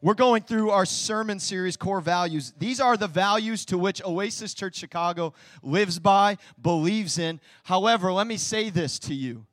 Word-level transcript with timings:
We're 0.00 0.14
going 0.14 0.42
through 0.42 0.70
our 0.70 0.84
sermon 0.84 1.38
series, 1.38 1.76
Core 1.76 2.00
Values. 2.00 2.52
These 2.58 2.80
are 2.80 2.96
the 2.96 3.06
values 3.06 3.64
to 3.66 3.78
which 3.78 4.02
Oasis 4.04 4.52
Church 4.52 4.76
Chicago 4.76 5.32
lives 5.62 5.98
by, 5.98 6.38
believes 6.60 7.18
in. 7.18 7.40
However, 7.62 8.12
let 8.12 8.26
me 8.26 8.36
say 8.36 8.68
this 8.68 8.98
to 9.00 9.14
you, 9.14 9.46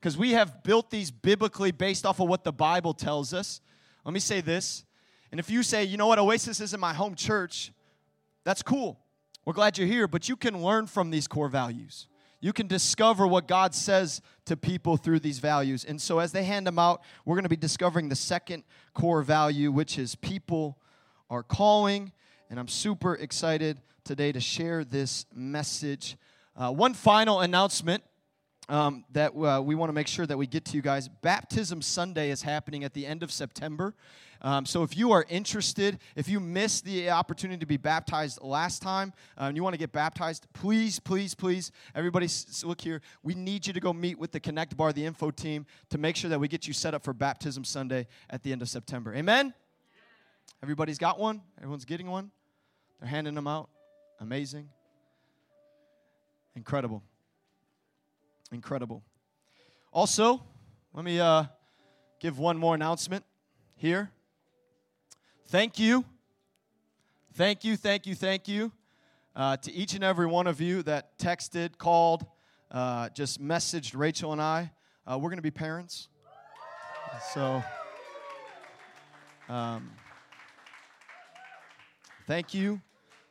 because 0.00 0.16
we 0.16 0.32
have 0.32 0.62
built 0.62 0.90
these 0.90 1.10
biblically 1.10 1.72
based 1.72 2.06
off 2.06 2.20
of 2.20 2.28
what 2.28 2.44
the 2.44 2.52
Bible 2.52 2.94
tells 2.94 3.34
us. 3.34 3.60
Let 4.04 4.14
me 4.14 4.20
say 4.20 4.40
this. 4.40 4.84
And 5.32 5.40
if 5.40 5.50
you 5.50 5.64
say, 5.64 5.82
you 5.82 5.96
know 5.96 6.06
what, 6.06 6.20
Oasis 6.20 6.60
isn't 6.60 6.80
my 6.80 6.94
home 6.94 7.16
church, 7.16 7.72
that's 8.44 8.62
cool. 8.62 9.00
We're 9.44 9.54
glad 9.54 9.76
you're 9.76 9.88
here, 9.88 10.06
but 10.06 10.28
you 10.28 10.36
can 10.36 10.62
learn 10.62 10.86
from 10.86 11.10
these 11.10 11.26
core 11.26 11.48
values. 11.48 12.06
You 12.40 12.52
can 12.52 12.66
discover 12.66 13.26
what 13.26 13.48
God 13.48 13.74
says 13.74 14.20
to 14.44 14.56
people 14.56 14.96
through 14.96 15.20
these 15.20 15.38
values. 15.38 15.84
And 15.84 16.00
so, 16.00 16.18
as 16.18 16.32
they 16.32 16.44
hand 16.44 16.66
them 16.66 16.78
out, 16.78 17.02
we're 17.24 17.34
going 17.34 17.44
to 17.44 17.48
be 17.48 17.56
discovering 17.56 18.08
the 18.08 18.16
second 18.16 18.64
core 18.94 19.22
value, 19.22 19.72
which 19.72 19.98
is 19.98 20.14
people 20.14 20.78
are 21.30 21.42
calling. 21.42 22.12
And 22.50 22.60
I'm 22.60 22.68
super 22.68 23.14
excited 23.14 23.80
today 24.04 24.32
to 24.32 24.40
share 24.40 24.84
this 24.84 25.26
message. 25.34 26.16
Uh, 26.54 26.72
one 26.72 26.94
final 26.94 27.40
announcement 27.40 28.04
um, 28.68 29.04
that 29.12 29.32
uh, 29.36 29.60
we 29.60 29.74
want 29.74 29.88
to 29.88 29.92
make 29.92 30.06
sure 30.06 30.26
that 30.26 30.36
we 30.36 30.46
get 30.46 30.64
to 30.66 30.76
you 30.76 30.82
guys. 30.82 31.08
Baptism 31.08 31.82
Sunday 31.82 32.30
is 32.30 32.42
happening 32.42 32.84
at 32.84 32.94
the 32.94 33.06
end 33.06 33.22
of 33.22 33.32
September. 33.32 33.94
Um, 34.42 34.66
so 34.66 34.82
if 34.82 34.96
you 34.96 35.12
are 35.12 35.24
interested, 35.28 35.98
if 36.14 36.28
you 36.28 36.40
missed 36.40 36.84
the 36.84 37.10
opportunity 37.10 37.58
to 37.58 37.66
be 37.66 37.76
baptized 37.76 38.40
last 38.42 38.82
time 38.82 39.12
uh, 39.38 39.44
and 39.44 39.56
you 39.56 39.62
want 39.62 39.74
to 39.74 39.78
get 39.78 39.92
baptized, 39.92 40.46
please, 40.52 40.98
please, 40.98 41.34
please, 41.34 41.72
everybody 41.94 42.28
look 42.64 42.80
here. 42.80 43.00
We 43.22 43.34
need 43.34 43.66
you 43.66 43.72
to 43.72 43.80
go 43.80 43.92
meet 43.92 44.18
with 44.18 44.32
the 44.32 44.40
Connect 44.40 44.76
Bar, 44.76 44.92
the 44.92 45.04
info 45.04 45.30
team, 45.30 45.66
to 45.90 45.98
make 45.98 46.16
sure 46.16 46.30
that 46.30 46.38
we 46.38 46.48
get 46.48 46.66
you 46.66 46.72
set 46.72 46.94
up 46.94 47.02
for 47.02 47.12
Baptism 47.12 47.64
Sunday 47.64 48.06
at 48.30 48.42
the 48.42 48.52
end 48.52 48.62
of 48.62 48.68
September. 48.68 49.14
Amen? 49.14 49.54
Everybody's 50.62 50.98
got 50.98 51.18
one? 51.18 51.42
Everyone's 51.58 51.84
getting 51.84 52.08
one? 52.08 52.30
They're 53.00 53.08
handing 53.08 53.34
them 53.34 53.46
out? 53.46 53.68
Amazing. 54.20 54.68
Incredible. 56.54 57.02
Incredible. 58.52 59.02
Also, 59.92 60.42
let 60.94 61.04
me 61.04 61.20
uh, 61.20 61.44
give 62.20 62.38
one 62.38 62.56
more 62.56 62.74
announcement 62.74 63.24
here. 63.76 64.10
Thank 65.48 65.78
you. 65.78 66.04
Thank 67.34 67.62
you, 67.62 67.76
thank 67.76 68.04
you, 68.04 68.16
thank 68.16 68.48
you 68.48 68.72
uh, 69.36 69.56
to 69.58 69.72
each 69.72 69.94
and 69.94 70.02
every 70.02 70.26
one 70.26 70.48
of 70.48 70.60
you 70.60 70.82
that 70.82 71.16
texted, 71.18 71.78
called, 71.78 72.26
uh, 72.72 73.10
just 73.10 73.40
messaged 73.40 73.96
Rachel 73.96 74.32
and 74.32 74.42
I. 74.42 74.72
Uh, 75.06 75.18
we're 75.18 75.30
going 75.30 75.38
to 75.38 75.42
be 75.42 75.52
parents. 75.52 76.08
So, 77.32 77.62
um, 79.48 79.92
thank 82.26 82.52
you. 82.52 82.80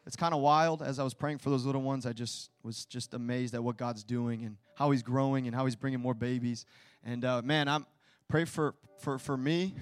It's 0.08 0.16
kind 0.16 0.34
of 0.34 0.40
wild. 0.40 0.82
As 0.82 1.00
I 1.00 1.04
was 1.04 1.14
praying 1.14 1.40
for 1.40 1.50
those 1.50 1.66
little 1.66 1.82
ones, 1.82 2.06
I 2.06 2.14
just 2.14 2.50
was 2.64 2.86
just 2.86 3.14
amazed 3.14 3.54
at 3.56 3.62
what 3.62 3.76
God's 3.76 4.06
doing 4.06 4.46
and 4.46 4.56
how 4.76 4.92
He's 4.92 5.04
growing 5.04 5.48
and 5.48 5.56
how 5.56 5.66
He's 5.66 5.76
bringing 5.76 6.00
more 6.00 6.14
babies. 6.14 6.66
And 7.04 7.26
uh, 7.26 7.42
man, 7.42 7.68
I'm 7.68 7.86
pray 8.28 8.46
for 8.46 8.76
for 9.00 9.18
for 9.20 9.38
me 9.38 9.76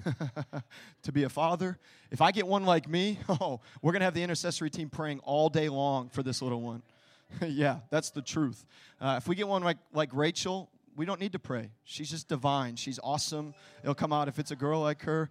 to 1.02 1.12
be 1.12 1.24
a 1.24 1.28
father. 1.28 1.78
If 2.10 2.20
I 2.20 2.30
get 2.30 2.46
one 2.46 2.64
like 2.64 2.88
me, 2.88 3.18
oh, 3.28 3.60
we're 3.82 3.92
gonna 3.92 4.04
have 4.04 4.14
the 4.14 4.22
intercessory 4.22 4.70
team 4.70 4.90
praying 4.90 5.20
all 5.20 5.48
day 5.48 5.68
long 5.68 6.08
for 6.08 6.22
this 6.22 6.42
little 6.42 6.60
one. 6.60 6.82
yeah, 7.42 7.78
that's 7.90 8.10
the 8.10 8.22
truth. 8.22 8.64
Uh, 9.00 9.14
if 9.18 9.26
we 9.26 9.34
get 9.34 9.48
one 9.48 9.62
like 9.62 9.78
like 9.92 10.10
Rachel, 10.12 10.70
we 10.96 11.06
don't 11.06 11.20
need 11.20 11.32
to 11.32 11.38
pray. 11.38 11.70
She's 11.84 12.10
just 12.10 12.28
divine. 12.28 12.76
She's 12.76 13.00
awesome. 13.02 13.54
It'll 13.82 13.94
come 13.94 14.12
out. 14.12 14.28
If 14.28 14.38
it's 14.38 14.50
a 14.50 14.56
girl 14.56 14.80
like 14.80 15.02
her, 15.02 15.30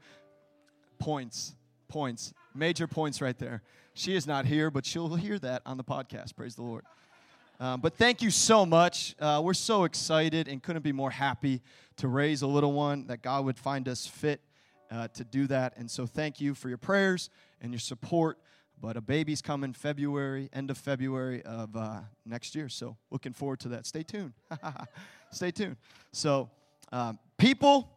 points, 0.99 1.55
points, 1.87 2.33
major 2.53 2.87
points 2.87 3.21
right 3.21 3.37
there. 3.37 3.61
She 3.93 4.15
is 4.15 4.25
not 4.25 4.45
here, 4.45 4.71
but 4.71 4.85
she'll 4.85 5.15
hear 5.15 5.37
that 5.39 5.61
on 5.65 5.77
the 5.77 5.83
podcast. 5.83 6.35
Praise 6.35 6.55
the 6.55 6.63
Lord. 6.63 6.83
Um, 7.59 7.79
but 7.79 7.93
thank 7.93 8.21
you 8.21 8.31
so 8.31 8.65
much. 8.65 9.15
Uh, 9.19 9.39
we're 9.43 9.53
so 9.53 9.83
excited 9.83 10.47
and 10.47 10.61
couldn't 10.61 10.81
be 10.81 10.91
more 10.91 11.11
happy 11.11 11.61
to 11.97 12.07
raise 12.07 12.41
a 12.41 12.47
little 12.47 12.73
one, 12.73 13.07
that 13.07 13.21
God 13.21 13.45
would 13.45 13.57
find 13.57 13.87
us 13.87 14.05
fit 14.05 14.41
uh, 14.91 15.07
to 15.09 15.23
do 15.23 15.47
that. 15.47 15.77
And 15.77 15.89
so 15.89 16.05
thank 16.05 16.39
you 16.39 16.53
for 16.53 16.69
your 16.69 16.77
prayers 16.77 17.29
and 17.61 17.71
your 17.71 17.79
support. 17.79 18.37
But 18.79 18.97
a 18.97 19.01
baby's 19.01 19.41
coming 19.41 19.73
February, 19.73 20.49
end 20.51 20.69
of 20.69 20.77
February 20.77 21.41
of 21.43 21.75
uh, 21.75 22.01
next 22.25 22.53
year. 22.55 22.67
So 22.69 22.97
looking 23.11 23.33
forward 23.33 23.59
to 23.61 23.69
that. 23.69 23.85
Stay 23.85 24.03
tuned. 24.03 24.33
Stay 25.31 25.51
tuned. 25.51 25.77
So 26.11 26.49
um, 26.91 27.17
people 27.37 27.89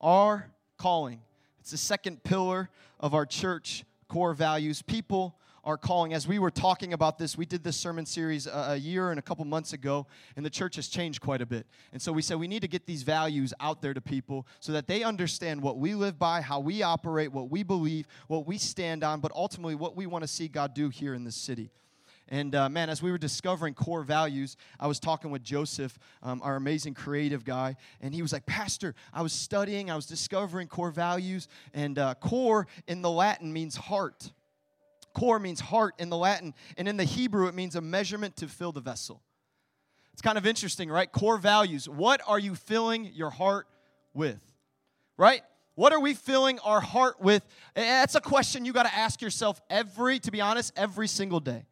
are 0.00 0.50
calling. 0.78 1.20
It's 1.60 1.70
the 1.70 1.76
second 1.76 2.24
pillar 2.24 2.70
of 2.98 3.14
our 3.14 3.24
church 3.24 3.84
core 4.08 4.34
values. 4.34 4.82
People 4.82 5.38
are 5.64 5.76
calling. 5.76 6.12
As 6.12 6.26
we 6.26 6.38
were 6.38 6.50
talking 6.50 6.92
about 6.92 7.18
this, 7.18 7.36
we 7.36 7.46
did 7.46 7.62
this 7.62 7.76
sermon 7.76 8.04
series 8.04 8.46
a, 8.46 8.70
a, 8.70 8.76
year 8.76 9.10
and 9.10 9.18
a 9.18 9.22
couple 9.22 9.44
months 9.44 9.72
ago, 9.72 10.06
and 10.36 10.44
the 10.44 10.50
church 10.50 10.76
has 10.76 10.88
changed 10.88 11.20
quite 11.20 11.40
a 11.40 11.46
bit. 11.46 11.66
And 11.92 12.02
so 12.02 12.12
we 12.12 12.22
said 12.22 12.38
we 12.38 12.48
need 12.48 12.62
to 12.62 12.68
get 12.68 12.86
these 12.86 13.02
values 13.02 13.54
out 13.60 13.80
there 13.80 13.94
to 13.94 14.00
people 14.00 14.46
so 14.60 14.72
that 14.72 14.88
they 14.88 15.02
understand 15.02 15.62
what 15.62 15.78
we 15.78 15.94
live 15.94 16.18
by, 16.18 16.40
how 16.40 16.60
we 16.60 16.82
operate, 16.82 17.32
what 17.32 17.50
we 17.50 17.62
believe, 17.62 18.06
what 18.26 18.46
we 18.46 18.58
stand 18.58 19.04
on, 19.04 19.20
but 19.20 19.30
ultimately 19.32 19.74
what 19.74 19.96
we 19.96 20.06
want 20.06 20.22
to 20.22 20.28
see 20.28 20.48
God 20.48 20.74
do 20.74 20.88
here 20.88 21.14
in 21.14 21.24
this 21.24 21.36
city. 21.36 21.70
And 22.28 22.54
uh, 22.54 22.68
man, 22.68 22.88
as 22.88 23.02
we 23.02 23.10
were 23.10 23.18
discovering 23.18 23.74
core 23.74 24.02
values, 24.02 24.56
I 24.80 24.86
was 24.86 24.98
talking 24.98 25.30
with 25.30 25.42
Joseph, 25.42 25.98
um, 26.22 26.40
our 26.42 26.56
amazing 26.56 26.94
creative 26.94 27.44
guy, 27.44 27.76
and 28.00 28.14
he 28.14 28.22
was 28.22 28.32
like, 28.32 28.46
Pastor, 28.46 28.94
I 29.12 29.22
was 29.22 29.32
studying, 29.32 29.90
I 29.90 29.96
was 29.96 30.06
discovering 30.06 30.66
core 30.66 30.90
values, 30.90 31.46
and 31.74 31.98
uh, 31.98 32.14
core 32.14 32.66
in 32.88 33.02
the 33.02 33.10
Latin 33.10 33.52
means 33.52 33.76
heart. 33.76 34.32
Core 35.14 35.38
means 35.38 35.60
heart 35.60 35.94
in 35.98 36.10
the 36.10 36.16
Latin, 36.16 36.54
and 36.76 36.88
in 36.88 36.96
the 36.96 37.04
Hebrew, 37.04 37.46
it 37.48 37.54
means 37.54 37.76
a 37.76 37.80
measurement 37.80 38.36
to 38.36 38.48
fill 38.48 38.72
the 38.72 38.80
vessel. 38.80 39.22
It's 40.12 40.22
kind 40.22 40.36
of 40.36 40.46
interesting, 40.46 40.90
right? 40.90 41.10
Core 41.10 41.38
values. 41.38 41.88
What 41.88 42.20
are 42.26 42.38
you 42.38 42.54
filling 42.54 43.06
your 43.14 43.30
heart 43.30 43.66
with? 44.14 44.40
Right? 45.16 45.42
What 45.74 45.92
are 45.92 46.00
we 46.00 46.14
filling 46.14 46.58
our 46.60 46.80
heart 46.80 47.20
with? 47.20 47.46
That's 47.74 48.14
a 48.14 48.20
question 48.20 48.64
you 48.64 48.72
got 48.72 48.84
to 48.84 48.94
ask 48.94 49.22
yourself 49.22 49.60
every, 49.70 50.18
to 50.20 50.30
be 50.30 50.40
honest, 50.40 50.72
every 50.76 51.08
single 51.08 51.40
day. 51.40 51.64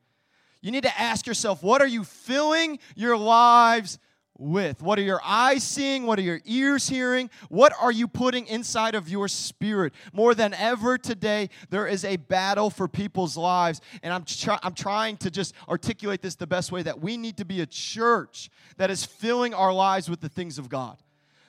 You 0.62 0.70
need 0.70 0.84
to 0.84 1.00
ask 1.00 1.26
yourself, 1.26 1.62
what 1.62 1.80
are 1.82 1.86
you 1.86 2.04
filling 2.04 2.78
your 2.94 3.16
lives 3.16 3.98
with? 4.40 4.82
What 4.82 4.98
are 4.98 5.02
your 5.02 5.20
eyes 5.24 5.62
seeing? 5.62 6.06
What 6.06 6.18
are 6.18 6.22
your 6.22 6.40
ears 6.44 6.88
hearing? 6.88 7.30
What 7.48 7.72
are 7.80 7.92
you 7.92 8.08
putting 8.08 8.46
inside 8.46 8.94
of 8.94 9.08
your 9.08 9.28
spirit? 9.28 9.92
More 10.12 10.34
than 10.34 10.54
ever 10.54 10.98
today, 10.98 11.50
there 11.68 11.86
is 11.86 12.04
a 12.04 12.16
battle 12.16 12.70
for 12.70 12.88
people's 12.88 13.36
lives. 13.36 13.80
And 14.02 14.12
I'm, 14.12 14.24
try- 14.24 14.58
I'm 14.62 14.74
trying 14.74 15.18
to 15.18 15.30
just 15.30 15.54
articulate 15.68 16.22
this 16.22 16.34
the 16.34 16.46
best 16.46 16.72
way 16.72 16.82
that 16.82 17.00
we 17.00 17.16
need 17.16 17.36
to 17.36 17.44
be 17.44 17.60
a 17.60 17.66
church 17.66 18.50
that 18.78 18.90
is 18.90 19.04
filling 19.04 19.54
our 19.54 19.72
lives 19.72 20.08
with 20.08 20.20
the 20.20 20.28
things 20.28 20.58
of 20.58 20.68
God, 20.68 20.96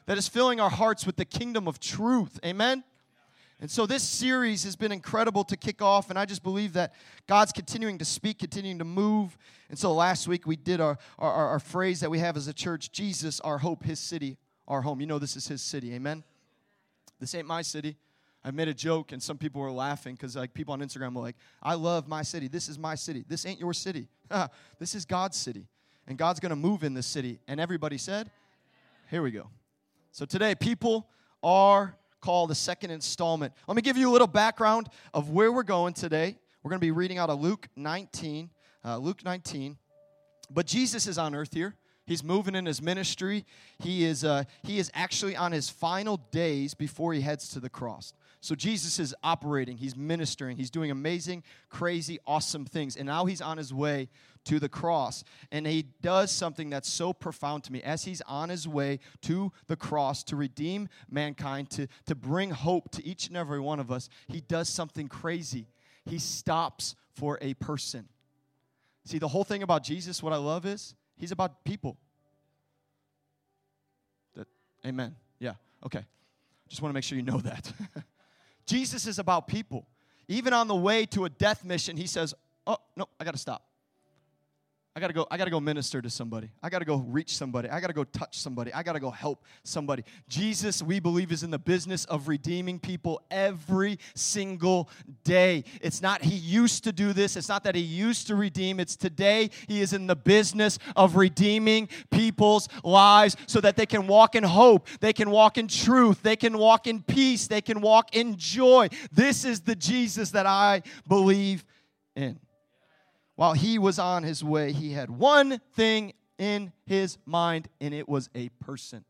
that 0.06 0.18
is 0.18 0.28
filling 0.28 0.60
our 0.60 0.70
hearts 0.70 1.06
with 1.06 1.16
the 1.16 1.26
kingdom 1.26 1.68
of 1.68 1.80
truth. 1.80 2.40
Amen? 2.46 2.84
And 3.62 3.70
so 3.70 3.86
this 3.86 4.02
series 4.02 4.64
has 4.64 4.76
been 4.76 4.92
incredible 4.92 5.44
to 5.44 5.56
kick 5.56 5.84
off, 5.84 6.10
and 6.10 6.18
I 6.18 6.26
just 6.26 6.42
believe 6.42 6.74
that 6.74 6.94
God's 7.28 7.52
continuing 7.52 8.00
to 8.00 8.06
speak, 8.06 8.40
continuing 8.40 8.80
to 8.80 8.86
move. 8.86 9.38
And 9.70 9.78
so 9.78 9.94
last 9.94 10.28
week 10.28 10.48
we 10.48 10.56
did 10.56 10.82
our, 10.82 10.98
our, 11.20 11.32
our 11.32 11.60
phrase 11.60 12.00
that 12.00 12.10
we 12.10 12.18
have 12.18 12.36
as 12.36 12.48
a 12.48 12.54
church 12.54 12.92
Jesus, 12.92 13.40
our 13.42 13.60
hope, 13.60 13.84
his 13.84 14.00
city, 14.00 14.40
our 14.68 14.82
home. 14.82 15.00
You 15.00 15.06
know 15.06 15.20
this 15.20 15.38
is 15.38 15.48
his 15.48 15.62
city, 15.62 15.94
amen? 15.94 16.24
This 17.20 17.36
ain't 17.36 17.46
my 17.46 17.62
city. 17.62 17.98
I 18.44 18.50
made 18.50 18.68
a 18.68 18.74
joke, 18.74 19.12
and 19.12 19.22
some 19.22 19.38
people 19.38 19.62
were 19.62 19.72
laughing 19.72 20.16
because 20.16 20.36
like 20.36 20.56
people 20.56 20.74
on 20.74 20.80
Instagram 20.80 21.14
were 21.14 21.22
like, 21.22 21.36
"I 21.62 21.76
love 21.76 22.08
my 22.08 22.24
city. 22.24 22.48
This 22.48 22.68
is 22.68 22.80
my 22.80 22.96
city. 22.96 23.24
This 23.28 23.46
ain't 23.46 23.60
your 23.60 23.74
city. 23.74 24.08
this 24.80 24.96
is 24.96 25.06
God's 25.06 25.38
city, 25.38 25.68
and 26.08 26.18
God's 26.18 26.40
gonna 26.40 26.56
move 26.56 26.84
in 26.84 26.96
this 26.96 27.06
city." 27.06 27.40
And 27.48 27.60
everybody 27.60 28.00
said, 28.00 28.32
"Here 29.12 29.22
we 29.22 29.30
go." 29.30 29.52
So 30.12 30.26
today, 30.26 30.56
people 30.56 31.08
are 31.44 31.96
call 32.22 32.48
the 32.48 32.56
second 32.56 32.92
installment. 32.92 33.54
Let 33.68 33.76
me 33.76 33.82
give 33.82 33.98
you 33.98 34.10
a 34.10 34.14
little 34.14 34.28
background 34.28 34.88
of 35.14 35.30
where 35.30 35.52
we're 35.52 35.64
going 35.64 35.94
today. 35.94 36.38
We're 36.64 36.70
going 36.70 36.80
to 36.80 36.86
be 36.86 36.92
reading 36.92 37.18
out 37.18 37.30
of 37.30 37.42
Luke 37.42 37.68
19. 37.76 38.50
Uh, 38.86 38.98
Luke 38.98 39.26
19. 39.26 39.78
But 40.50 40.68
Jesus 40.68 41.08
is 41.08 41.18
on 41.18 41.36
earth 41.36 41.54
here. 41.54 41.76
He's 42.06 42.24
moving 42.24 42.56
in 42.56 42.66
his 42.66 42.82
ministry. 42.82 43.46
He 43.80 44.04
is, 44.04 44.24
uh, 44.24 44.44
he 44.64 44.80
is 44.80 44.92
actually 44.94 45.36
on 45.36 45.52
his 45.52 45.70
final 45.70 46.18
days 46.32 46.74
before 46.74 47.14
he 47.14 47.22
heads 47.22 47.50
to 47.50 47.60
the 47.60 47.70
cross. 47.70 48.14
So 48.42 48.56
Jesus 48.56 48.98
is 48.98 49.14
operating, 49.24 49.78
he's 49.78 49.96
ministering, 49.96 50.58
he's 50.58 50.72
doing 50.72 50.90
amazing, 50.90 51.44
crazy, 51.70 52.18
awesome 52.26 52.66
things. 52.66 52.98
And 52.98 53.06
now 53.06 53.26
he's 53.26 53.40
on 53.40 53.58
his 53.58 53.72
way 53.72 54.10
to 54.46 54.60
the 54.60 54.68
cross. 54.68 55.24
And 55.52 55.68
he 55.68 55.84
does 56.02 56.32
something 56.32 56.72
that's 56.72 56.90
so 56.90 57.14
profound 57.14 57.64
to 57.66 57.72
me. 57.72 57.84
As 57.84 58.04
he's 58.04 58.22
on 58.22 58.50
his 58.50 58.68
way 58.68 59.00
to 59.22 59.52
the 59.68 59.76
cross 59.76 60.24
to 60.24 60.36
redeem 60.36 60.90
mankind, 61.08 61.70
to, 61.72 61.88
to 62.08 62.16
bring 62.16 62.50
hope 62.50 62.90
to 62.94 63.06
each 63.06 63.28
and 63.28 63.38
every 63.38 63.60
one 63.60 63.80
of 63.80 63.92
us, 63.92 64.10
he 64.28 64.42
does 64.42 64.68
something 64.68 65.08
crazy. 65.08 65.68
He 66.06 66.18
stops 66.18 66.96
for 67.14 67.38
a 67.44 67.54
person. 67.56 68.10
See, 69.06 69.20
the 69.20 69.28
whole 69.28 69.44
thing 69.44 69.62
about 69.62 69.84
Jesus, 69.84 70.24
what 70.24 70.34
I 70.34 70.38
love 70.38 70.66
is 70.66 70.96
he's 71.16 71.32
about 71.32 71.64
people. 71.64 71.96
That, 74.36 74.48
amen. 74.84 75.16
Yeah, 75.38 75.54
okay. 75.86 76.04
Just 76.70 76.82
want 76.82 76.92
to 76.92 76.94
make 76.96 77.04
sure 77.04 77.20
you 77.20 77.24
know 77.24 77.38
that. 77.38 77.72
Jesus 78.66 79.08
is 79.08 79.20
about 79.20 79.48
people. 79.48 79.88
Even 80.28 80.54
on 80.54 80.68
the 80.68 80.76
way 80.76 81.06
to 81.08 81.26
a 81.26 81.30
death 81.30 81.66
mission, 81.66 81.98
he 81.98 82.08
says, 82.08 82.34
Oh, 82.66 82.78
no, 82.96 83.08
I 83.20 83.24
got 83.24 83.32
to 83.32 83.40
stop. 83.40 83.66
I 84.94 85.00
gotta 85.00 85.14
go, 85.14 85.26
I 85.32 85.38
gotta 85.38 85.52
go 85.52 85.62
minister 85.62 86.02
to 86.02 86.10
somebody. 86.10 86.50
I 86.62 86.70
gotta 86.70 86.84
go 86.84 86.98
reach 86.98 87.38
somebody. 87.38 87.70
I 87.70 87.80
gotta 87.80 87.94
go 87.94 88.04
touch 88.04 88.38
somebody. 88.38 88.74
I 88.74 88.84
gotta 88.84 89.00
go 89.00 89.10
help 89.10 89.46
somebody. 89.64 90.04
Jesus, 90.28 90.84
we 90.84 91.00
believe, 91.00 91.32
is 91.32 91.44
in 91.44 91.50
the 91.50 91.60
business 91.60 92.04
of 92.06 92.28
redeeming 92.28 92.78
people 92.78 93.22
every 93.32 94.00
single 94.16 94.90
day. 95.24 95.64
It's 95.80 96.02
not 96.02 96.22
he 96.22 96.36
used 96.36 96.84
to 96.84 96.92
do 96.92 97.14
this, 97.14 97.38
it's 97.38 97.48
not 97.48 97.64
that 97.64 97.76
he 97.76 97.82
used 97.82 98.28
to 98.28 98.36
redeem. 98.36 98.82
It's 98.82 98.98
today 98.98 99.50
he 99.70 99.80
is 99.80 99.94
in 99.94 100.08
the 100.08 100.16
business 100.16 100.78
of 100.98 101.16
redeeming 101.16 101.88
people's 102.10 102.68
lives 102.84 103.38
so 103.48 103.62
that 103.62 103.78
they 103.78 103.86
can 103.86 104.08
walk 104.08 104.36
in 104.36 104.44
hope, 104.44 104.90
they 105.00 105.14
can 105.14 105.32
walk 105.32 105.58
in 105.58 105.70
truth, 105.70 106.22
they 106.22 106.36
can 106.36 106.58
walk 106.58 106.86
in 106.86 107.02
peace, 107.02 107.48
they 107.48 107.62
can 107.62 107.80
walk 107.80 108.14
in 108.14 108.36
joy. 108.36 108.90
This 109.10 109.46
is 109.46 109.62
the 109.62 109.76
Jesus 109.76 110.32
that 110.32 110.46
I 110.46 110.82
believe 111.08 111.64
in 112.14 112.38
while 113.42 113.54
he 113.54 113.80
was 113.80 113.98
on 113.98 114.22
his 114.22 114.44
way, 114.44 114.72
he 114.72 114.92
had 114.92 115.10
one 115.10 115.60
thing 115.74 116.14
in 116.38 116.72
his 116.86 117.18
mind, 117.26 117.68
and 117.80 117.92
it 117.92 118.08
was 118.08 118.30
a 118.36 118.50
person. 118.64 119.04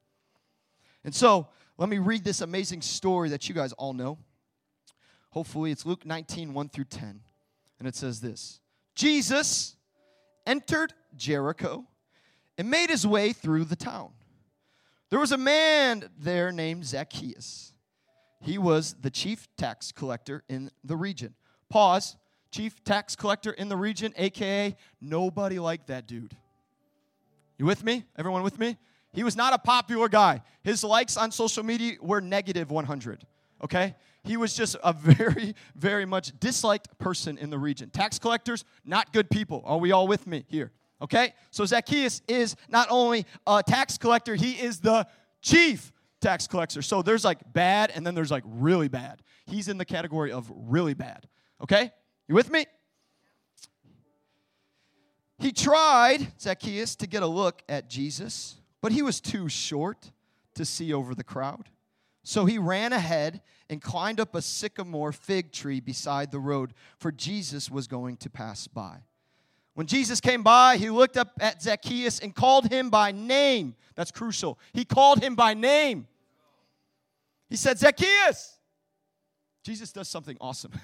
And 1.03 1.13
so, 1.13 1.49
let 1.77 1.89
me 1.89 1.97
read 1.97 2.23
this 2.23 2.39
amazing 2.39 2.81
story 2.81 3.27
that 3.27 3.49
you 3.49 3.55
guys 3.55 3.73
all 3.73 3.91
know. 3.91 4.17
Hopefully, 5.31 5.69
it's 5.69 5.85
Luke 5.85 6.05
19, 6.05 6.53
1 6.53 6.69
through 6.69 6.85
10. 6.85 7.19
And 7.79 7.87
it 7.89 7.93
says 7.93 8.21
this 8.21 8.61
Jesus 8.95 9.75
entered 10.47 10.93
Jericho 11.17 11.83
and 12.57 12.69
made 12.69 12.89
his 12.89 13.05
way 13.05 13.33
through 13.33 13.65
the 13.65 13.75
town. 13.75 14.11
There 15.09 15.19
was 15.19 15.33
a 15.33 15.37
man 15.37 16.09
there 16.17 16.53
named 16.53 16.85
Zacchaeus. 16.85 17.73
He 18.39 18.57
was 18.57 18.95
the 19.01 19.09
chief 19.09 19.49
tax 19.57 19.91
collector 19.91 20.45
in 20.47 20.71
the 20.85 20.95
region. 20.95 21.35
Pause 21.69 22.15
chief 22.51 22.83
tax 22.83 23.15
collector 23.15 23.51
in 23.51 23.69
the 23.69 23.77
region, 23.77 24.13
aka 24.17 24.75
nobody 24.99 25.59
liked 25.59 25.87
that 25.87 26.07
dude. 26.07 26.35
You 27.57 27.65
with 27.65 27.83
me? 27.83 28.03
Everyone 28.17 28.43
with 28.43 28.59
me? 28.59 28.77
He 29.13 29.23
was 29.23 29.35
not 29.35 29.53
a 29.53 29.57
popular 29.57 30.09
guy. 30.09 30.41
His 30.63 30.83
likes 30.83 31.17
on 31.17 31.31
social 31.31 31.63
media 31.63 31.93
were 32.01 32.21
negative 32.21 32.71
100, 32.71 33.25
okay? 33.63 33.95
He 34.23 34.37
was 34.37 34.53
just 34.55 34.75
a 34.83 34.93
very, 34.99 35.55
very 35.75 36.05
much 36.05 36.37
disliked 36.39 36.97
person 36.97 37.37
in 37.37 37.49
the 37.49 37.59
region. 37.59 37.89
Tax 37.89 38.19
collectors, 38.19 38.63
not 38.85 39.11
good 39.13 39.29
people. 39.29 39.63
Are 39.65 39.77
we 39.77 39.91
all 39.91 40.07
with 40.07 40.27
me 40.27 40.45
here? 40.47 40.71
Okay? 41.01 41.33
So 41.49 41.65
Zacchaeus 41.65 42.21
is 42.27 42.55
not 42.69 42.87
only 42.89 43.25
a 43.47 43.63
tax 43.63 43.97
collector, 43.97 44.35
he 44.35 44.53
is 44.53 44.79
the 44.79 45.07
chief 45.41 45.91
tax 46.19 46.47
collector. 46.47 46.81
So 46.81 47.01
there's 47.01 47.25
like 47.25 47.39
bad 47.51 47.91
and 47.93 48.05
then 48.05 48.15
there's 48.15 48.31
like 48.31 48.43
really 48.45 48.87
bad. 48.87 49.21
He's 49.47 49.67
in 49.67 49.77
the 49.77 49.85
category 49.85 50.31
of 50.31 50.51
really 50.55 50.93
bad. 50.93 51.27
Okay? 51.61 51.91
You 52.31 52.35
with 52.35 52.49
me? 52.49 52.65
He 55.37 55.51
tried, 55.51 56.31
Zacchaeus, 56.39 56.95
to 56.95 57.05
get 57.05 57.23
a 57.23 57.27
look 57.27 57.61
at 57.67 57.89
Jesus, 57.89 58.55
but 58.79 58.93
he 58.93 59.01
was 59.01 59.19
too 59.19 59.49
short 59.49 60.11
to 60.55 60.63
see 60.63 60.93
over 60.93 61.13
the 61.13 61.25
crowd. 61.25 61.67
So 62.23 62.45
he 62.45 62.57
ran 62.57 62.93
ahead 62.93 63.41
and 63.69 63.81
climbed 63.81 64.21
up 64.21 64.33
a 64.33 64.41
sycamore 64.41 65.11
fig 65.11 65.51
tree 65.51 65.81
beside 65.81 66.31
the 66.31 66.39
road, 66.39 66.73
for 66.99 67.11
Jesus 67.11 67.69
was 67.69 67.85
going 67.85 68.15
to 68.15 68.29
pass 68.29 68.65
by. 68.65 68.99
When 69.73 69.85
Jesus 69.85 70.21
came 70.21 70.41
by, 70.41 70.77
he 70.77 70.89
looked 70.89 71.17
up 71.17 71.33
at 71.41 71.61
Zacchaeus 71.61 72.19
and 72.19 72.33
called 72.33 72.71
him 72.71 72.89
by 72.89 73.11
name. 73.11 73.75
That's 73.95 74.11
crucial. 74.11 74.57
He 74.71 74.85
called 74.85 75.21
him 75.21 75.35
by 75.35 75.53
name. 75.53 76.07
He 77.49 77.57
said, 77.57 77.77
Zacchaeus. 77.77 78.57
Jesus 79.65 79.91
does 79.91 80.07
something 80.07 80.37
awesome. 80.39 80.71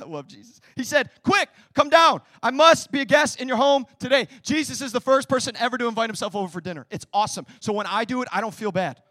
I 0.00 0.06
love 0.06 0.26
Jesus. 0.26 0.60
He 0.76 0.84
said, 0.84 1.10
Quick, 1.22 1.48
come 1.74 1.88
down. 1.88 2.20
I 2.42 2.50
must 2.50 2.90
be 2.92 3.00
a 3.00 3.04
guest 3.04 3.40
in 3.40 3.48
your 3.48 3.56
home 3.56 3.86
today. 3.98 4.28
Jesus 4.42 4.80
is 4.80 4.92
the 4.92 5.00
first 5.00 5.28
person 5.28 5.56
ever 5.56 5.78
to 5.78 5.88
invite 5.88 6.08
himself 6.08 6.36
over 6.36 6.48
for 6.48 6.60
dinner. 6.60 6.86
It's 6.90 7.06
awesome. 7.12 7.46
So 7.60 7.72
when 7.72 7.86
I 7.86 8.04
do 8.04 8.22
it, 8.22 8.28
I 8.32 8.40
don't 8.40 8.54
feel 8.54 8.72
bad. 8.72 9.02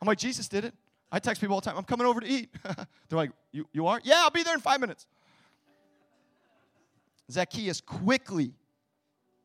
I'm 0.00 0.06
like, 0.06 0.18
Jesus 0.18 0.48
did 0.48 0.64
it. 0.64 0.74
I 1.10 1.18
text 1.18 1.40
people 1.40 1.54
all 1.54 1.60
the 1.60 1.66
time, 1.66 1.76
I'm 1.76 1.84
coming 1.84 2.06
over 2.06 2.20
to 2.20 2.26
eat. 2.26 2.48
They're 2.64 3.18
like, 3.18 3.32
you, 3.52 3.66
you 3.72 3.86
are? 3.86 4.00
Yeah, 4.02 4.16
I'll 4.16 4.30
be 4.30 4.42
there 4.42 4.54
in 4.54 4.60
five 4.60 4.80
minutes. 4.80 5.06
Zacchaeus 7.30 7.80
quickly, 7.80 8.54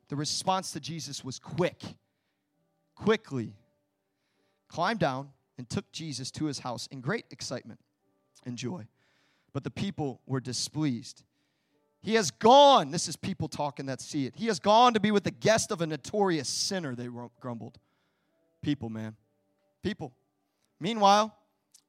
the 0.07 0.15
response 0.15 0.71
to 0.71 0.80
Jesus 0.80 1.25
was 1.25 1.39
quick, 1.39 1.81
quickly 2.95 3.54
climbed 4.68 5.00
down 5.00 5.30
and 5.57 5.69
took 5.69 5.92
Jesus 5.92 6.31
to 6.31 6.45
his 6.45 6.59
house 6.59 6.88
in 6.88 7.01
great 7.01 7.25
excitement 7.31 7.80
and 8.45 8.57
joy 8.57 8.86
but 9.57 9.63
the 9.63 9.71
people 9.71 10.21
were 10.27 10.39
displeased. 10.39 11.24
He 12.04 12.13
has 12.13 12.30
gone, 12.30 12.92
this 12.92 13.07
is 13.07 13.15
people 13.15 13.48
talking 13.48 13.88
that 13.88 14.00
see 14.00 14.27
it. 14.27 14.36
He 14.36 14.45
has 14.45 14.59
gone 14.59 14.94
to 14.94 15.00
be 15.00 15.09
with 15.09 15.24
the 15.24 15.31
guest 15.31 15.71
of 15.71 15.81
a 15.81 15.88
notorious 15.88 16.48
sinner, 16.48 16.94
they 16.94 17.07
grumbled. 17.42 17.80
People, 18.62 18.92
man. 18.92 19.15
People. 19.81 20.13
Meanwhile, 20.80 21.36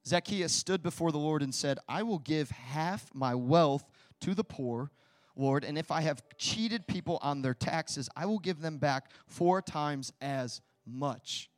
Zacchaeus 0.03 0.51
stood 0.51 0.81
before 0.81 1.11
the 1.11 1.19
Lord 1.19 1.43
and 1.43 1.53
said, 1.53 1.77
I 1.87 2.01
will 2.01 2.17
give 2.17 2.49
half 2.49 3.13
my 3.13 3.35
wealth 3.35 3.85
to 4.21 4.33
the 4.33 4.43
poor, 4.43 4.89
Lord, 5.35 5.63
and 5.63 5.77
if 5.77 5.91
I 5.91 6.01
have 6.01 6.23
cheated 6.39 6.87
people 6.87 7.19
on 7.21 7.43
their 7.43 7.53
taxes, 7.53 8.09
I 8.15 8.25
will 8.25 8.39
give 8.39 8.61
them 8.61 8.79
back 8.79 9.11
four 9.27 9.61
times 9.61 10.11
as 10.21 10.61
much. 10.87 11.51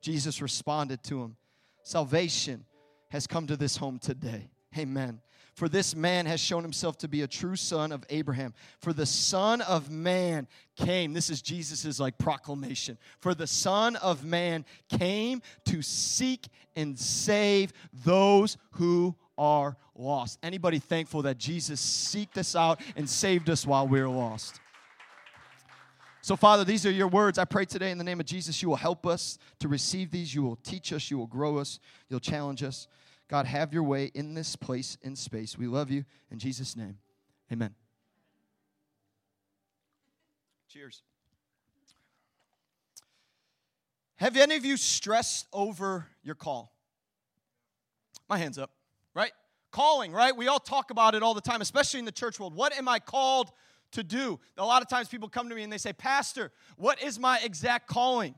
Jesus 0.00 0.40
responded 0.40 1.02
to 1.02 1.22
him, 1.22 1.36
Salvation 1.82 2.64
has 3.10 3.26
come 3.26 3.46
to 3.48 3.58
this 3.58 3.76
home 3.76 3.98
today. 3.98 4.48
Amen. 4.78 5.20
For 5.54 5.68
this 5.68 5.94
man 5.94 6.26
has 6.26 6.40
shown 6.40 6.62
himself 6.62 6.98
to 6.98 7.08
be 7.08 7.22
a 7.22 7.28
true 7.28 7.54
son 7.54 7.92
of 7.92 8.04
Abraham. 8.10 8.54
For 8.80 8.92
the 8.92 9.06
Son 9.06 9.60
of 9.60 9.88
Man 9.88 10.48
came. 10.76 11.12
This 11.12 11.30
is 11.30 11.40
Jesus's 11.42 12.00
like 12.00 12.18
proclamation. 12.18 12.98
For 13.20 13.34
the 13.34 13.46
Son 13.46 13.94
of 13.96 14.24
Man 14.24 14.64
came 14.88 15.42
to 15.66 15.80
seek 15.80 16.48
and 16.74 16.98
save 16.98 17.72
those 17.92 18.56
who 18.72 19.14
are 19.38 19.76
lost. 19.94 20.40
Anybody 20.42 20.80
thankful 20.80 21.22
that 21.22 21.38
Jesus 21.38 21.80
seeked 21.80 22.36
us 22.36 22.56
out 22.56 22.80
and 22.96 23.08
saved 23.08 23.48
us 23.48 23.64
while 23.64 23.86
we 23.86 24.00
were 24.00 24.08
lost? 24.08 24.60
So, 26.20 26.36
Father, 26.36 26.64
these 26.64 26.84
are 26.86 26.90
your 26.90 27.08
words. 27.08 27.38
I 27.38 27.44
pray 27.44 27.64
today 27.64 27.90
in 27.92 27.98
the 27.98 28.04
name 28.04 28.18
of 28.18 28.26
Jesus, 28.26 28.60
you 28.62 28.68
will 28.70 28.76
help 28.76 29.06
us 29.06 29.38
to 29.60 29.68
receive 29.68 30.10
these. 30.10 30.34
You 30.34 30.42
will 30.42 30.56
teach 30.56 30.92
us. 30.92 31.10
You 31.10 31.18
will 31.18 31.26
grow 31.26 31.58
us. 31.58 31.78
You'll 32.08 32.18
challenge 32.18 32.62
us. 32.62 32.88
God, 33.28 33.46
have 33.46 33.72
your 33.72 33.82
way 33.82 34.10
in 34.14 34.34
this 34.34 34.54
place, 34.54 34.98
in 35.02 35.16
space. 35.16 35.56
We 35.56 35.66
love 35.66 35.90
you. 35.90 36.04
In 36.30 36.38
Jesus' 36.38 36.76
name, 36.76 36.98
amen. 37.52 37.74
Cheers. 40.68 41.02
Have 44.16 44.36
any 44.36 44.56
of 44.56 44.64
you 44.64 44.76
stressed 44.76 45.46
over 45.52 46.06
your 46.22 46.34
call? 46.34 46.72
My 48.28 48.38
hand's 48.38 48.58
up, 48.58 48.70
right? 49.14 49.32
Calling, 49.70 50.12
right? 50.12 50.36
We 50.36 50.48
all 50.48 50.60
talk 50.60 50.90
about 50.90 51.14
it 51.14 51.22
all 51.22 51.34
the 51.34 51.40
time, 51.40 51.60
especially 51.60 51.98
in 51.98 52.06
the 52.06 52.12
church 52.12 52.38
world. 52.38 52.54
What 52.54 52.76
am 52.76 52.88
I 52.88 53.00
called 53.00 53.50
to 53.92 54.02
do? 54.02 54.38
A 54.56 54.64
lot 54.64 54.82
of 54.82 54.88
times 54.88 55.08
people 55.08 55.28
come 55.28 55.48
to 55.48 55.54
me 55.54 55.62
and 55.62 55.72
they 55.72 55.78
say, 55.78 55.92
Pastor, 55.92 56.52
what 56.76 57.02
is 57.02 57.18
my 57.18 57.40
exact 57.42 57.88
calling? 57.88 58.34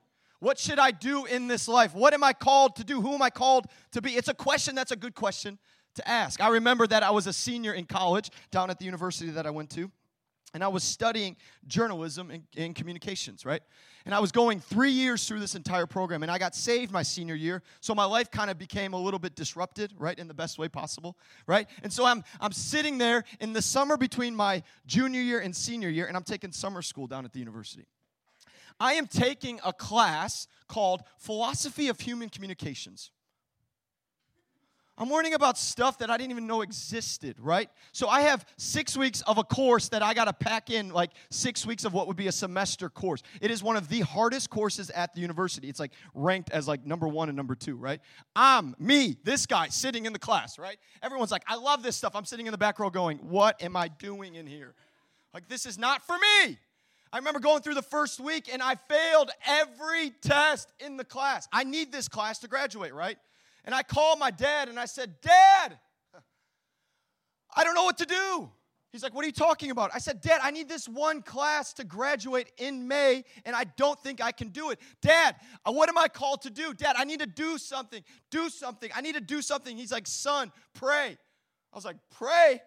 What 0.47 0.61
should 0.61 0.79
I 0.79 0.93
do 0.93 1.25
in 1.25 1.49
this 1.49 1.67
life? 1.67 1.93
What 1.93 2.15
am 2.15 2.23
I 2.23 2.33
called 2.33 2.77
to 2.77 2.85
do? 2.85 3.01
Who 3.01 3.15
am 3.15 3.21
I 3.21 3.31
called 3.31 3.67
to 3.91 4.01
be? 4.01 4.13
It's 4.13 4.29
a 4.29 4.35
question 4.35 4.77
that's 4.77 4.93
a 4.93 4.97
good 4.97 5.17
question 5.17 5.59
to 5.97 6.09
ask. 6.09 6.41
I 6.41 6.51
remember 6.51 6.87
that 6.87 7.03
I 7.03 7.11
was 7.11 7.27
a 7.27 7.33
senior 7.33 7.73
in 7.73 7.85
college 7.85 8.31
down 8.53 8.71
at 8.71 8.79
the 8.79 8.85
university 8.85 9.31
that 9.31 9.45
I 9.45 9.51
went 9.51 9.71
to, 9.71 9.91
and 10.55 10.63
I 10.63 10.69
was 10.69 10.85
studying 10.85 11.35
journalism 11.67 12.31
and, 12.31 12.45
and 12.57 12.77
communications, 12.77 13.45
right? 13.45 13.61
And 14.05 14.15
I 14.15 14.21
was 14.21 14.31
going 14.31 14.61
three 14.61 14.93
years 14.93 15.27
through 15.27 15.41
this 15.41 15.57
entire 15.57 15.87
program, 15.87 16.23
and 16.23 16.31
I 16.31 16.39
got 16.39 16.55
saved 16.55 16.93
my 16.93 17.03
senior 17.03 17.35
year, 17.35 17.65
so 17.81 17.93
my 17.93 18.05
life 18.05 18.31
kind 18.31 18.49
of 18.49 18.57
became 18.57 18.93
a 18.93 19.01
little 19.01 19.19
bit 19.19 19.35
disrupted, 19.35 19.95
right, 19.99 20.17
in 20.17 20.29
the 20.29 20.35
best 20.35 20.61
way 20.61 20.69
possible, 20.69 21.19
right? 21.49 21.69
And 21.83 21.93
so 21.93 22.07
I'm 22.07 22.23
I'm 22.39 22.53
sitting 22.53 22.99
there 22.99 23.25
in 23.41 23.53
the 23.53 23.63
summer 23.63 23.97
between 23.97 24.37
my 24.37 24.63
junior 24.87 25.23
year 25.23 25.41
and 25.41 25.57
senior 25.57 25.89
year, 25.89 26.07
and 26.07 26.17
I'm 26.17 26.23
taking 26.23 26.53
summer 26.53 26.83
school 26.83 27.09
down 27.09 27.25
at 27.25 27.33
the 27.33 27.41
university. 27.41 27.89
I 28.79 28.95
am 28.95 29.07
taking 29.07 29.61
a 29.65 29.73
class 29.73 30.47
called 30.69 31.03
Philosophy 31.19 31.89
of 31.89 32.01
Human 32.01 32.29
Communications. 32.29 33.11
I'm 34.99 35.11
learning 35.11 35.35
about 35.35 35.59
stuff 35.59 35.99
that 35.99 36.09
I 36.09 36.17
didn't 36.17 36.31
even 36.31 36.47
know 36.47 36.63
existed, 36.63 37.37
right? 37.39 37.69
So 37.93 38.09
I 38.09 38.23
have 38.23 38.47
six 38.57 38.97
weeks 38.97 39.21
of 39.23 39.37
a 39.37 39.45
course 39.45 39.91
that 39.91 40.03
I 40.03 40.15
got 40.15 40.25
to 40.25 40.33
pack 40.33 40.71
in, 40.71 40.89
like 40.89 41.11
six 41.31 41.67
weeks 41.67 41.85
of 41.85 41.93
what 41.93 42.07
would 42.07 42.17
be 42.17 42.29
a 42.29 42.33
semester 42.33 42.89
course. 42.89 43.23
It 43.43 43.51
is 43.51 43.63
one 43.63 43.77
of 43.77 43.91
the 43.91 44.01
hardest 44.01 44.49
courses 44.49 44.89
at 44.91 45.15
the 45.15 45.21
university. 45.21 45.69
It's 45.69 45.79
like 45.79 45.93
ranked 46.15 46.51
as 46.51 46.67
like 46.67 46.87
number 46.87 47.07
one 47.07 47.29
and 47.29 47.37
number 47.37 47.55
two, 47.55 47.77
right? 47.77 48.01
I'm 48.35 48.75
me, 48.79 49.19
this 49.23 49.45
guy, 49.45 49.69
sitting 49.69 50.07
in 50.07 50.15
the 50.15 50.19
class, 50.19 50.59
right? 50.59 50.79
Everyone's 51.03 51.31
like, 51.31 51.45
I 51.47 51.57
love 51.57 51.83
this 51.83 51.95
stuff. 51.95 52.17
I'm 52.17 52.25
sitting 52.25 52.47
in 52.47 52.53
the 52.53 52.59
back 52.59 52.79
row 52.79 52.89
going, 52.89 53.19
What 53.19 53.63
am 53.63 53.77
I 53.77 53.89
doing 53.89 54.35
in 54.35 54.47
here? 54.47 54.75
Like, 55.35 55.47
this 55.49 55.67
is 55.67 55.77
not 55.77 56.07
for 56.07 56.17
me. 56.17 56.59
I 57.17 57.19
remember 57.19 57.41
going 57.41 57.63
through 57.63 57.77
the 57.77 57.81
first 57.81 58.21
week 58.21 58.51
and 58.53 58.61
I 58.61 58.75
failed 58.75 59.31
every 59.47 60.11
test 60.21 60.71
in 60.79 60.99
the 60.99 61.05
class. 61.05 61.49
I 61.51 61.65
need 61.65 61.91
this 61.91 62.09
class 62.09 62.41
to 62.41 62.47
graduate, 62.47 62.93
right? 62.93 63.17
And 63.65 63.75
I 63.75 63.85
called 63.85 64.19
my 64.19 64.31
dad 64.31 64.69
and 64.69 64.79
I 64.79 64.85
said, 64.85 65.15
Dad, 65.23 65.79
I 67.57 67.65
don't 67.65 67.75
know 67.75 67.85
what 67.85 67.97
to 67.99 68.05
do. 68.05 68.51
He's 68.93 69.03
like, 69.03 69.15
What 69.15 69.25
are 69.25 69.29
you 69.29 69.33
talking 69.33 69.71
about? 69.71 69.93
I 69.95 69.99
said, 69.99 70.21
Dad, 70.21 70.41
I 70.43 70.51
need 70.51 70.69
this 70.69 70.87
one 70.87 71.23
class 71.23 71.73
to 71.75 71.85
graduate 71.85 72.53
in 72.59 72.87
May, 72.87 73.25
and 73.47 73.57
I 73.57 73.65
don't 73.79 73.99
think 74.03 74.23
I 74.23 74.31
can 74.31 74.49
do 74.49 74.69
it. 74.69 74.79
Dad, 75.01 75.37
uh, 75.65 75.73
what 75.73 75.89
am 75.89 75.97
I 75.97 76.09
called 76.09 76.43
to 76.43 76.51
do? 76.51 76.75
Dad, 76.75 76.97
I 76.99 77.05
need 77.05 77.21
to 77.21 77.27
do 77.27 77.57
something. 77.57 78.03
Do 78.31 78.51
something. 78.51 78.91
I 78.95 79.01
need 79.01 79.15
to 79.15 79.23
do 79.23 79.41
something. 79.41 79.75
He's 79.75 79.91
like, 79.91 80.07
Son, 80.07 80.53
pray. 80.75 81.17
I 81.73 81.77
was 81.77 81.87
like, 81.87 81.97
Pray? 82.19 82.61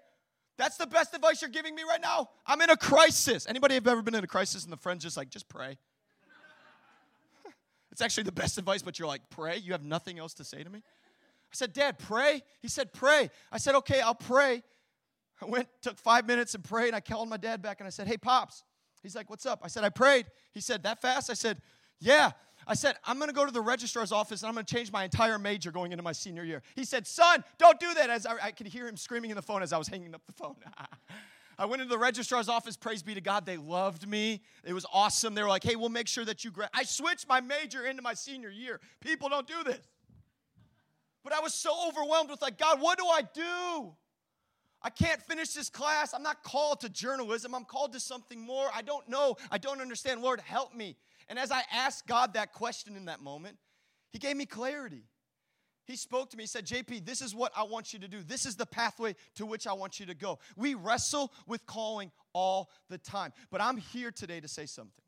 That's 0.59 0.75
the 0.75 0.85
best 0.85 1.15
advice 1.15 1.41
you're 1.41 1.49
giving 1.49 1.73
me 1.73 1.83
right 1.83 2.01
now? 2.01 2.29
I'm 2.45 2.59
in 2.59 2.69
a 2.69 2.75
crisis. 2.75 3.47
Anybody 3.47 3.75
have 3.75 3.87
ever 3.87 4.01
been 4.01 4.13
in 4.13 4.25
a 4.25 4.27
crisis 4.27 4.65
and 4.65 4.73
the 4.73 4.77
friend's 4.77 5.05
just 5.05 5.15
like, 5.15 5.29
Just 5.29 5.47
pray? 5.47 5.77
it's 7.93 8.01
actually 8.01 8.23
the 8.23 8.33
best 8.33 8.57
advice, 8.57 8.81
but 8.81 8.99
you're 8.99 9.07
like, 9.07 9.21
Pray? 9.29 9.55
You 9.55 9.71
have 9.71 9.85
nothing 9.85 10.19
else 10.19 10.33
to 10.33 10.43
say 10.43 10.61
to 10.61 10.69
me? 10.69 10.79
I 10.79 11.53
said, 11.53 11.71
Dad, 11.71 11.97
pray. 11.97 12.43
He 12.61 12.67
said, 12.67 12.91
Pray. 12.91 13.29
I 13.53 13.57
said, 13.57 13.73
Okay, 13.75 14.01
I'll 14.01 14.13
pray. 14.13 14.61
I 15.41 15.45
went, 15.45 15.69
took 15.81 15.97
five 15.97 16.27
minutes 16.27 16.53
and 16.55 16.63
prayed. 16.63 16.87
And 16.87 16.95
I 16.97 16.99
called 16.99 17.29
my 17.29 17.37
dad 17.37 17.61
back 17.61 17.79
and 17.79 17.87
I 17.87 17.89
said, 17.89 18.07
Hey, 18.07 18.17
Pops. 18.17 18.65
He's 19.01 19.15
like, 19.15 19.29
What's 19.29 19.45
up? 19.45 19.61
I 19.63 19.69
said, 19.69 19.85
I 19.85 19.89
prayed. 19.89 20.25
He 20.51 20.59
said, 20.59 20.83
That 20.83 21.01
fast? 21.01 21.29
I 21.29 21.35
said, 21.35 21.61
Yeah. 22.01 22.31
I 22.69 22.75
said, 22.75 22.97
I'm 23.03 23.17
going 23.17 23.29
to 23.29 23.35
go 23.35 23.47
to 23.47 23.51
the 23.51 23.61
registrar's 23.61 24.11
office 24.11 24.43
and 24.43 24.47
I'm 24.47 24.53
going 24.53 24.63
to 24.63 24.73
change 24.73 24.91
my 24.91 25.03
entire 25.03 25.39
major 25.39 25.71
going 25.71 25.91
into 25.91 26.03
my 26.03 26.11
senior 26.11 26.43
year. 26.43 26.61
He 26.75 26.85
said, 26.85 27.07
Son, 27.07 27.43
don't 27.57 27.79
do 27.79 27.95
that. 27.95 28.11
As 28.11 28.27
I, 28.27 28.35
I 28.43 28.51
could 28.51 28.67
hear 28.67 28.88
him 28.88 28.95
screaming 28.95 29.31
in 29.31 29.35
the 29.35 29.41
phone 29.41 29.63
as 29.63 29.73
I 29.73 29.79
was 29.79 29.88
hanging 29.88 30.13
up 30.13 30.21
the 30.27 30.33
phone. 30.33 30.55
I 31.57 31.65
went 31.65 31.81
into 31.81 31.91
the 31.91 31.97
registrar's 31.97 32.47
office. 32.47 32.77
Praise 32.77 33.01
be 33.01 33.15
to 33.15 33.21
God. 33.21 33.47
They 33.47 33.57
loved 33.57 34.07
me. 34.07 34.43
It 34.63 34.73
was 34.73 34.85
awesome. 34.93 35.33
They 35.33 35.41
were 35.41 35.49
like, 35.49 35.63
hey, 35.63 35.75
we'll 35.75 35.89
make 35.89 36.07
sure 36.07 36.23
that 36.25 36.45
you 36.45 36.51
grad. 36.51 36.69
I 36.75 36.83
switched 36.83 37.27
my 37.27 37.41
major 37.41 37.88
into 37.88 38.03
my 38.03 38.13
senior 38.13 38.51
year. 38.51 38.79
People 39.01 39.29
don't 39.29 39.47
do 39.47 39.63
this. 39.65 39.85
But 41.23 41.33
I 41.33 41.39
was 41.39 41.55
so 41.55 41.71
overwhelmed 41.88 42.29
with, 42.29 42.41
like, 42.41 42.59
God, 42.59 42.79
what 42.79 42.99
do 42.99 43.05
I 43.07 43.23
do? 43.23 43.93
I 44.81 44.89
can't 44.89 45.21
finish 45.21 45.49
this 45.49 45.69
class. 45.69 46.13
I'm 46.13 46.23
not 46.23 46.43
called 46.43 46.81
to 46.81 46.89
journalism. 46.89 47.53
I'm 47.53 47.65
called 47.65 47.93
to 47.93 47.99
something 47.99 48.39
more. 48.39 48.69
I 48.73 48.81
don't 48.81 49.09
know. 49.09 49.35
I 49.51 49.57
don't 49.57 49.81
understand. 49.81 50.21
Lord, 50.21 50.39
help 50.39 50.73
me. 50.73 50.95
And 51.29 51.38
as 51.38 51.51
I 51.51 51.62
asked 51.71 52.07
God 52.07 52.33
that 52.33 52.53
question 52.53 52.95
in 52.95 53.05
that 53.05 53.21
moment, 53.21 53.57
He 54.12 54.19
gave 54.19 54.36
me 54.36 54.45
clarity. 54.45 55.03
He 55.86 55.95
spoke 55.95 56.29
to 56.31 56.38
me. 56.38 56.43
He 56.43 56.48
said, 56.48 56.67
JP, 56.67 57.05
this 57.05 57.21
is 57.21 57.33
what 57.33 57.51
I 57.55 57.63
want 57.63 57.93
you 57.93 58.00
to 58.00 58.07
do. 58.07 58.21
This 58.21 58.45
is 58.45 58.55
the 58.55 58.65
pathway 58.65 59.15
to 59.36 59.45
which 59.45 59.65
I 59.65 59.74
want 59.74 60.00
you 60.00 60.05
to 60.07 60.13
go. 60.13 60.38
We 60.55 60.75
wrestle 60.75 61.33
with 61.48 61.65
calling 61.65 62.12
all 62.33 62.69
the 62.89 63.00
time. 63.00 63.33
But 63.50 63.62
I'm 63.62 63.77
here 63.77 64.12
today 64.12 64.39
to 64.39 64.48
say 64.48 64.67
something. 64.67 65.03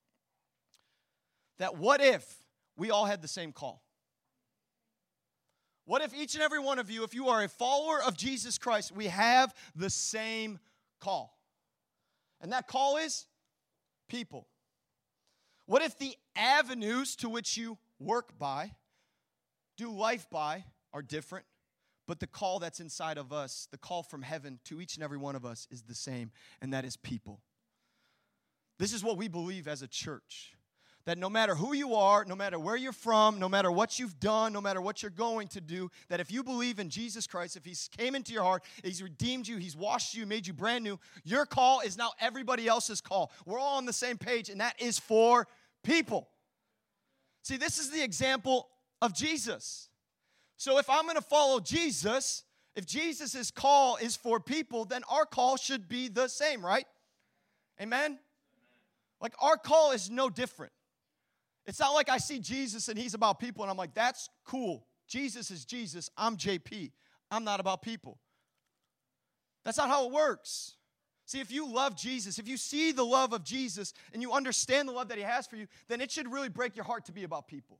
That 1.59 1.77
what 1.77 2.01
if 2.01 2.25
we 2.77 2.89
all 2.89 3.05
had 3.05 3.21
the 3.21 3.27
same 3.27 3.51
call? 3.51 3.83
What 5.85 6.01
if 6.01 6.15
each 6.15 6.33
and 6.33 6.43
every 6.43 6.59
one 6.59 6.79
of 6.79 6.89
you, 6.89 7.03
if 7.03 7.13
you 7.13 7.27
are 7.29 7.43
a 7.43 7.47
follower 7.47 8.01
of 8.01 8.17
Jesus 8.17 8.57
Christ, 8.57 8.91
we 8.91 9.07
have 9.07 9.53
the 9.75 9.89
same 9.89 10.57
call? 10.99 11.37
And 12.39 12.53
that 12.53 12.67
call 12.67 12.97
is 12.97 13.27
people. 14.09 14.47
What 15.71 15.81
if 15.81 15.97
the 15.97 16.17
avenues 16.35 17.15
to 17.15 17.29
which 17.29 17.55
you 17.55 17.77
work 17.97 18.37
by, 18.37 18.73
do 19.77 19.89
life 19.89 20.27
by, 20.29 20.65
are 20.91 21.01
different, 21.01 21.45
but 22.09 22.19
the 22.19 22.27
call 22.27 22.59
that's 22.59 22.81
inside 22.81 23.17
of 23.17 23.31
us, 23.31 23.69
the 23.71 23.77
call 23.77 24.03
from 24.03 24.21
heaven 24.21 24.59
to 24.65 24.81
each 24.81 24.95
and 24.95 25.03
every 25.05 25.17
one 25.17 25.33
of 25.33 25.45
us, 25.45 25.69
is 25.71 25.83
the 25.83 25.95
same, 25.95 26.31
and 26.61 26.73
that 26.73 26.83
is 26.83 26.97
people? 26.97 27.39
This 28.79 28.91
is 28.91 29.01
what 29.01 29.15
we 29.15 29.29
believe 29.29 29.65
as 29.65 29.81
a 29.81 29.87
church 29.87 30.57
that 31.05 31.17
no 31.17 31.29
matter 31.29 31.55
who 31.55 31.73
you 31.73 31.95
are, 31.95 32.25
no 32.25 32.35
matter 32.35 32.59
where 32.59 32.75
you're 32.75 32.91
from, 32.91 33.39
no 33.39 33.49
matter 33.49 33.71
what 33.71 33.97
you've 33.97 34.19
done, 34.19 34.53
no 34.53 34.61
matter 34.61 34.81
what 34.81 35.01
you're 35.01 35.09
going 35.09 35.47
to 35.49 35.61
do, 35.61 35.89
that 36.09 36.19
if 36.19 36.31
you 36.31 36.43
believe 36.43 36.79
in 36.79 36.89
Jesus 36.89 37.25
Christ, 37.27 37.57
if 37.57 37.65
He's 37.65 37.89
came 37.97 38.15
into 38.15 38.33
your 38.33 38.43
heart, 38.43 38.63
He's 38.83 39.01
redeemed 39.01 39.47
you, 39.47 39.57
He's 39.57 39.75
washed 39.75 40.13
you, 40.13 40.25
made 40.25 40.45
you 40.45 40.53
brand 40.53 40.83
new, 40.83 40.99
your 41.23 41.45
call 41.45 41.81
is 41.81 41.97
now 41.97 42.11
everybody 42.19 42.67
else's 42.67 43.01
call. 43.01 43.31
We're 43.45 43.59
all 43.59 43.77
on 43.77 43.85
the 43.85 43.93
same 43.93 44.17
page, 44.17 44.49
and 44.49 44.61
that 44.61 44.79
is 44.79 44.99
for 44.99 45.47
people. 45.83 46.29
See, 47.43 47.57
this 47.57 47.77
is 47.79 47.89
the 47.89 48.03
example 48.03 48.69
of 49.01 49.13
Jesus. 49.13 49.89
So 50.57 50.77
if 50.77 50.89
I'm 50.89 51.03
going 51.03 51.15
to 51.15 51.21
follow 51.21 51.59
Jesus, 51.59 52.43
if 52.75 52.85
Jesus' 52.85 53.51
call 53.51 53.97
is 53.97 54.15
for 54.15 54.39
people, 54.39 54.85
then 54.85 55.01
our 55.09 55.25
call 55.25 55.57
should 55.57 55.89
be 55.89 56.07
the 56.07 56.27
same, 56.27 56.63
right? 56.63 56.85
Amen? 57.81 58.19
Like 59.19 59.33
our 59.39 59.57
call 59.57 59.91
is 59.91 60.09
no 60.09 60.29
different. 60.29 60.71
It's 61.65 61.79
not 61.79 61.91
like 61.91 62.09
I 62.09 62.17
see 62.17 62.39
Jesus 62.39 62.87
and 62.89 62.97
he's 62.97 63.13
about 63.13 63.39
people 63.39 63.63
and 63.63 63.71
I'm 63.71 63.77
like, 63.77 63.93
that's 63.93 64.29
cool. 64.45 64.85
Jesus 65.07 65.51
is 65.51 65.65
Jesus. 65.65 66.09
I'm 66.17 66.37
JP. 66.37 66.91
I'm 67.29 67.43
not 67.43 67.59
about 67.59 67.81
people. 67.81 68.19
That's 69.63 69.77
not 69.77 69.89
how 69.89 70.07
it 70.07 70.11
works. 70.11 70.75
See, 71.25 71.39
if 71.39 71.51
you 71.51 71.71
love 71.71 71.95
Jesus, 71.95 72.39
if 72.39 72.47
you 72.47 72.57
see 72.57 72.91
the 72.91 73.05
love 73.05 73.31
of 73.31 73.43
Jesus 73.43 73.93
and 74.11 74.21
you 74.21 74.33
understand 74.33 74.87
the 74.87 74.93
love 74.93 75.07
that 75.09 75.17
he 75.17 75.23
has 75.23 75.47
for 75.47 75.55
you, 75.55 75.67
then 75.87 76.01
it 76.01 76.11
should 76.11 76.31
really 76.31 76.49
break 76.49 76.75
your 76.75 76.85
heart 76.85 77.05
to 77.05 77.11
be 77.11 77.23
about 77.23 77.47
people. 77.47 77.79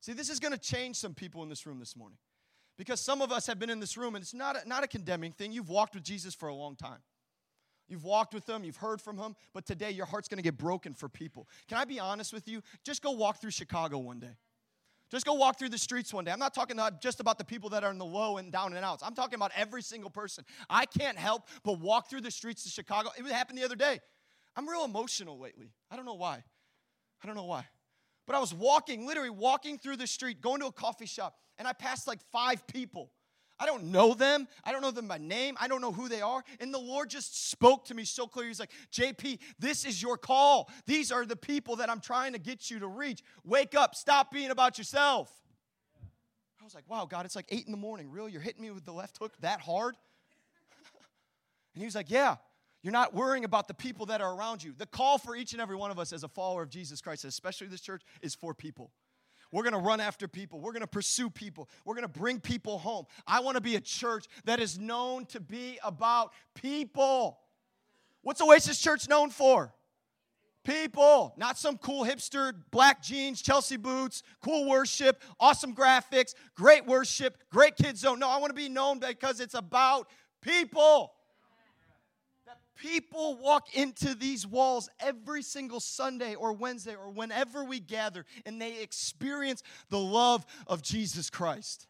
See, 0.00 0.12
this 0.12 0.28
is 0.28 0.38
going 0.38 0.52
to 0.52 0.58
change 0.58 0.96
some 0.96 1.14
people 1.14 1.42
in 1.42 1.48
this 1.48 1.66
room 1.66 1.78
this 1.78 1.96
morning. 1.96 2.18
Because 2.76 3.00
some 3.00 3.22
of 3.22 3.32
us 3.32 3.46
have 3.46 3.58
been 3.58 3.70
in 3.70 3.80
this 3.80 3.96
room 3.96 4.14
and 4.14 4.22
it's 4.22 4.34
not 4.34 4.56
a, 4.56 4.68
not 4.68 4.84
a 4.84 4.86
condemning 4.86 5.32
thing. 5.32 5.50
You've 5.50 5.68
walked 5.68 5.94
with 5.94 6.04
Jesus 6.04 6.34
for 6.34 6.48
a 6.48 6.54
long 6.54 6.76
time. 6.76 7.00
You've 7.88 8.04
walked 8.04 8.34
with 8.34 8.44
them, 8.44 8.64
you've 8.64 8.76
heard 8.76 9.00
from 9.00 9.16
him, 9.16 9.34
but 9.54 9.64
today 9.64 9.90
your 9.90 10.04
heart's 10.04 10.28
gonna 10.28 10.42
get 10.42 10.58
broken 10.58 10.92
for 10.92 11.08
people. 11.08 11.48
Can 11.68 11.78
I 11.78 11.86
be 11.86 11.98
honest 11.98 12.34
with 12.34 12.46
you? 12.46 12.62
Just 12.84 13.02
go 13.02 13.12
walk 13.12 13.40
through 13.40 13.50
Chicago 13.50 13.98
one 13.98 14.20
day. 14.20 14.36
Just 15.10 15.24
go 15.24 15.34
walk 15.34 15.58
through 15.58 15.70
the 15.70 15.78
streets 15.78 16.12
one 16.12 16.24
day. 16.24 16.32
I'm 16.32 16.38
not 16.38 16.54
talking 16.54 16.76
about 16.76 17.00
just 17.00 17.20
about 17.20 17.38
the 17.38 17.44
people 17.44 17.70
that 17.70 17.82
are 17.82 17.90
in 17.90 17.98
the 17.98 18.04
low 18.04 18.36
and 18.36 18.52
down 18.52 18.74
and 18.74 18.84
outs. 18.84 19.02
I'm 19.02 19.14
talking 19.14 19.36
about 19.36 19.52
every 19.56 19.82
single 19.82 20.10
person. 20.10 20.44
I 20.68 20.84
can't 20.84 21.16
help 21.16 21.48
but 21.64 21.80
walk 21.80 22.10
through 22.10 22.20
the 22.20 22.30
streets 22.30 22.66
of 22.66 22.72
Chicago. 22.72 23.10
It 23.16 23.24
happened 23.26 23.58
the 23.58 23.64
other 23.64 23.76
day. 23.76 24.00
I'm 24.54 24.68
real 24.68 24.84
emotional 24.84 25.38
lately. 25.38 25.72
I 25.90 25.96
don't 25.96 26.04
know 26.04 26.14
why. 26.14 26.42
I 27.22 27.26
don't 27.26 27.36
know 27.36 27.44
why. 27.44 27.66
But 28.26 28.36
I 28.36 28.40
was 28.40 28.52
walking, 28.52 29.06
literally 29.06 29.30
walking 29.30 29.78
through 29.78 29.96
the 29.96 30.06
street, 30.06 30.42
going 30.42 30.60
to 30.60 30.66
a 30.66 30.72
coffee 30.72 31.06
shop, 31.06 31.36
and 31.56 31.66
I 31.66 31.72
passed 31.72 32.06
like 32.06 32.20
five 32.30 32.66
people. 32.66 33.10
I 33.60 33.66
don't 33.66 33.84
know 33.84 34.14
them. 34.14 34.46
I 34.64 34.72
don't 34.72 34.82
know 34.82 34.90
them 34.90 35.08
by 35.08 35.18
name. 35.18 35.56
I 35.60 35.68
don't 35.68 35.80
know 35.80 35.92
who 35.92 36.08
they 36.08 36.20
are. 36.20 36.44
And 36.60 36.72
the 36.72 36.78
Lord 36.78 37.10
just 37.10 37.50
spoke 37.50 37.86
to 37.86 37.94
me 37.94 38.04
so 38.04 38.26
clear. 38.26 38.46
He's 38.46 38.60
like, 38.60 38.70
JP, 38.92 39.38
this 39.58 39.84
is 39.84 40.00
your 40.00 40.16
call. 40.16 40.70
These 40.86 41.10
are 41.10 41.26
the 41.26 41.36
people 41.36 41.76
that 41.76 41.90
I'm 41.90 42.00
trying 42.00 42.32
to 42.34 42.38
get 42.38 42.70
you 42.70 42.78
to 42.80 42.86
reach. 42.86 43.22
Wake 43.44 43.74
up. 43.74 43.94
Stop 43.94 44.30
being 44.30 44.50
about 44.50 44.78
yourself. 44.78 45.32
I 46.60 46.64
was 46.64 46.74
like, 46.74 46.88
wow, 46.88 47.06
God, 47.06 47.24
it's 47.24 47.36
like 47.36 47.46
eight 47.48 47.66
in 47.66 47.72
the 47.72 47.78
morning. 47.78 48.10
Really? 48.10 48.32
You're 48.32 48.40
hitting 48.40 48.62
me 48.62 48.70
with 48.70 48.84
the 48.84 48.92
left 48.92 49.18
hook 49.18 49.32
that 49.40 49.60
hard? 49.60 49.96
and 51.74 51.80
he 51.80 51.84
was 51.84 51.94
like, 51.94 52.10
yeah. 52.10 52.36
You're 52.82 52.92
not 52.92 53.12
worrying 53.12 53.44
about 53.44 53.66
the 53.66 53.74
people 53.74 54.06
that 54.06 54.20
are 54.20 54.32
around 54.32 54.62
you. 54.62 54.72
The 54.76 54.86
call 54.86 55.18
for 55.18 55.34
each 55.34 55.52
and 55.52 55.60
every 55.60 55.76
one 55.76 55.90
of 55.90 55.98
us 55.98 56.12
as 56.12 56.22
a 56.22 56.28
follower 56.28 56.62
of 56.62 56.70
Jesus 56.70 57.00
Christ, 57.00 57.24
especially 57.24 57.66
this 57.66 57.80
church, 57.80 58.02
is 58.22 58.36
for 58.36 58.54
people. 58.54 58.92
We're 59.50 59.62
going 59.62 59.72
to 59.72 59.78
run 59.78 60.00
after 60.00 60.28
people. 60.28 60.60
We're 60.60 60.72
going 60.72 60.82
to 60.82 60.86
pursue 60.86 61.30
people. 61.30 61.68
We're 61.84 61.94
going 61.94 62.10
to 62.10 62.18
bring 62.18 62.40
people 62.40 62.78
home. 62.78 63.06
I 63.26 63.40
want 63.40 63.56
to 63.56 63.60
be 63.62 63.76
a 63.76 63.80
church 63.80 64.26
that 64.44 64.60
is 64.60 64.78
known 64.78 65.26
to 65.26 65.40
be 65.40 65.78
about 65.82 66.32
people. 66.54 67.38
What's 68.22 68.40
Oasis 68.42 68.78
Church 68.78 69.08
known 69.08 69.30
for? 69.30 69.72
People, 70.64 71.32
not 71.38 71.56
some 71.56 71.78
cool 71.78 72.04
hipster 72.04 72.52
black 72.70 73.02
jeans, 73.02 73.40
Chelsea 73.40 73.78
boots, 73.78 74.22
cool 74.42 74.68
worship, 74.68 75.22
awesome 75.40 75.74
graphics, 75.74 76.34
great 76.54 76.84
worship, 76.84 77.38
great 77.50 77.74
kids 77.76 78.00
zone. 78.00 78.18
No, 78.18 78.28
I 78.28 78.36
want 78.36 78.50
to 78.50 78.54
be 78.54 78.68
known 78.68 78.98
because 78.98 79.40
it's 79.40 79.54
about 79.54 80.08
people 80.42 81.12
people 82.78 83.36
walk 83.36 83.74
into 83.74 84.14
these 84.14 84.46
walls 84.46 84.88
every 85.00 85.42
single 85.42 85.80
Sunday 85.80 86.34
or 86.34 86.52
Wednesday 86.52 86.94
or 86.94 87.10
whenever 87.10 87.64
we 87.64 87.80
gather 87.80 88.24
and 88.46 88.60
they 88.60 88.80
experience 88.80 89.62
the 89.90 89.98
love 89.98 90.46
of 90.66 90.82
Jesus 90.82 91.28
Christ. 91.28 91.86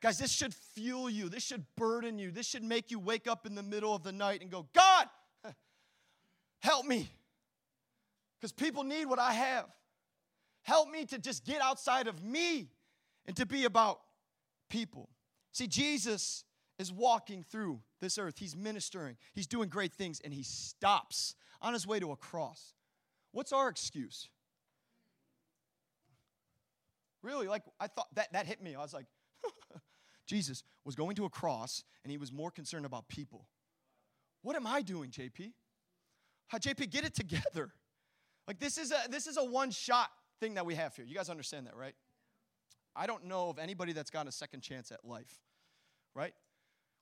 Guys, 0.00 0.18
this 0.18 0.32
should 0.32 0.52
fuel 0.52 1.08
you. 1.08 1.28
This 1.28 1.44
should 1.44 1.64
burden 1.76 2.18
you. 2.18 2.32
This 2.32 2.46
should 2.46 2.64
make 2.64 2.90
you 2.90 2.98
wake 2.98 3.28
up 3.28 3.46
in 3.46 3.54
the 3.54 3.62
middle 3.62 3.94
of 3.94 4.02
the 4.02 4.10
night 4.10 4.40
and 4.42 4.50
go, 4.50 4.66
God, 4.72 5.06
help 6.60 6.86
me. 6.86 7.08
Because 8.40 8.52
people 8.52 8.82
need 8.82 9.04
what 9.04 9.20
I 9.20 9.32
have. 9.32 9.66
Help 10.62 10.90
me 10.90 11.04
to 11.06 11.18
just 11.18 11.44
get 11.44 11.60
outside 11.62 12.08
of 12.08 12.22
me 12.24 12.68
and 13.26 13.36
to 13.36 13.46
be 13.46 13.64
about 13.64 14.00
people. 14.68 15.08
See, 15.52 15.68
Jesus 15.68 16.44
is 16.82 16.92
walking 16.92 17.44
through 17.44 17.80
this 18.00 18.18
earth. 18.18 18.38
He's 18.38 18.56
ministering, 18.56 19.16
he's 19.32 19.46
doing 19.46 19.68
great 19.70 19.94
things, 19.94 20.20
and 20.22 20.34
he 20.34 20.42
stops 20.42 21.34
on 21.62 21.72
his 21.72 21.86
way 21.86 22.00
to 22.00 22.10
a 22.10 22.16
cross. 22.16 22.74
What's 23.30 23.52
our 23.52 23.68
excuse? 23.68 24.28
Really, 27.22 27.46
like 27.46 27.62
I 27.80 27.86
thought 27.86 28.12
that, 28.16 28.32
that 28.32 28.46
hit 28.46 28.60
me. 28.60 28.74
I 28.74 28.82
was 28.82 28.92
like, 28.92 29.06
Jesus 30.26 30.64
was 30.84 30.96
going 30.96 31.14
to 31.16 31.24
a 31.24 31.30
cross 31.30 31.84
and 32.02 32.10
he 32.10 32.18
was 32.18 32.32
more 32.32 32.50
concerned 32.50 32.84
about 32.84 33.08
people. 33.08 33.46
What 34.42 34.56
am 34.56 34.66
I 34.66 34.82
doing, 34.82 35.10
JP? 35.10 35.52
How, 36.48 36.58
JP, 36.58 36.90
get 36.90 37.04
it 37.04 37.14
together. 37.14 37.72
Like 38.48 38.58
this 38.58 38.76
is 38.76 38.90
a 38.90 39.08
this 39.08 39.28
is 39.28 39.36
a 39.36 39.44
one 39.44 39.70
shot 39.70 40.10
thing 40.40 40.54
that 40.54 40.66
we 40.66 40.74
have 40.74 40.96
here. 40.96 41.04
You 41.04 41.14
guys 41.14 41.28
understand 41.30 41.68
that, 41.68 41.76
right? 41.76 41.94
I 42.96 43.06
don't 43.06 43.26
know 43.26 43.50
of 43.50 43.60
anybody 43.60 43.92
that's 43.92 44.10
got 44.10 44.26
a 44.26 44.32
second 44.32 44.62
chance 44.62 44.90
at 44.90 45.04
life, 45.04 45.38
right? 46.14 46.34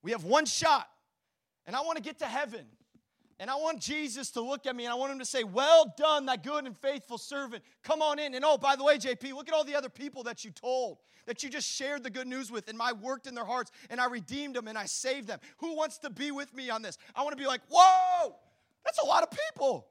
We 0.02 0.12
have 0.12 0.24
one 0.24 0.46
shot, 0.46 0.88
and 1.66 1.76
I 1.76 1.80
want 1.80 1.96
to 1.96 2.02
get 2.02 2.18
to 2.20 2.26
heaven. 2.26 2.66
And 3.40 3.48
I 3.48 3.56
want 3.56 3.80
Jesus 3.80 4.30
to 4.32 4.42
look 4.42 4.66
at 4.66 4.76
me 4.76 4.84
and 4.84 4.92
I 4.92 4.96
want 4.96 5.12
him 5.12 5.18
to 5.18 5.24
say, 5.24 5.44
Well 5.44 5.94
done, 5.96 6.26
thy 6.26 6.36
good 6.36 6.66
and 6.66 6.76
faithful 6.76 7.16
servant. 7.16 7.64
Come 7.82 8.02
on 8.02 8.18
in. 8.18 8.34
And 8.34 8.44
oh, 8.44 8.58
by 8.58 8.76
the 8.76 8.84
way, 8.84 8.98
JP, 8.98 9.32
look 9.32 9.48
at 9.48 9.54
all 9.54 9.64
the 9.64 9.74
other 9.74 9.88
people 9.88 10.22
that 10.24 10.44
you 10.44 10.50
told, 10.50 10.98
that 11.24 11.42
you 11.42 11.48
just 11.48 11.66
shared 11.66 12.02
the 12.02 12.10
good 12.10 12.26
news 12.26 12.52
with, 12.52 12.68
and 12.68 12.80
I 12.82 12.92
worked 12.92 13.26
in 13.26 13.34
their 13.34 13.46
hearts 13.46 13.70
and 13.88 13.98
I 13.98 14.08
redeemed 14.08 14.56
them 14.56 14.68
and 14.68 14.76
I 14.76 14.84
saved 14.84 15.26
them. 15.26 15.38
Who 15.56 15.74
wants 15.74 15.96
to 15.98 16.10
be 16.10 16.30
with 16.30 16.52
me 16.54 16.68
on 16.68 16.82
this? 16.82 16.98
I 17.16 17.22
want 17.22 17.32
to 17.32 17.42
be 17.42 17.46
like, 17.46 17.62
Whoa, 17.70 18.36
that's 18.84 18.98
a 18.98 19.06
lot 19.06 19.22
of 19.22 19.30
people. 19.30 19.86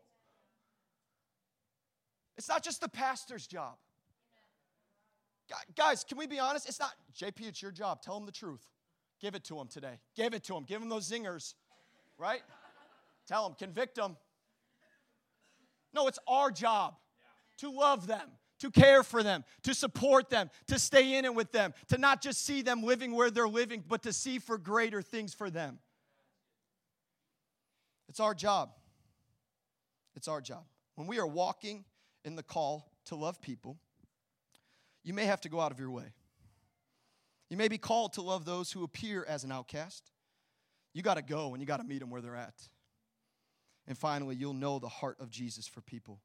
It's 2.37 2.47
not 2.47 2.63
just 2.63 2.81
the 2.81 2.89
pastor's 2.89 3.47
job. 3.47 3.77
Guys, 5.75 6.03
can 6.03 6.19
we 6.19 6.27
be 6.27 6.37
honest? 6.37 6.69
It's 6.69 6.79
not, 6.79 6.91
JP, 7.19 7.47
it's 7.47 7.61
your 7.63 7.71
job. 7.71 8.03
Tell 8.03 8.13
them 8.13 8.27
the 8.27 8.31
truth. 8.31 8.65
Give 9.19 9.35
it 9.35 9.43
to 9.45 9.55
them 9.55 9.67
today. 9.67 9.99
Give 10.15 10.33
it 10.33 10.43
to 10.45 10.53
them. 10.53 10.63
Give 10.63 10.79
them 10.79 10.89
those 10.89 11.09
zingers, 11.09 11.53
right? 12.17 12.41
Tell 13.27 13.43
them, 13.43 13.55
convict 13.57 13.95
them. 13.95 14.17
No, 15.93 16.07
it's 16.07 16.19
our 16.27 16.51
job 16.51 16.95
to 17.57 17.71
love 17.71 18.07
them, 18.07 18.29
to 18.59 18.71
care 18.71 19.03
for 19.03 19.21
them, 19.23 19.43
to 19.63 19.73
support 19.73 20.29
them, 20.29 20.49
to 20.67 20.79
stay 20.79 21.17
in 21.17 21.25
it 21.25 21.35
with 21.35 21.51
them, 21.51 21.73
to 21.89 21.97
not 21.97 22.21
just 22.21 22.45
see 22.45 22.61
them 22.61 22.83
living 22.83 23.13
where 23.13 23.29
they're 23.29 23.47
living, 23.47 23.83
but 23.87 24.03
to 24.03 24.13
see 24.13 24.39
for 24.39 24.57
greater 24.57 25.01
things 25.01 25.33
for 25.33 25.49
them. 25.49 25.79
It's 28.07 28.19
our 28.19 28.33
job. 28.33 28.71
It's 30.15 30.27
our 30.27 30.41
job. 30.41 30.63
When 30.95 31.07
we 31.07 31.19
are 31.19 31.27
walking 31.27 31.85
in 32.25 32.35
the 32.35 32.43
call 32.43 32.91
to 33.05 33.15
love 33.15 33.41
people, 33.41 33.77
you 35.03 35.13
may 35.13 35.25
have 35.25 35.41
to 35.41 35.49
go 35.49 35.59
out 35.59 35.71
of 35.71 35.79
your 35.79 35.91
way. 35.91 36.13
You 37.49 37.57
may 37.57 37.67
be 37.67 37.77
called 37.77 38.13
to 38.13 38.21
love 38.21 38.45
those 38.45 38.71
who 38.71 38.83
appear 38.83 39.25
as 39.27 39.43
an 39.43 39.51
outcast. 39.51 40.11
You 40.93 41.01
got 41.01 41.15
to 41.15 41.21
go 41.21 41.53
and 41.53 41.61
you 41.61 41.67
got 41.67 41.77
to 41.77 41.83
meet 41.83 41.99
them 41.99 42.09
where 42.09 42.21
they're 42.21 42.35
at. 42.35 42.55
And 43.87 43.97
finally, 43.97 44.35
you'll 44.35 44.53
know 44.53 44.79
the 44.79 44.89
heart 44.89 45.17
of 45.19 45.31
Jesus 45.31 45.67
for 45.67 45.81
people. 45.81 46.19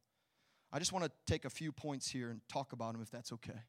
I 0.73 0.79
just 0.79 0.93
want 0.93 1.05
to 1.05 1.11
take 1.27 1.45
a 1.45 1.51
few 1.51 1.73
points 1.73 2.11
here 2.11 2.31
and 2.31 2.41
talk 2.49 2.73
about 2.73 2.93
them 2.93 3.03
if 3.03 3.11
that's 3.11 3.33
okay. 3.33 3.61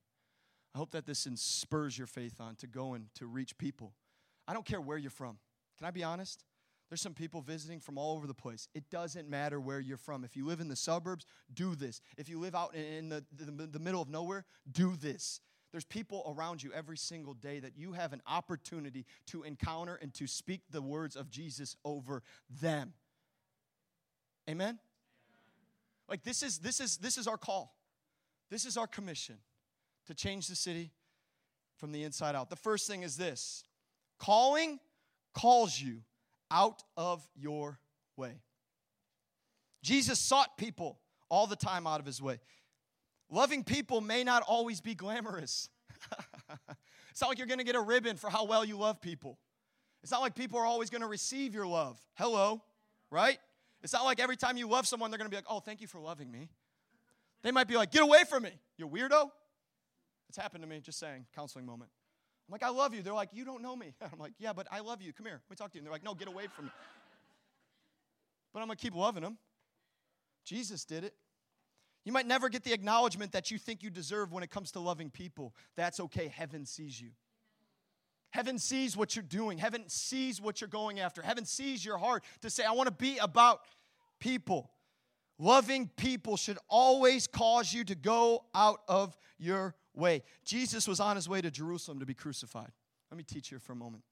I 0.74 0.78
hope 0.78 0.92
that 0.92 1.06
this 1.06 1.28
spurs 1.36 1.98
your 1.98 2.08
faith 2.08 2.42
on 2.42 2.56
to 2.56 2.68
go 2.68 2.96
and 2.96 3.08
to 3.16 3.26
reach 3.26 3.58
people. 3.58 3.94
I 4.48 4.54
don't 4.54 4.66
care 4.66 4.82
where 4.82 4.98
you're 4.98 5.10
from. 5.10 5.38
Can 5.78 5.88
I 5.88 5.92
be 5.92 6.04
honest? 6.04 6.44
There's 6.90 7.02
some 7.02 7.14
people 7.14 7.42
visiting 7.42 7.80
from 7.80 7.98
all 7.98 8.16
over 8.16 8.28
the 8.28 8.34
place. 8.34 8.68
It 8.74 8.90
doesn't 8.90 9.30
matter 9.30 9.60
where 9.60 9.80
you're 9.80 9.98
from. 9.98 10.24
If 10.24 10.36
you 10.36 10.46
live 10.46 10.60
in 10.60 10.68
the 10.68 10.76
suburbs, 10.76 11.26
do 11.54 11.76
this. 11.76 12.02
If 12.18 12.30
you 12.30 12.40
live 12.40 12.56
out 12.56 12.76
in 12.76 13.10
the, 13.10 13.24
the, 13.36 13.68
the, 13.68 13.80
middle 13.80 14.02
of 14.02 14.10
nowhere, 14.10 14.46
do 14.72 14.96
this. 14.96 15.40
There's 15.76 15.84
people 15.84 16.34
around 16.38 16.64
you 16.64 16.72
every 16.72 16.96
single 16.96 17.34
day 17.34 17.60
that 17.60 17.74
you 17.76 17.92
have 17.92 18.14
an 18.14 18.22
opportunity 18.26 19.06
to 19.28 19.44
encounter 19.44 20.00
and 20.02 20.14
to 20.14 20.26
speak 20.26 20.62
the 20.72 20.82
words 20.82 21.18
of 21.18 21.30
Jesus 21.30 21.76
over 21.84 22.24
them. 22.62 22.94
Amen? 24.50 24.80
Like 26.08 26.24
this 26.24 26.44
is 26.44 26.60
this 26.60 26.80
is 26.80 26.96
this 27.00 27.18
is 27.18 27.28
our 27.28 27.36
call. 27.36 27.76
This 28.50 28.64
is 28.64 28.78
our 28.78 28.88
commission 28.88 29.36
to 30.08 30.14
change 30.14 30.48
the 30.48 30.56
city 30.56 30.92
from 31.76 31.92
the 31.92 32.06
inside 32.06 32.36
out. 32.36 32.50
The 32.50 32.56
first 32.56 32.88
thing 32.88 33.04
is 33.04 33.18
this. 33.18 33.66
Calling 34.18 34.80
calls 35.34 35.78
you 35.78 36.04
out 36.50 36.84
of 36.96 37.22
your 37.36 37.82
way. 38.16 38.40
Jesus 39.84 40.20
sought 40.20 40.58
people 40.58 41.00
all 41.28 41.48
the 41.48 41.58
time 41.58 41.86
out 41.86 42.00
of 42.00 42.06
his 42.06 42.22
way. 42.22 42.40
Loving 43.30 43.64
people 43.64 44.02
may 44.02 44.24
not 44.24 44.44
always 44.44 44.82
be 44.82 44.96
glamorous. 44.96 45.70
it's 47.10 47.22
not 47.22 47.30
like 47.30 47.38
you're 47.38 47.48
going 47.48 47.60
to 47.60 47.66
get 47.66 47.76
a 47.76 47.82
ribbon 47.82 48.18
for 48.18 48.30
how 48.30 48.46
well 48.46 48.64
you 48.64 48.78
love 48.78 49.02
people. 49.02 49.40
It's 50.04 50.12
not 50.12 50.22
like 50.22 50.36
people 50.36 50.60
are 50.60 50.66
always 50.66 50.90
going 50.90 51.02
to 51.02 51.08
receive 51.08 51.56
your 51.56 51.66
love. 51.66 52.00
Hello, 52.16 52.62
right? 53.10 53.40
It's 53.82 53.94
not 53.94 54.04
like 54.04 54.20
every 54.20 54.38
time 54.38 54.58
you 54.58 54.68
love 54.68 54.88
someone, 54.88 55.10
they're 55.10 55.18
going 55.18 55.30
to 55.30 55.32
be 55.32 55.38
like, 55.38 55.46
oh, 55.50 55.60
thank 55.60 55.82
you 55.82 55.88
for 55.88 56.00
loving 56.00 56.32
me. 56.32 56.50
They 57.42 57.52
might 57.52 57.68
be 57.68 57.76
like, 57.76 57.92
get 57.92 58.04
away 58.04 58.24
from 58.30 58.44
me, 58.44 58.52
you 58.78 58.88
weirdo. 58.88 59.30
It's 60.30 60.38
happened 60.38 60.64
to 60.64 60.70
me, 60.70 60.80
just 60.80 61.00
saying, 61.00 61.26
counseling 61.36 61.66
moment. 61.66 61.92
I'm 62.48 62.52
like, 62.52 62.64
I 62.64 62.70
love 62.70 62.94
you. 62.94 63.02
They're 63.02 63.14
like, 63.14 63.30
you 63.34 63.46
don't 63.46 63.62
know 63.62 63.76
me. 63.76 63.94
I'm 64.02 64.20
like, 64.20 64.34
yeah, 64.38 64.54
but 64.54 64.68
I 64.72 64.80
love 64.82 65.02
you. 65.02 65.14
Come 65.14 65.26
here. 65.26 65.42
Let 65.48 65.50
me 65.50 65.56
talk 65.56 65.72
to 65.72 65.76
you. 65.76 65.80
And 65.80 65.88
they're 65.88 65.94
like, 65.94 66.04
no, 66.04 66.14
get 66.14 66.28
away 66.28 66.48
from 66.56 66.66
me. 66.66 66.72
But 68.54 68.62
I'm 68.62 68.68
going 68.68 68.78
to 68.78 68.82
keep 68.82 68.96
loving 68.96 69.22
them. 69.22 69.38
Jesus 70.46 70.86
did 70.86 71.04
it. 71.04 71.14
You 72.06 72.12
might 72.12 72.28
never 72.28 72.50
get 72.50 72.64
the 72.64 72.72
acknowledgement 72.72 73.32
that 73.32 73.52
you 73.52 73.58
think 73.58 73.82
you 73.84 73.90
deserve 73.90 74.32
when 74.32 74.44
it 74.44 74.52
comes 74.52 74.72
to 74.74 74.80
loving 74.80 75.10
people. 75.10 75.56
That's 75.76 76.00
okay. 76.00 76.28
Heaven 76.28 76.66
sees 76.66 77.02
you. 77.02 77.10
Heaven 78.30 78.60
sees 78.60 78.96
what 78.96 79.16
you're 79.16 79.24
doing. 79.24 79.58
Heaven 79.58 79.86
sees 79.88 80.40
what 80.40 80.62
you're 80.62 80.68
going 80.68 81.00
after. 81.00 81.22
Heaven 81.22 81.46
sees 81.46 81.84
your 81.84 81.98
heart 81.98 82.24
to 82.42 82.50
say, 82.50 82.64
I 82.64 82.74
want 82.74 82.88
to 82.88 82.94
be 82.94 83.18
about 83.18 83.62
people. 84.20 84.70
Loving 85.40 85.90
people 85.96 86.38
should 86.38 86.60
always 86.70 87.28
cause 87.28 87.74
you 87.74 87.84
to 87.86 87.96
go 87.96 88.46
out 88.54 88.82
of 88.88 89.18
your 89.40 89.74
way. 89.96 90.22
Jesus 90.46 90.88
was 90.88 91.00
on 91.00 91.16
his 91.16 91.28
way 91.28 91.42
to 91.42 91.50
Jerusalem 91.50 92.00
to 92.00 92.06
be 92.06 92.14
crucified. 92.14 92.72
Let 93.10 93.18
me 93.18 93.24
teach 93.24 93.52
you 93.52 93.60
for 93.60 93.74
a 93.74 93.76
moment. 93.76 94.04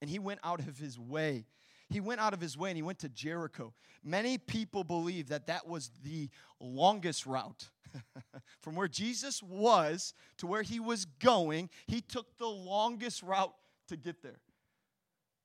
And 0.00 0.08
he 0.08 0.18
went 0.18 0.40
out 0.44 0.60
of 0.60 0.78
his 0.78 0.98
way. 0.98 1.46
He 1.90 2.00
went 2.00 2.20
out 2.20 2.32
of 2.32 2.40
his 2.40 2.56
way 2.56 2.70
and 2.70 2.76
he 2.76 2.82
went 2.82 3.00
to 3.00 3.08
Jericho. 3.08 3.74
Many 4.02 4.38
people 4.38 4.84
believe 4.84 5.28
that 5.28 5.48
that 5.48 5.66
was 5.66 5.90
the 6.04 6.30
longest 6.60 7.26
route. 7.26 7.68
From 8.60 8.76
where 8.76 8.88
Jesus 8.88 9.42
was 9.42 10.14
to 10.38 10.46
where 10.46 10.62
he 10.62 10.78
was 10.78 11.04
going, 11.04 11.68
he 11.88 12.00
took 12.00 12.38
the 12.38 12.46
longest 12.46 13.22
route 13.22 13.52
to 13.88 13.96
get 13.96 14.22
there. 14.22 14.40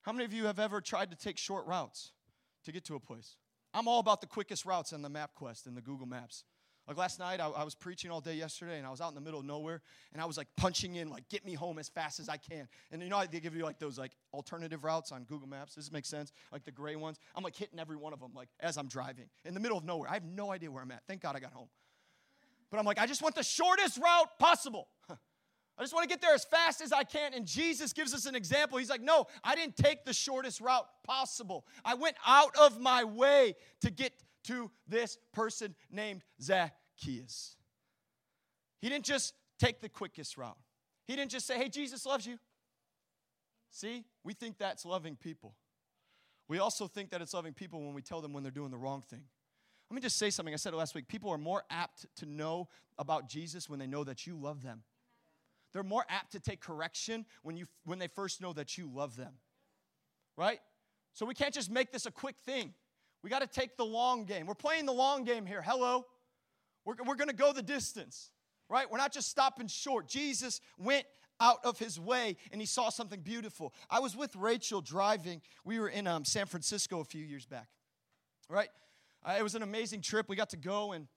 How 0.02 0.12
many 0.12 0.24
of 0.24 0.32
you 0.32 0.44
have 0.46 0.60
ever 0.60 0.80
tried 0.80 1.10
to 1.10 1.16
take 1.16 1.36
short 1.36 1.66
routes 1.66 2.12
to 2.64 2.70
get 2.70 2.84
to 2.84 2.94
a 2.94 3.00
place? 3.00 3.36
I'm 3.74 3.88
all 3.88 3.98
about 3.98 4.20
the 4.20 4.28
quickest 4.28 4.64
routes 4.64 4.92
on 4.92 5.02
the 5.02 5.10
MapQuest 5.10 5.66
and 5.66 5.76
the 5.76 5.82
Google 5.82 6.06
Maps. 6.06 6.44
Like 6.88 6.96
last 6.96 7.18
night, 7.18 7.40
I, 7.40 7.48
I, 7.48 7.64
was 7.64 7.74
preaching 7.74 8.12
all 8.12 8.20
day 8.20 8.34
yesterday, 8.34 8.78
and 8.78 8.86
I 8.86 8.90
was 8.90 9.00
out 9.00 9.08
in 9.08 9.16
the 9.16 9.20
middle 9.20 9.40
of 9.40 9.46
nowhere, 9.46 9.82
and 10.12 10.22
I 10.22 10.24
was 10.24 10.36
like 10.36 10.46
punching 10.56 10.94
in, 10.94 11.10
like, 11.10 11.28
get 11.28 11.44
me 11.44 11.54
home 11.54 11.80
as 11.80 11.88
fast 11.88 12.20
as 12.20 12.28
I 12.28 12.36
can. 12.36 12.68
And 12.92 13.02
you 13.02 13.08
know, 13.08 13.24
they 13.28 13.40
give 13.40 13.56
you 13.56 13.64
like 13.64 13.80
those 13.80 13.98
like 13.98 14.12
alternative 14.32 14.84
routes 14.84 15.10
on 15.10 15.24
Google 15.24 15.48
Maps. 15.48 15.74
Does 15.74 15.86
this 15.86 15.92
make 15.92 16.06
sense? 16.06 16.32
Like 16.52 16.64
the 16.64 16.70
gray 16.70 16.94
ones. 16.94 17.18
I'm 17.34 17.42
like 17.42 17.56
hitting 17.56 17.80
every 17.80 17.96
one 17.96 18.12
of 18.12 18.20
them, 18.20 18.30
like 18.34 18.48
as 18.60 18.78
I'm 18.78 18.86
driving 18.86 19.26
in 19.44 19.52
the 19.52 19.60
middle 19.60 19.76
of 19.76 19.84
nowhere. 19.84 20.08
I 20.08 20.14
have 20.14 20.24
no 20.24 20.52
idea 20.52 20.70
where 20.70 20.82
I'm 20.82 20.92
at. 20.92 21.02
Thank 21.08 21.22
God 21.22 21.34
I 21.34 21.40
got 21.40 21.52
home. 21.52 21.68
But 22.70 22.78
I'm 22.78 22.86
like, 22.86 23.00
I 23.00 23.06
just 23.06 23.22
want 23.22 23.34
the 23.34 23.42
shortest 23.42 23.98
route 23.98 24.38
possible. 24.38 24.88
I 25.78 25.82
just 25.82 25.92
want 25.92 26.04
to 26.04 26.08
get 26.08 26.22
there 26.22 26.34
as 26.34 26.44
fast 26.44 26.80
as 26.80 26.92
I 26.92 27.04
can. 27.04 27.34
And 27.34 27.46
Jesus 27.46 27.92
gives 27.92 28.14
us 28.14 28.26
an 28.26 28.34
example. 28.34 28.78
He's 28.78 28.90
like, 28.90 29.02
No, 29.02 29.26
I 29.42 29.56
didn't 29.56 29.76
take 29.76 30.04
the 30.04 30.12
shortest 30.12 30.60
route 30.60 30.86
possible. 31.04 31.66
I 31.84 31.94
went 31.94 32.16
out 32.24 32.56
of 32.56 32.80
my 32.80 33.04
way 33.04 33.56
to 33.80 33.90
get 33.90 34.12
to 34.46 34.70
this 34.86 35.18
person 35.32 35.74
named 35.90 36.22
Zacchaeus. 36.40 37.56
He 38.80 38.88
didn't 38.88 39.04
just 39.04 39.34
take 39.58 39.80
the 39.80 39.88
quickest 39.88 40.36
route, 40.36 40.58
he 41.06 41.16
didn't 41.16 41.30
just 41.30 41.46
say, 41.46 41.56
Hey, 41.56 41.68
Jesus 41.68 42.06
loves 42.06 42.26
you. 42.26 42.38
See, 43.70 44.04
we 44.24 44.32
think 44.32 44.58
that's 44.58 44.86
loving 44.86 45.16
people. 45.16 45.54
We 46.48 46.60
also 46.60 46.86
think 46.86 47.10
that 47.10 47.20
it's 47.20 47.34
loving 47.34 47.52
people 47.52 47.84
when 47.84 47.94
we 47.94 48.02
tell 48.02 48.20
them 48.20 48.32
when 48.32 48.42
they're 48.42 48.52
doing 48.52 48.70
the 48.70 48.78
wrong 48.78 49.02
thing. 49.02 49.24
Let 49.90 49.94
me 49.94 50.00
just 50.00 50.18
say 50.18 50.30
something. 50.30 50.54
I 50.54 50.56
said 50.56 50.72
it 50.72 50.76
last 50.76 50.94
week. 50.94 51.08
People 51.08 51.30
are 51.30 51.38
more 51.38 51.62
apt 51.70 52.06
to 52.16 52.26
know 52.26 52.68
about 52.98 53.28
Jesus 53.28 53.68
when 53.68 53.78
they 53.78 53.86
know 53.86 54.04
that 54.04 54.26
you 54.26 54.36
love 54.36 54.62
them. 54.62 54.82
They're 55.72 55.82
more 55.82 56.04
apt 56.08 56.32
to 56.32 56.40
take 56.40 56.60
correction 56.60 57.26
when, 57.42 57.56
you, 57.56 57.66
when 57.84 57.98
they 57.98 58.08
first 58.08 58.40
know 58.40 58.52
that 58.54 58.78
you 58.78 58.88
love 58.92 59.16
them. 59.16 59.34
Right? 60.36 60.60
So 61.12 61.26
we 61.26 61.34
can't 61.34 61.54
just 61.54 61.70
make 61.70 61.92
this 61.92 62.06
a 62.06 62.10
quick 62.10 62.36
thing. 62.38 62.74
We 63.22 63.30
got 63.30 63.40
to 63.40 63.46
take 63.46 63.76
the 63.76 63.84
long 63.84 64.24
game. 64.24 64.46
We're 64.46 64.54
playing 64.54 64.86
the 64.86 64.92
long 64.92 65.24
game 65.24 65.46
here. 65.46 65.62
Hello. 65.62 66.06
We're, 66.84 66.94
we're 67.04 67.16
going 67.16 67.28
to 67.28 67.34
go 67.34 67.52
the 67.52 67.62
distance, 67.62 68.30
right? 68.68 68.90
We're 68.90 68.98
not 68.98 69.12
just 69.12 69.28
stopping 69.28 69.66
short. 69.66 70.08
Jesus 70.08 70.60
went 70.78 71.06
out 71.40 71.58
of 71.64 71.78
his 71.78 71.98
way 72.00 72.36
and 72.52 72.60
he 72.60 72.66
saw 72.66 72.88
something 72.88 73.20
beautiful. 73.20 73.74
I 73.90 74.00
was 74.00 74.16
with 74.16 74.34
Rachel 74.36 74.80
driving. 74.80 75.42
We 75.64 75.80
were 75.80 75.88
in 75.88 76.06
um, 76.06 76.24
San 76.24 76.46
Francisco 76.46 77.00
a 77.00 77.04
few 77.04 77.24
years 77.24 77.46
back, 77.46 77.68
right? 78.48 78.68
Uh, 79.24 79.34
it 79.38 79.42
was 79.42 79.54
an 79.54 79.62
amazing 79.62 80.00
trip. 80.00 80.28
We 80.28 80.36
got 80.36 80.50
to 80.50 80.56
go 80.56 80.92
and 80.92 81.08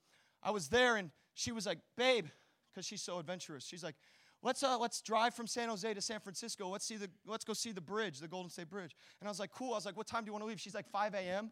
I 0.42 0.50
was 0.50 0.68
there 0.68 0.96
and 0.96 1.10
she 1.34 1.52
was 1.52 1.66
like, 1.66 1.78
babe, 1.96 2.26
because 2.72 2.86
she's 2.86 3.02
so 3.02 3.18
adventurous. 3.18 3.64
She's 3.64 3.84
like, 3.84 3.94
let's 4.42 4.62
uh, 4.62 4.78
let's 4.78 5.00
drive 5.00 5.34
from 5.34 5.46
San 5.46 5.68
Jose 5.68 5.92
to 5.92 6.00
San 6.00 6.20
Francisco. 6.20 6.68
Let's 6.68 6.84
see 6.84 6.96
the 6.96 7.08
let's 7.26 7.44
go 7.44 7.52
see 7.52 7.72
the 7.72 7.80
bridge, 7.80 8.18
the 8.18 8.28
Golden 8.28 8.50
State 8.50 8.70
Bridge. 8.70 8.94
And 9.20 9.28
I 9.28 9.30
was 9.30 9.38
like, 9.38 9.52
cool. 9.52 9.72
I 9.72 9.76
was 9.76 9.86
like, 9.86 9.96
what 9.96 10.06
time 10.06 10.24
do 10.24 10.28
you 10.28 10.32
want 10.32 10.42
to 10.42 10.48
leave? 10.48 10.60
She's 10.60 10.74
like, 10.74 10.88
5 10.88 11.14
a.m. 11.14 11.50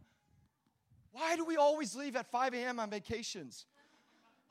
Why 1.12 1.36
do 1.36 1.44
we 1.44 1.56
always 1.56 1.94
leave 1.96 2.16
at 2.16 2.30
5 2.30 2.54
a.m. 2.54 2.78
on 2.78 2.90
vacations? 2.90 3.66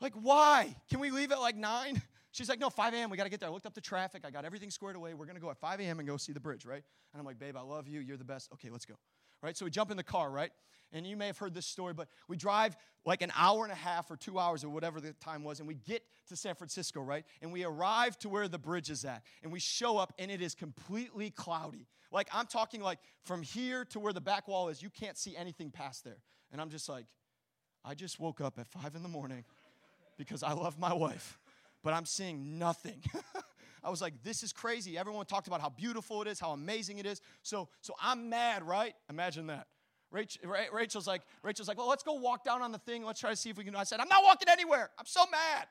Like, 0.00 0.14
why? 0.14 0.76
Can 0.90 1.00
we 1.00 1.10
leave 1.10 1.32
at 1.32 1.40
like 1.40 1.56
9? 1.56 2.02
She's 2.32 2.48
like, 2.48 2.60
no, 2.60 2.70
5 2.70 2.94
a.m. 2.94 3.10
We 3.10 3.16
got 3.16 3.24
to 3.24 3.30
get 3.30 3.40
there. 3.40 3.48
I 3.48 3.52
looked 3.52 3.66
up 3.66 3.74
the 3.74 3.80
traffic. 3.80 4.22
I 4.24 4.30
got 4.30 4.44
everything 4.44 4.70
squared 4.70 4.96
away. 4.96 5.14
We're 5.14 5.24
going 5.24 5.36
to 5.36 5.40
go 5.40 5.50
at 5.50 5.58
5 5.58 5.80
a.m. 5.80 5.98
and 5.98 6.06
go 6.06 6.16
see 6.16 6.32
the 6.32 6.40
bridge, 6.40 6.64
right? 6.66 6.82
And 7.12 7.20
I'm 7.20 7.24
like, 7.24 7.38
babe, 7.38 7.56
I 7.56 7.62
love 7.62 7.88
you. 7.88 8.00
You're 8.00 8.16
the 8.16 8.24
best. 8.24 8.52
Okay, 8.52 8.70
let's 8.70 8.84
go. 8.84 8.94
right? 9.42 9.56
So 9.56 9.64
we 9.64 9.70
jump 9.70 9.90
in 9.90 9.96
the 9.96 10.02
car, 10.02 10.30
right? 10.30 10.50
And 10.92 11.06
you 11.06 11.16
may 11.16 11.26
have 11.26 11.38
heard 11.38 11.52
this 11.52 11.66
story, 11.66 11.92
but 11.94 12.08
we 12.28 12.36
drive 12.36 12.76
like 13.04 13.22
an 13.22 13.32
hour 13.36 13.64
and 13.64 13.72
a 13.72 13.76
half 13.76 14.10
or 14.10 14.16
two 14.16 14.38
hours 14.38 14.64
or 14.64 14.68
whatever 14.68 15.00
the 15.00 15.12
time 15.14 15.44
was, 15.44 15.58
and 15.58 15.68
we 15.68 15.74
get 15.74 16.02
to 16.28 16.36
San 16.36 16.54
Francisco, 16.54 17.00
right? 17.02 17.24
And 17.42 17.52
we 17.52 17.64
arrive 17.64 18.18
to 18.20 18.28
where 18.28 18.48
the 18.48 18.58
bridge 18.58 18.90
is 18.90 19.04
at, 19.04 19.22
and 19.42 19.52
we 19.52 19.60
show 19.60 19.98
up, 19.98 20.12
and 20.18 20.30
it 20.30 20.40
is 20.40 20.54
completely 20.54 21.30
cloudy. 21.30 21.86
Like, 22.10 22.28
I'm 22.32 22.46
talking 22.46 22.80
like 22.80 22.98
from 23.24 23.42
here 23.42 23.84
to 23.86 24.00
where 24.00 24.12
the 24.12 24.20
back 24.20 24.48
wall 24.48 24.68
is, 24.68 24.82
you 24.82 24.90
can't 24.90 25.18
see 25.18 25.36
anything 25.36 25.70
past 25.70 26.04
there. 26.04 26.18
And 26.52 26.60
I'm 26.60 26.70
just 26.70 26.88
like, 26.88 27.06
I 27.84 27.94
just 27.94 28.18
woke 28.18 28.40
up 28.40 28.58
at 28.58 28.66
five 28.66 28.94
in 28.94 29.02
the 29.02 29.08
morning 29.08 29.44
because 30.16 30.42
I 30.42 30.52
love 30.52 30.78
my 30.78 30.92
wife, 30.92 31.38
but 31.82 31.94
I'm 31.94 32.04
seeing 32.04 32.58
nothing. 32.58 33.02
I 33.84 33.90
was 33.90 34.02
like, 34.02 34.22
this 34.24 34.42
is 34.42 34.52
crazy. 34.52 34.98
Everyone 34.98 35.24
talked 35.26 35.46
about 35.46 35.60
how 35.60 35.68
beautiful 35.68 36.20
it 36.22 36.28
is, 36.28 36.40
how 36.40 36.50
amazing 36.50 36.98
it 36.98 37.06
is. 37.06 37.20
So, 37.42 37.68
so 37.80 37.94
I'm 38.02 38.28
mad, 38.28 38.66
right? 38.66 38.94
Imagine 39.08 39.46
that. 39.46 39.68
Rachel, 40.10 40.40
Rachel's 40.72 41.06
like, 41.06 41.22
Rachel's 41.42 41.68
like, 41.68 41.76
well, 41.76 41.88
let's 41.88 42.02
go 42.02 42.14
walk 42.14 42.44
down 42.44 42.62
on 42.62 42.72
the 42.72 42.78
thing. 42.78 43.04
Let's 43.04 43.20
try 43.20 43.30
to 43.30 43.36
see 43.36 43.50
if 43.50 43.58
we 43.58 43.64
can. 43.64 43.76
I 43.76 43.84
said, 43.84 44.00
I'm 44.00 44.08
not 44.08 44.24
walking 44.24 44.48
anywhere. 44.48 44.90
I'm 44.98 45.06
so 45.06 45.24
mad 45.30 45.66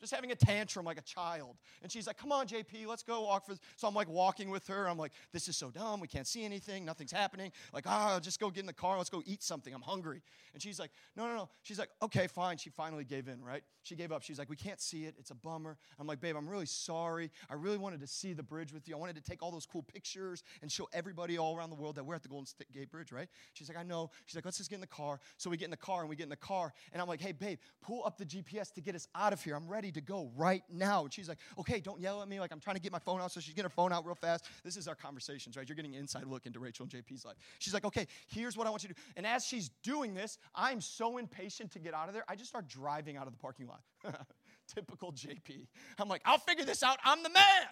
just 0.00 0.14
having 0.14 0.32
a 0.32 0.34
tantrum 0.34 0.84
like 0.84 0.98
a 0.98 1.02
child. 1.02 1.56
And 1.82 1.92
she's 1.92 2.06
like, 2.06 2.16
Come 2.16 2.32
on, 2.32 2.46
JP, 2.46 2.86
let's 2.86 3.02
go 3.02 3.22
walk 3.22 3.46
for. 3.46 3.54
So 3.76 3.86
I'm 3.86 3.94
like 3.94 4.08
walking 4.08 4.50
with 4.50 4.66
her. 4.68 4.88
I'm 4.88 4.98
like, 4.98 5.12
This 5.32 5.48
is 5.48 5.56
so 5.56 5.70
dumb. 5.70 6.00
We 6.00 6.08
can't 6.08 6.26
see 6.26 6.44
anything. 6.44 6.84
Nothing's 6.84 7.12
happening. 7.12 7.52
Like, 7.72 7.84
ah, 7.86 8.16
oh, 8.16 8.20
just 8.20 8.40
go 8.40 8.50
get 8.50 8.60
in 8.60 8.66
the 8.66 8.72
car. 8.72 8.96
Let's 8.96 9.10
go 9.10 9.22
eat 9.26 9.42
something. 9.42 9.72
I'm 9.74 9.82
hungry. 9.82 10.22
And 10.54 10.62
she's 10.62 10.80
like, 10.80 10.90
No, 11.16 11.26
no, 11.26 11.36
no. 11.36 11.48
She's 11.62 11.78
like, 11.78 11.90
Okay, 12.02 12.26
fine. 12.26 12.56
She 12.56 12.70
finally 12.70 13.04
gave 13.04 13.28
in, 13.28 13.42
right? 13.44 13.62
She 13.82 13.94
gave 13.94 14.12
up. 14.12 14.22
She's 14.22 14.38
like, 14.38 14.48
We 14.48 14.56
can't 14.56 14.80
see 14.80 15.04
it. 15.04 15.14
It's 15.18 15.30
a 15.30 15.34
bummer. 15.34 15.76
I'm 15.98 16.06
like, 16.06 16.20
Babe, 16.20 16.36
I'm 16.36 16.48
really 16.48 16.66
sorry. 16.66 17.30
I 17.50 17.54
really 17.54 17.78
wanted 17.78 18.00
to 18.00 18.06
see 18.06 18.32
the 18.32 18.42
bridge 18.42 18.72
with 18.72 18.88
you. 18.88 18.94
I 18.94 18.98
wanted 18.98 19.16
to 19.16 19.22
take 19.22 19.42
all 19.42 19.50
those 19.50 19.66
cool 19.66 19.82
pictures 19.82 20.42
and 20.62 20.72
show 20.72 20.88
everybody 20.92 21.38
all 21.38 21.56
around 21.56 21.70
the 21.70 21.76
world 21.76 21.96
that 21.96 22.04
we're 22.04 22.14
at 22.14 22.22
the 22.22 22.28
Golden 22.28 22.46
Gate 22.72 22.90
Bridge, 22.90 23.12
right? 23.12 23.28
She's 23.52 23.68
like, 23.68 23.78
I 23.78 23.82
know. 23.82 24.10
She's 24.26 24.34
like, 24.34 24.44
Let's 24.44 24.58
just 24.58 24.70
get 24.70 24.76
in 24.76 24.80
the 24.80 24.86
car. 24.86 25.20
So 25.36 25.50
we 25.50 25.56
get 25.56 25.66
in 25.66 25.70
the 25.70 25.76
car 25.76 26.00
and 26.00 26.08
we 26.08 26.16
get 26.16 26.24
in 26.24 26.30
the 26.30 26.36
car. 26.36 26.72
And 26.92 27.02
I'm 27.02 27.08
like, 27.08 27.20
Hey, 27.20 27.32
babe, 27.32 27.58
pull 27.82 28.04
up 28.04 28.18
the 28.18 28.24
GPS 28.24 28.72
to 28.74 28.80
get 28.80 28.94
us 28.94 29.06
out 29.14 29.32
of 29.32 29.42
here. 29.42 29.54
I'm 29.54 29.68
ready 29.68 29.89
to 29.94 30.00
go 30.00 30.30
right 30.36 30.62
now. 30.70 31.04
And 31.04 31.12
she's 31.12 31.28
like, 31.28 31.38
okay, 31.58 31.80
don't 31.80 32.00
yell 32.00 32.22
at 32.22 32.28
me. 32.28 32.40
Like, 32.40 32.52
I'm 32.52 32.60
trying 32.60 32.76
to 32.76 32.82
get 32.82 32.92
my 32.92 32.98
phone 32.98 33.20
out. 33.20 33.32
So 33.32 33.40
she's 33.40 33.54
getting 33.54 33.70
her 33.70 33.74
phone 33.74 33.92
out 33.92 34.04
real 34.06 34.14
fast. 34.14 34.46
This 34.64 34.76
is 34.76 34.88
our 34.88 34.94
conversations, 34.94 35.56
right? 35.56 35.68
You're 35.68 35.76
getting 35.76 35.94
an 35.94 36.00
inside 36.00 36.24
look 36.26 36.46
into 36.46 36.58
Rachel 36.58 36.86
and 36.90 36.92
JP's 36.92 37.24
life. 37.24 37.36
She's 37.58 37.74
like, 37.74 37.84
okay, 37.84 38.06
here's 38.28 38.56
what 38.56 38.66
I 38.66 38.70
want 38.70 38.82
you 38.82 38.88
to 38.88 38.94
do. 38.94 39.00
And 39.16 39.26
as 39.26 39.44
she's 39.44 39.70
doing 39.82 40.14
this, 40.14 40.38
I'm 40.54 40.80
so 40.80 41.18
impatient 41.18 41.72
to 41.72 41.78
get 41.78 41.94
out 41.94 42.08
of 42.08 42.14
there. 42.14 42.24
I 42.28 42.36
just 42.36 42.50
start 42.50 42.68
driving 42.68 43.16
out 43.16 43.26
of 43.26 43.32
the 43.32 43.38
parking 43.38 43.66
lot. 43.66 43.82
Typical 44.74 45.12
JP. 45.12 45.66
I'm 45.98 46.08
like, 46.08 46.22
I'll 46.24 46.38
figure 46.38 46.64
this 46.64 46.82
out. 46.82 46.98
I'm 47.04 47.22
the 47.22 47.30
man. 47.30 47.66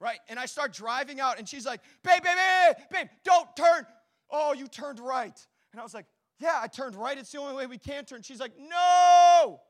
Right? 0.00 0.18
And 0.28 0.38
I 0.38 0.46
start 0.46 0.72
driving 0.72 1.20
out, 1.20 1.38
and 1.38 1.46
she's 1.46 1.66
like, 1.66 1.80
babe, 2.02 2.22
babe, 2.22 2.36
babe, 2.36 2.76
babe, 2.90 3.06
don't 3.22 3.54
turn. 3.54 3.86
Oh, 4.30 4.54
you 4.54 4.66
turned 4.66 4.98
right. 4.98 5.38
And 5.72 5.80
I 5.80 5.82
was 5.82 5.92
like, 5.92 6.06
yeah, 6.38 6.58
I 6.60 6.68
turned 6.68 6.96
right. 6.96 7.18
It's 7.18 7.30
the 7.30 7.38
only 7.38 7.54
way 7.54 7.66
we 7.66 7.76
can 7.76 8.04
turn. 8.06 8.22
She's 8.22 8.40
like, 8.40 8.52
no. 8.58 9.60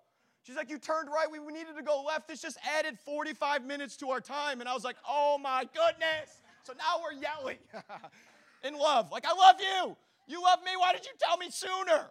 She's 0.43 0.57
like, 0.57 0.71
You 0.71 0.79
turned 0.79 1.09
right. 1.09 1.27
We 1.31 1.39
needed 1.53 1.77
to 1.77 1.83
go 1.83 2.03
left. 2.07 2.29
This 2.29 2.41
just 2.41 2.59
added 2.79 2.99
45 3.05 3.65
minutes 3.65 3.97
to 3.99 4.11
our 4.11 4.21
time. 4.21 4.61
And 4.61 4.69
I 4.69 4.75
was 4.75 4.85
like, 4.85 4.97
Oh 5.09 5.39
my 5.39 5.65
goodness. 5.65 6.41
So 6.63 6.73
now 6.75 7.03
we're 7.03 7.21
yelling 7.21 7.59
in 8.65 8.75
love. 8.75 9.11
Like, 9.11 9.25
I 9.27 9.35
love 9.35 9.57
you. 9.61 9.97
You 10.27 10.43
love 10.43 10.61
me. 10.65 10.71
Why 10.79 10.93
did 10.93 11.05
you 11.05 11.13
tell 11.21 11.37
me 11.37 11.51
sooner? 11.51 12.07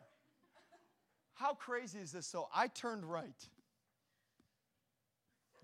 How 1.36 1.54
crazy 1.54 2.00
is 2.00 2.12
this? 2.12 2.28
So 2.28 2.50
I 2.54 2.68
turned 2.68 3.06
right. 3.06 3.48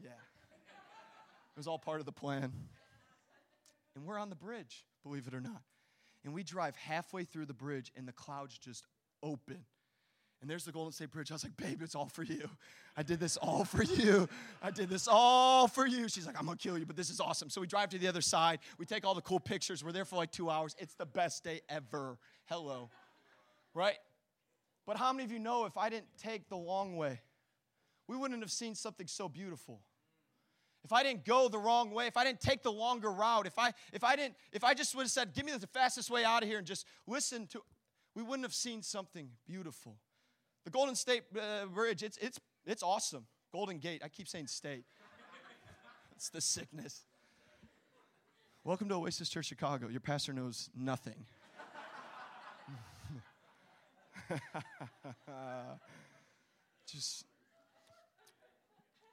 Yeah. 0.01 0.09
It 0.09 1.57
was 1.57 1.67
all 1.67 1.79
part 1.79 1.99
of 1.99 2.05
the 2.05 2.11
plan. 2.11 2.51
And 3.95 4.05
we're 4.05 4.19
on 4.19 4.29
the 4.29 4.35
bridge, 4.35 4.85
believe 5.03 5.27
it 5.27 5.33
or 5.33 5.41
not. 5.41 5.61
And 6.23 6.33
we 6.33 6.43
drive 6.43 6.75
halfway 6.75 7.23
through 7.23 7.45
the 7.45 7.53
bridge, 7.53 7.91
and 7.95 8.07
the 8.07 8.11
clouds 8.11 8.57
just 8.57 8.85
open. 9.21 9.65
And 10.45 10.49
there's 10.51 10.63
the 10.63 10.71
Golden 10.71 10.91
State 10.91 11.09
Bridge. 11.09 11.31
I 11.31 11.33
was 11.33 11.43
like, 11.43 11.57
babe, 11.57 11.81
it's 11.81 11.95
all 11.95 12.05
for 12.05 12.21
you. 12.21 12.47
I 12.95 13.01
did 13.01 13.19
this 13.19 13.35
all 13.35 13.65
for 13.65 13.81
you. 13.81 14.29
I 14.61 14.69
did 14.69 14.89
this 14.89 15.07
all 15.07 15.67
for 15.67 15.87
you. 15.87 16.07
She's 16.07 16.27
like, 16.27 16.39
I'm 16.39 16.45
to 16.45 16.55
kill 16.55 16.77
you, 16.77 16.85
but 16.85 16.95
this 16.95 17.09
is 17.09 17.19
awesome. 17.19 17.49
So 17.49 17.61
we 17.61 17.65
drive 17.65 17.89
to 17.89 17.97
the 17.97 18.07
other 18.07 18.21
side. 18.21 18.59
We 18.77 18.85
take 18.85 19.07
all 19.07 19.15
the 19.15 19.23
cool 19.23 19.39
pictures. 19.39 19.83
We're 19.83 19.91
there 19.91 20.05
for 20.05 20.17
like 20.17 20.31
two 20.31 20.51
hours. 20.51 20.75
It's 20.77 20.93
the 20.93 21.07
best 21.07 21.43
day 21.43 21.61
ever. 21.67 22.19
Hello. 22.45 22.91
Right? 23.73 23.95
But 24.85 24.97
how 24.97 25.11
many 25.13 25.23
of 25.23 25.31
you 25.31 25.39
know 25.39 25.65
if 25.65 25.77
I 25.77 25.89
didn't 25.89 26.15
take 26.19 26.47
the 26.47 26.57
long 26.57 26.95
way, 26.95 27.21
we 28.07 28.15
wouldn't 28.15 28.41
have 28.41 28.51
seen 28.51 28.75
something 28.75 29.07
so 29.07 29.27
beautiful? 29.27 29.81
If 30.83 30.93
I 30.93 31.01
didn't 31.01 31.25
go 31.25 31.49
the 31.49 31.57
wrong 31.57 31.89
way, 31.89 32.05
if 32.05 32.17
I 32.17 32.23
didn't 32.23 32.41
take 32.41 32.61
the 32.61 32.71
longer 32.71 33.11
route, 33.11 33.47
if 33.47 33.57
I 33.57 33.73
if 33.91 34.03
I 34.03 34.15
didn't 34.15 34.35
if 34.51 34.63
I 34.63 34.75
just 34.75 34.93
would 34.93 35.05
have 35.05 35.11
said, 35.11 35.33
"Give 35.33 35.43
me 35.43 35.53
the 35.53 35.65
fastest 35.65 36.11
way 36.11 36.23
out 36.23 36.43
of 36.43 36.49
here," 36.49 36.59
and 36.59 36.67
just 36.67 36.85
listen 37.07 37.47
to, 37.47 37.63
we 38.13 38.21
wouldn't 38.21 38.45
have 38.45 38.53
seen 38.53 38.83
something 38.83 39.29
beautiful. 39.47 39.97
The 40.65 40.71
Golden 40.71 40.95
State 40.95 41.23
uh, 41.39 41.67
Bridge, 41.67 42.01
it's, 42.01 42.17
it's, 42.17 42.39
it's 42.65 42.81
awesome. 42.81 43.27
Golden 43.53 43.77
Gate, 43.77 44.01
I 44.03 44.09
keep 44.09 44.27
saying 44.27 44.47
state. 44.47 44.83
it's 46.15 46.29
the 46.29 46.41
sickness. 46.41 47.05
Welcome 48.63 48.89
to 48.89 48.95
Oasis 48.95 49.29
Church 49.29 49.45
Chicago. 49.45 49.89
Your 49.89 49.99
pastor 49.99 50.33
knows 50.33 50.71
nothing. 50.75 51.23
Just, 56.91 57.25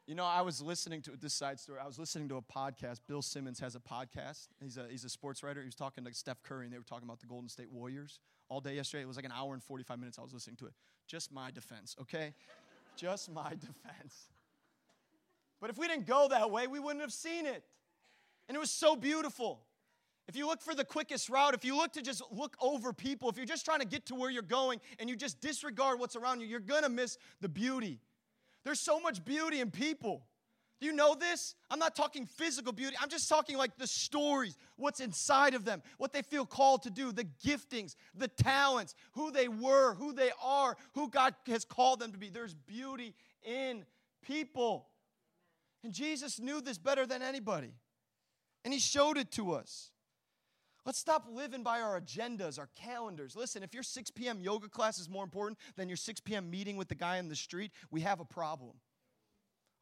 you 0.06 0.14
know, 0.14 0.24
I 0.24 0.40
was 0.40 0.62
listening 0.62 1.02
to 1.02 1.10
this 1.20 1.34
side 1.34 1.60
story. 1.60 1.80
I 1.82 1.86
was 1.86 1.98
listening 1.98 2.30
to 2.30 2.36
a 2.36 2.42
podcast. 2.42 3.00
Bill 3.06 3.20
Simmons 3.20 3.60
has 3.60 3.74
a 3.74 3.80
podcast. 3.80 4.48
He's 4.62 4.78
a, 4.78 4.86
he's 4.90 5.04
a 5.04 5.10
sports 5.10 5.42
writer. 5.42 5.60
He 5.60 5.66
was 5.66 5.74
talking 5.74 6.02
to 6.02 6.14
Steph 6.14 6.42
Curry, 6.42 6.64
and 6.64 6.72
they 6.72 6.78
were 6.78 6.84
talking 6.84 7.06
about 7.06 7.20
the 7.20 7.26
Golden 7.26 7.50
State 7.50 7.70
Warriors 7.70 8.20
all 8.52 8.60
day 8.60 8.74
yesterday. 8.74 9.02
It 9.02 9.08
was 9.08 9.16
like 9.16 9.24
an 9.24 9.32
hour 9.34 9.54
and 9.54 9.62
45 9.62 9.98
minutes 9.98 10.18
I 10.18 10.22
was 10.22 10.34
listening 10.34 10.56
to 10.56 10.66
it. 10.66 10.74
Just 11.06 11.32
my 11.32 11.50
defense, 11.50 11.96
okay? 12.02 12.34
Just 12.96 13.32
my 13.32 13.50
defense. 13.50 14.28
But 15.58 15.70
if 15.70 15.78
we 15.78 15.88
didn't 15.88 16.06
go 16.06 16.28
that 16.28 16.50
way, 16.50 16.66
we 16.66 16.78
wouldn't 16.78 17.00
have 17.00 17.12
seen 17.12 17.46
it. 17.46 17.64
And 18.48 18.56
it 18.56 18.60
was 18.60 18.70
so 18.70 18.94
beautiful. 18.94 19.62
If 20.28 20.36
you 20.36 20.46
look 20.46 20.60
for 20.60 20.74
the 20.74 20.84
quickest 20.84 21.30
route, 21.30 21.54
if 21.54 21.64
you 21.64 21.76
look 21.76 21.94
to 21.94 22.02
just 22.02 22.22
look 22.30 22.54
over 22.60 22.92
people, 22.92 23.30
if 23.30 23.38
you're 23.38 23.46
just 23.46 23.64
trying 23.64 23.80
to 23.80 23.86
get 23.86 24.04
to 24.06 24.14
where 24.14 24.30
you're 24.30 24.42
going 24.42 24.80
and 24.98 25.08
you 25.08 25.16
just 25.16 25.40
disregard 25.40 25.98
what's 25.98 26.14
around 26.14 26.40
you, 26.40 26.46
you're 26.46 26.60
gonna 26.60 26.90
miss 26.90 27.16
the 27.40 27.48
beauty. 27.48 28.00
There's 28.64 28.80
so 28.80 29.00
much 29.00 29.24
beauty 29.24 29.60
in 29.60 29.70
people. 29.70 30.26
Do 30.82 30.88
you 30.88 30.92
know 30.92 31.14
this? 31.14 31.54
I'm 31.70 31.78
not 31.78 31.94
talking 31.94 32.26
physical 32.26 32.72
beauty. 32.72 32.96
I'm 33.00 33.08
just 33.08 33.28
talking 33.28 33.56
like 33.56 33.78
the 33.78 33.86
stories, 33.86 34.58
what's 34.74 34.98
inside 34.98 35.54
of 35.54 35.64
them, 35.64 35.80
what 35.96 36.12
they 36.12 36.22
feel 36.22 36.44
called 36.44 36.82
to 36.82 36.90
do, 36.90 37.12
the 37.12 37.28
giftings, 37.46 37.94
the 38.16 38.26
talents, 38.26 38.96
who 39.12 39.30
they 39.30 39.46
were, 39.46 39.94
who 39.94 40.12
they 40.12 40.32
are, 40.42 40.76
who 40.94 41.08
God 41.08 41.36
has 41.46 41.64
called 41.64 42.00
them 42.00 42.10
to 42.10 42.18
be. 42.18 42.30
There's 42.30 42.54
beauty 42.54 43.14
in 43.44 43.84
people. 44.26 44.88
And 45.84 45.92
Jesus 45.92 46.40
knew 46.40 46.60
this 46.60 46.78
better 46.78 47.06
than 47.06 47.22
anybody. 47.22 47.74
And 48.64 48.74
He 48.74 48.80
showed 48.80 49.16
it 49.16 49.30
to 49.32 49.52
us. 49.52 49.92
Let's 50.84 50.98
stop 50.98 51.28
living 51.30 51.62
by 51.62 51.80
our 51.80 52.00
agendas, 52.00 52.58
our 52.58 52.68
calendars. 52.74 53.36
Listen, 53.36 53.62
if 53.62 53.72
your 53.72 53.84
6 53.84 54.10
p.m. 54.10 54.40
yoga 54.40 54.68
class 54.68 54.98
is 54.98 55.08
more 55.08 55.22
important 55.22 55.60
than 55.76 55.88
your 55.88 55.96
6 55.96 56.18
p.m. 56.22 56.50
meeting 56.50 56.76
with 56.76 56.88
the 56.88 56.96
guy 56.96 57.18
in 57.18 57.28
the 57.28 57.36
street, 57.36 57.70
we 57.92 58.00
have 58.00 58.18
a 58.18 58.24
problem. 58.24 58.74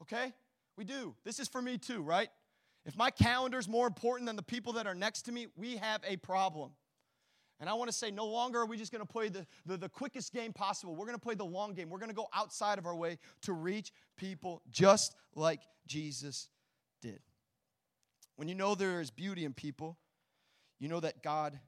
Okay? 0.03 0.35
We 0.81 0.87
do. 0.87 1.15
This 1.25 1.39
is 1.39 1.47
for 1.47 1.61
me 1.61 1.77
too, 1.77 2.01
right? 2.01 2.31
If 2.87 2.97
my 2.97 3.11
calendar 3.11 3.59
is 3.59 3.69
more 3.69 3.87
important 3.87 4.27
than 4.27 4.37
the 4.37 4.43
people 4.43 4.73
that 4.73 4.87
are 4.87 4.95
next 4.95 5.27
to 5.27 5.33
me, 5.33 5.49
we 5.55 5.77
have 5.77 6.01
a 6.09 6.17
problem. 6.17 6.71
And 7.61 7.69
I 7.69 7.75
want 7.75 7.91
to 7.91 7.93
say, 7.95 8.11
no 8.11 8.25
longer 8.25 8.61
are 8.61 8.67
we 8.67 8.79
just 8.79 8.91
going 8.91 9.07
to 9.07 9.13
play 9.13 9.29
the, 9.29 9.47
the, 9.67 9.77
the, 9.77 9.91
quickest 9.91 10.33
game 10.33 10.55
possible. 10.55 10.97
We're 10.97 11.05
going 11.05 11.19
to 11.19 11.23
play 11.23 11.35
the 11.35 11.45
long 11.45 11.75
game. 11.75 11.91
We're 11.91 11.99
going 11.99 12.09
to 12.09 12.17
go 12.17 12.29
outside 12.33 12.79
of 12.79 12.87
our 12.87 12.97
way 12.97 13.19
to 13.43 13.53
reach 13.53 13.93
people 14.17 14.63
just 14.71 15.15
like 15.35 15.61
Jesus 15.87 16.49
did. 17.03 17.21
When 18.37 18.49
you 18.49 18.55
know 18.55 18.75
there 18.75 19.03
is 19.03 19.11
beauty 19.11 19.45
in 19.45 19.53
people, 19.53 19.99
you 20.79 20.89
know 20.89 21.01
that 21.01 21.23
God 21.23 21.61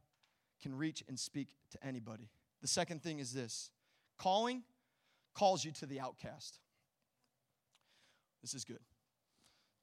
can 0.63 0.75
reach 0.75 1.05
and 1.07 1.21
speak 1.21 1.49
to 1.73 1.87
anybody. 1.87 2.31
The 2.63 2.69
second 2.69 3.03
thing 3.03 3.19
is 3.19 3.35
this 3.35 3.71
calling 4.17 4.63
calls 5.35 5.67
you 5.67 5.73
to 5.73 5.85
the 5.85 6.01
outcast. 6.01 6.61
This 8.41 8.55
is 8.55 8.65
good. 8.65 8.81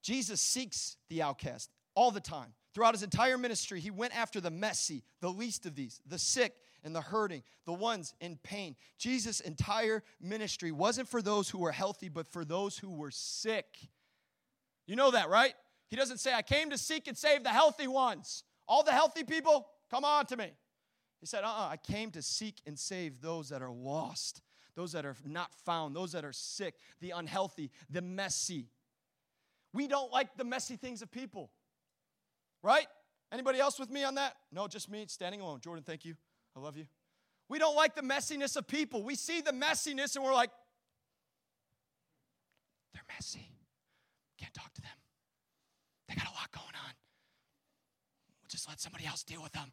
Jesus 0.02 0.40
seeks 0.40 0.96
the 1.08 1.22
outcast 1.22 1.70
all 1.94 2.10
the 2.10 2.20
time. 2.20 2.54
Throughout 2.72 2.94
his 2.94 3.02
entire 3.02 3.36
ministry, 3.36 3.80
he 3.80 3.90
went 3.90 4.16
after 4.16 4.40
the 4.40 4.50
messy, 4.50 5.02
the 5.20 5.30
least 5.30 5.66
of 5.66 5.74
these, 5.74 6.00
the 6.06 6.18
sick 6.18 6.54
and 6.84 6.94
the 6.94 7.00
hurting, 7.00 7.42
the 7.66 7.72
ones 7.72 8.14
in 8.20 8.38
pain. 8.42 8.76
Jesus' 8.96 9.40
entire 9.40 10.02
ministry 10.20 10.70
wasn't 10.72 11.08
for 11.08 11.20
those 11.20 11.50
who 11.50 11.58
were 11.58 11.72
healthy, 11.72 12.08
but 12.08 12.28
for 12.28 12.44
those 12.44 12.78
who 12.78 12.90
were 12.90 13.10
sick. 13.10 13.66
You 14.86 14.96
know 14.96 15.10
that, 15.10 15.28
right? 15.28 15.54
He 15.88 15.96
doesn't 15.96 16.18
say, 16.18 16.32
I 16.32 16.42
came 16.42 16.70
to 16.70 16.78
seek 16.78 17.08
and 17.08 17.18
save 17.18 17.42
the 17.42 17.50
healthy 17.50 17.88
ones. 17.88 18.44
All 18.68 18.84
the 18.84 18.92
healthy 18.92 19.24
people, 19.24 19.66
come 19.90 20.04
on 20.04 20.26
to 20.26 20.36
me. 20.36 20.52
He 21.20 21.26
said, 21.26 21.44
uh 21.44 21.48
uh-uh, 21.48 21.68
I 21.72 21.76
came 21.76 22.10
to 22.12 22.22
seek 22.22 22.62
and 22.66 22.78
save 22.78 23.20
those 23.20 23.50
that 23.50 23.62
are 23.62 23.70
lost, 23.70 24.40
those 24.74 24.92
that 24.92 25.04
are 25.04 25.16
not 25.26 25.52
found, 25.66 25.94
those 25.94 26.12
that 26.12 26.24
are 26.24 26.32
sick, 26.32 26.76
the 27.00 27.10
unhealthy, 27.10 27.70
the 27.90 28.00
messy. 28.00 28.68
We 29.72 29.86
don't 29.86 30.12
like 30.12 30.36
the 30.36 30.44
messy 30.44 30.76
things 30.76 31.02
of 31.02 31.10
people. 31.10 31.50
Right? 32.62 32.86
Anybody 33.32 33.60
else 33.60 33.78
with 33.78 33.90
me 33.90 34.04
on 34.04 34.16
that? 34.16 34.34
No, 34.52 34.66
just 34.66 34.90
me 34.90 35.04
standing 35.08 35.40
alone. 35.40 35.60
Jordan, 35.60 35.84
thank 35.84 36.04
you. 36.04 36.14
I 36.56 36.60
love 36.60 36.76
you. 36.76 36.86
We 37.48 37.58
don't 37.58 37.76
like 37.76 37.94
the 37.94 38.02
messiness 38.02 38.56
of 38.56 38.66
people. 38.66 39.02
We 39.02 39.14
see 39.14 39.40
the 39.40 39.52
messiness 39.52 40.16
and 40.16 40.24
we're 40.24 40.34
like, 40.34 40.50
they're 42.92 43.02
messy. 43.08 43.48
Can't 44.38 44.54
talk 44.54 44.72
to 44.74 44.80
them. 44.80 44.90
They 46.08 46.14
got 46.14 46.26
a 46.26 46.34
lot 46.34 46.50
going 46.52 46.66
on. 46.66 46.92
We'll 48.40 48.48
just 48.48 48.68
let 48.68 48.80
somebody 48.80 49.06
else 49.06 49.22
deal 49.22 49.42
with 49.42 49.52
them. 49.52 49.72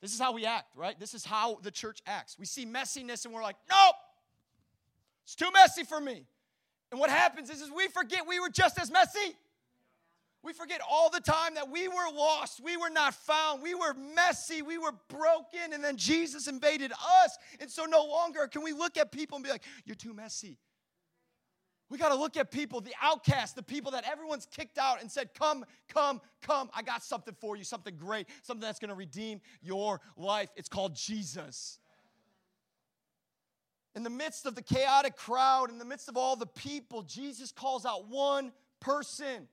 This 0.00 0.12
is 0.12 0.20
how 0.20 0.32
we 0.32 0.44
act, 0.44 0.76
right? 0.76 0.98
This 0.98 1.14
is 1.14 1.24
how 1.24 1.58
the 1.62 1.70
church 1.70 2.00
acts. 2.06 2.38
We 2.38 2.44
see 2.44 2.66
messiness 2.66 3.24
and 3.24 3.32
we're 3.32 3.42
like, 3.42 3.56
nope, 3.70 3.94
it's 5.24 5.34
too 5.34 5.50
messy 5.52 5.84
for 5.84 6.00
me. 6.00 6.26
And 6.94 7.00
what 7.00 7.10
happens 7.10 7.50
is, 7.50 7.60
is 7.60 7.72
we 7.72 7.88
forget 7.88 8.24
we 8.24 8.38
were 8.38 8.48
just 8.48 8.78
as 8.78 8.88
messy. 8.88 9.34
We 10.44 10.52
forget 10.52 10.80
all 10.88 11.10
the 11.10 11.18
time 11.18 11.56
that 11.56 11.68
we 11.68 11.88
were 11.88 12.08
lost, 12.14 12.60
we 12.62 12.76
were 12.76 12.88
not 12.88 13.14
found, 13.14 13.64
we 13.64 13.74
were 13.74 13.94
messy, 14.14 14.62
we 14.62 14.78
were 14.78 14.92
broken, 15.08 15.72
and 15.72 15.82
then 15.82 15.96
Jesus 15.96 16.46
invaded 16.46 16.92
us. 16.92 17.36
And 17.58 17.68
so 17.68 17.84
no 17.84 18.04
longer 18.04 18.46
can 18.46 18.62
we 18.62 18.72
look 18.72 18.96
at 18.96 19.10
people 19.10 19.34
and 19.34 19.44
be 19.44 19.50
like, 19.50 19.64
You're 19.84 19.96
too 19.96 20.14
messy. 20.14 20.60
We 21.90 21.98
got 21.98 22.10
to 22.10 22.14
look 22.14 22.36
at 22.36 22.52
people, 22.52 22.80
the 22.80 22.94
outcasts, 23.02 23.54
the 23.54 23.64
people 23.64 23.90
that 23.90 24.04
everyone's 24.08 24.46
kicked 24.46 24.78
out 24.78 25.00
and 25.00 25.10
said, 25.10 25.34
Come, 25.34 25.64
come, 25.88 26.20
come. 26.42 26.70
I 26.76 26.82
got 26.82 27.02
something 27.02 27.34
for 27.40 27.56
you, 27.56 27.64
something 27.64 27.96
great, 27.96 28.28
something 28.42 28.62
that's 28.62 28.78
going 28.78 28.90
to 28.90 28.94
redeem 28.94 29.40
your 29.62 30.00
life. 30.16 30.50
It's 30.54 30.68
called 30.68 30.94
Jesus. 30.94 31.80
In 33.94 34.02
the 34.02 34.10
midst 34.10 34.44
of 34.46 34.54
the 34.54 34.62
chaotic 34.62 35.16
crowd, 35.16 35.70
in 35.70 35.78
the 35.78 35.84
midst 35.84 36.08
of 36.08 36.16
all 36.16 36.34
the 36.34 36.46
people, 36.46 37.02
Jesus 37.02 37.52
calls 37.52 37.86
out 37.86 38.08
one 38.08 38.52
person. 38.80 39.48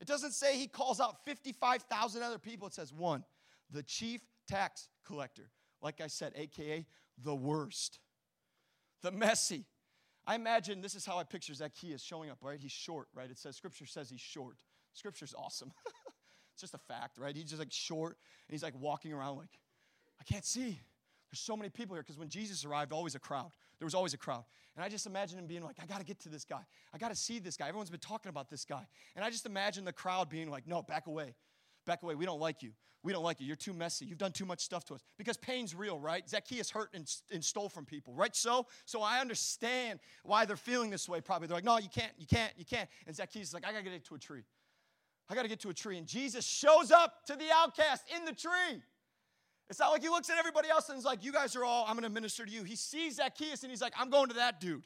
It 0.00 0.06
doesn't 0.06 0.32
say 0.32 0.56
he 0.56 0.66
calls 0.66 1.00
out 1.00 1.24
55,000 1.24 2.22
other 2.22 2.38
people, 2.38 2.66
it 2.66 2.74
says 2.74 2.92
one, 2.92 3.24
the 3.70 3.82
chief 3.82 4.20
tax 4.48 4.88
collector. 5.04 5.50
Like 5.82 6.00
I 6.00 6.06
said, 6.06 6.32
AKA 6.34 6.86
the 7.22 7.34
worst, 7.34 7.98
the 9.02 9.10
messy. 9.10 9.64
I 10.26 10.34
imagine 10.34 10.80
this 10.80 10.94
is 10.94 11.06
how 11.06 11.18
I 11.18 11.24
picture 11.24 11.54
Zacchaeus 11.54 12.02
showing 12.02 12.30
up, 12.30 12.38
right? 12.42 12.58
He's 12.58 12.72
short, 12.72 13.08
right? 13.14 13.30
It 13.30 13.38
says, 13.38 13.56
Scripture 13.56 13.86
says 13.86 14.10
he's 14.10 14.20
short. 14.20 14.56
Scripture's 14.92 15.34
awesome. 15.38 15.72
it's 16.52 16.60
just 16.60 16.74
a 16.74 16.78
fact, 16.78 17.18
right? 17.18 17.36
He's 17.36 17.44
just 17.44 17.58
like 17.58 17.72
short, 17.72 18.16
and 18.48 18.54
he's 18.54 18.62
like 18.62 18.74
walking 18.78 19.12
around 19.12 19.36
like, 19.36 19.60
I 20.20 20.24
can't 20.24 20.44
see. 20.44 20.80
There's 21.30 21.40
so 21.40 21.56
many 21.56 21.68
people 21.68 21.94
here 21.96 22.02
because 22.02 22.18
when 22.18 22.28
Jesus 22.28 22.64
arrived, 22.64 22.92
always 22.92 23.14
a 23.14 23.18
crowd. 23.18 23.50
There 23.78 23.86
was 23.86 23.94
always 23.94 24.14
a 24.14 24.18
crowd. 24.18 24.44
And 24.76 24.84
I 24.84 24.88
just 24.88 25.06
imagine 25.06 25.38
him 25.38 25.46
being 25.46 25.62
like, 25.62 25.76
I 25.82 25.86
got 25.86 25.98
to 25.98 26.04
get 26.04 26.20
to 26.20 26.28
this 26.28 26.44
guy. 26.44 26.60
I 26.92 26.98
got 26.98 27.08
to 27.08 27.16
see 27.16 27.38
this 27.38 27.56
guy. 27.56 27.68
Everyone's 27.68 27.90
been 27.90 27.98
talking 27.98 28.28
about 28.28 28.50
this 28.50 28.64
guy. 28.64 28.86
And 29.14 29.24
I 29.24 29.30
just 29.30 29.46
imagine 29.46 29.84
the 29.84 29.92
crowd 29.92 30.28
being 30.28 30.50
like, 30.50 30.66
no, 30.66 30.82
back 30.82 31.06
away. 31.06 31.34
Back 31.86 32.02
away. 32.02 32.14
We 32.14 32.26
don't 32.26 32.40
like 32.40 32.62
you. 32.62 32.72
We 33.02 33.12
don't 33.12 33.22
like 33.22 33.40
you. 33.40 33.46
You're 33.46 33.56
too 33.56 33.72
messy. 33.72 34.04
You've 34.04 34.18
done 34.18 34.32
too 34.32 34.44
much 34.44 34.60
stuff 34.60 34.84
to 34.86 34.94
us. 34.94 35.00
Because 35.16 35.36
pain's 35.36 35.74
real, 35.74 35.98
right? 35.98 36.28
Zacchaeus 36.28 36.70
hurt 36.70 36.90
and, 36.92 37.08
and 37.32 37.44
stole 37.44 37.68
from 37.68 37.84
people, 37.84 38.12
right? 38.14 38.34
So, 38.34 38.66
so 38.84 39.00
I 39.00 39.20
understand 39.20 40.00
why 40.24 40.44
they're 40.44 40.56
feeling 40.56 40.90
this 40.90 41.08
way. 41.08 41.20
Probably 41.20 41.46
they're 41.48 41.56
like, 41.56 41.64
no, 41.64 41.78
you 41.78 41.88
can't, 41.88 42.12
you 42.18 42.26
can't, 42.26 42.52
you 42.56 42.64
can't. 42.64 42.88
And 43.06 43.14
Zacchaeus 43.14 43.48
is 43.48 43.54
like, 43.54 43.66
I 43.66 43.72
got 43.72 43.84
to 43.84 43.90
get 43.90 44.04
to 44.06 44.14
a 44.14 44.18
tree. 44.18 44.42
I 45.28 45.34
got 45.34 45.42
to 45.42 45.48
get 45.48 45.60
to 45.60 45.70
a 45.70 45.74
tree. 45.74 45.98
And 45.98 46.06
Jesus 46.06 46.44
shows 46.44 46.90
up 46.90 47.24
to 47.26 47.36
the 47.36 47.46
outcast 47.52 48.04
in 48.14 48.24
the 48.24 48.32
tree. 48.32 48.82
It's 49.68 49.80
not 49.80 49.90
like 49.90 50.02
he 50.02 50.08
looks 50.08 50.30
at 50.30 50.38
everybody 50.38 50.68
else 50.68 50.88
and 50.88 50.98
is 50.98 51.04
like, 51.04 51.24
You 51.24 51.32
guys 51.32 51.56
are 51.56 51.64
all, 51.64 51.84
I'm 51.86 51.94
going 51.94 52.04
to 52.04 52.10
minister 52.10 52.44
to 52.44 52.50
you. 52.50 52.64
He 52.64 52.76
sees 52.76 53.16
Zacchaeus 53.16 53.62
and 53.62 53.70
he's 53.70 53.82
like, 53.82 53.94
I'm 53.98 54.10
going 54.10 54.28
to 54.28 54.34
that 54.34 54.60
dude. 54.60 54.82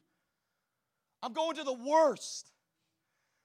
I'm 1.23 1.33
going 1.33 1.57
to 1.57 1.65
the 1.65 1.75
worst. 1.75 2.51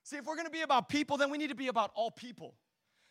See, 0.04 0.18
if 0.18 0.26
we're 0.26 0.36
going 0.36 0.46
to 0.46 0.52
be 0.52 0.62
about 0.62 0.88
people, 0.88 1.18
then 1.18 1.30
we 1.32 1.38
need 1.38 1.50
to 1.50 1.56
be 1.56 1.68
about 1.68 1.92
all 1.96 2.12
people. 2.12 2.56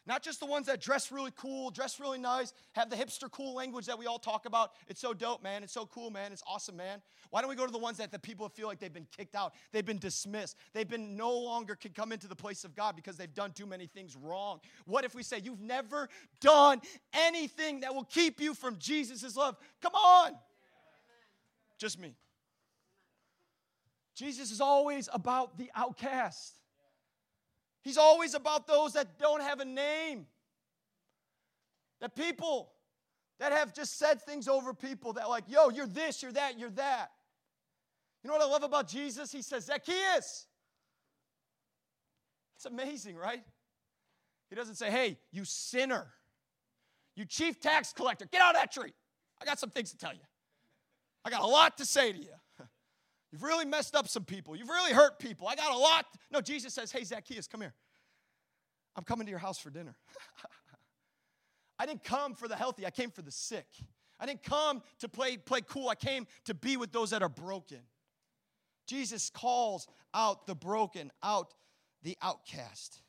Not 0.06 0.22
just 0.22 0.38
the 0.38 0.46
ones 0.46 0.66
that 0.66 0.82
dress 0.82 1.10
really 1.10 1.32
cool, 1.34 1.70
dress 1.70 1.98
really 1.98 2.18
nice, 2.18 2.52
have 2.72 2.90
the 2.90 2.96
hipster 2.96 3.30
cool 3.30 3.54
language 3.54 3.86
that 3.86 3.98
we 3.98 4.06
all 4.06 4.18
talk 4.18 4.44
about. 4.44 4.72
It's 4.86 5.00
so 5.00 5.14
dope, 5.14 5.42
man. 5.42 5.62
It's 5.62 5.72
so 5.72 5.86
cool, 5.86 6.10
man. 6.10 6.30
It's 6.30 6.42
awesome, 6.46 6.76
man. 6.76 7.00
Why 7.30 7.40
don't 7.40 7.48
we 7.48 7.56
go 7.56 7.64
to 7.64 7.72
the 7.72 7.78
ones 7.78 7.96
that 7.96 8.12
the 8.12 8.18
people 8.18 8.48
feel 8.50 8.68
like 8.68 8.78
they've 8.78 8.92
been 8.92 9.06
kicked 9.16 9.34
out, 9.34 9.54
they've 9.72 9.84
been 9.84 9.98
dismissed, 9.98 10.56
they've 10.74 10.88
been 10.88 11.16
no 11.16 11.32
longer 11.32 11.74
can 11.74 11.92
come 11.92 12.12
into 12.12 12.28
the 12.28 12.36
place 12.36 12.64
of 12.64 12.74
God 12.74 12.96
because 12.96 13.16
they've 13.16 13.32
done 13.32 13.52
too 13.52 13.66
many 13.66 13.86
things 13.86 14.14
wrong? 14.14 14.60
What 14.84 15.04
if 15.04 15.14
we 15.14 15.22
say, 15.22 15.40
You've 15.42 15.60
never 15.60 16.08
done 16.40 16.80
anything 17.12 17.80
that 17.80 17.94
will 17.94 18.04
keep 18.04 18.40
you 18.40 18.54
from 18.54 18.78
Jesus' 18.78 19.36
love? 19.36 19.56
Come 19.80 19.94
on. 19.94 20.32
Just 21.78 21.98
me. 21.98 22.14
Jesus 24.14 24.50
is 24.50 24.60
always 24.60 25.08
about 25.12 25.58
the 25.58 25.70
outcast. 25.74 26.54
He's 27.84 27.98
always 27.98 28.32
about 28.32 28.66
those 28.66 28.94
that 28.94 29.18
don't 29.18 29.42
have 29.42 29.60
a 29.60 29.64
name. 29.64 30.26
That 32.00 32.16
people 32.16 32.72
that 33.38 33.52
have 33.52 33.74
just 33.74 33.98
said 33.98 34.22
things 34.22 34.48
over 34.48 34.72
people 34.72 35.12
that, 35.12 35.28
like, 35.28 35.44
yo, 35.48 35.68
you're 35.68 35.86
this, 35.86 36.22
you're 36.22 36.32
that, 36.32 36.58
you're 36.58 36.70
that. 36.70 37.10
You 38.22 38.28
know 38.28 38.34
what 38.34 38.42
I 38.42 38.50
love 38.50 38.62
about 38.62 38.88
Jesus? 38.88 39.30
He 39.30 39.42
says, 39.42 39.66
Zacchaeus. 39.66 40.46
It's 42.56 42.64
amazing, 42.64 43.16
right? 43.16 43.42
He 44.48 44.56
doesn't 44.56 44.76
say, 44.76 44.90
hey, 44.90 45.18
you 45.30 45.44
sinner, 45.44 46.06
you 47.16 47.26
chief 47.26 47.60
tax 47.60 47.92
collector, 47.92 48.26
get 48.32 48.40
out 48.40 48.54
of 48.54 48.62
that 48.62 48.72
tree. 48.72 48.94
I 49.42 49.44
got 49.44 49.58
some 49.58 49.70
things 49.70 49.90
to 49.90 49.98
tell 49.98 50.14
you. 50.14 50.20
I 51.22 51.30
got 51.30 51.42
a 51.42 51.46
lot 51.46 51.76
to 51.78 51.84
say 51.84 52.12
to 52.12 52.18
you. 52.18 52.32
You've 53.34 53.42
really 53.42 53.64
messed 53.64 53.96
up 53.96 54.06
some 54.06 54.22
people. 54.22 54.54
You've 54.54 54.68
really 54.68 54.92
hurt 54.92 55.18
people. 55.18 55.48
I 55.48 55.56
got 55.56 55.72
a 55.72 55.76
lot. 55.76 56.06
No, 56.30 56.40
Jesus 56.40 56.72
says, 56.72 56.92
Hey, 56.92 57.02
Zacchaeus, 57.02 57.48
come 57.48 57.62
here. 57.62 57.74
I'm 58.94 59.02
coming 59.02 59.26
to 59.26 59.30
your 59.30 59.40
house 59.40 59.58
for 59.58 59.70
dinner. 59.70 59.96
I 61.80 61.84
didn't 61.84 62.04
come 62.04 62.36
for 62.36 62.46
the 62.46 62.54
healthy, 62.54 62.86
I 62.86 62.90
came 62.90 63.10
for 63.10 63.22
the 63.22 63.32
sick. 63.32 63.66
I 64.20 64.26
didn't 64.26 64.44
come 64.44 64.84
to 65.00 65.08
play, 65.08 65.36
play 65.36 65.62
cool, 65.62 65.88
I 65.88 65.96
came 65.96 66.28
to 66.44 66.54
be 66.54 66.76
with 66.76 66.92
those 66.92 67.10
that 67.10 67.24
are 67.24 67.28
broken. 67.28 67.80
Jesus 68.86 69.30
calls 69.30 69.88
out 70.14 70.46
the 70.46 70.54
broken, 70.54 71.10
out 71.20 71.54
the 72.04 72.16
outcast. 72.22 73.02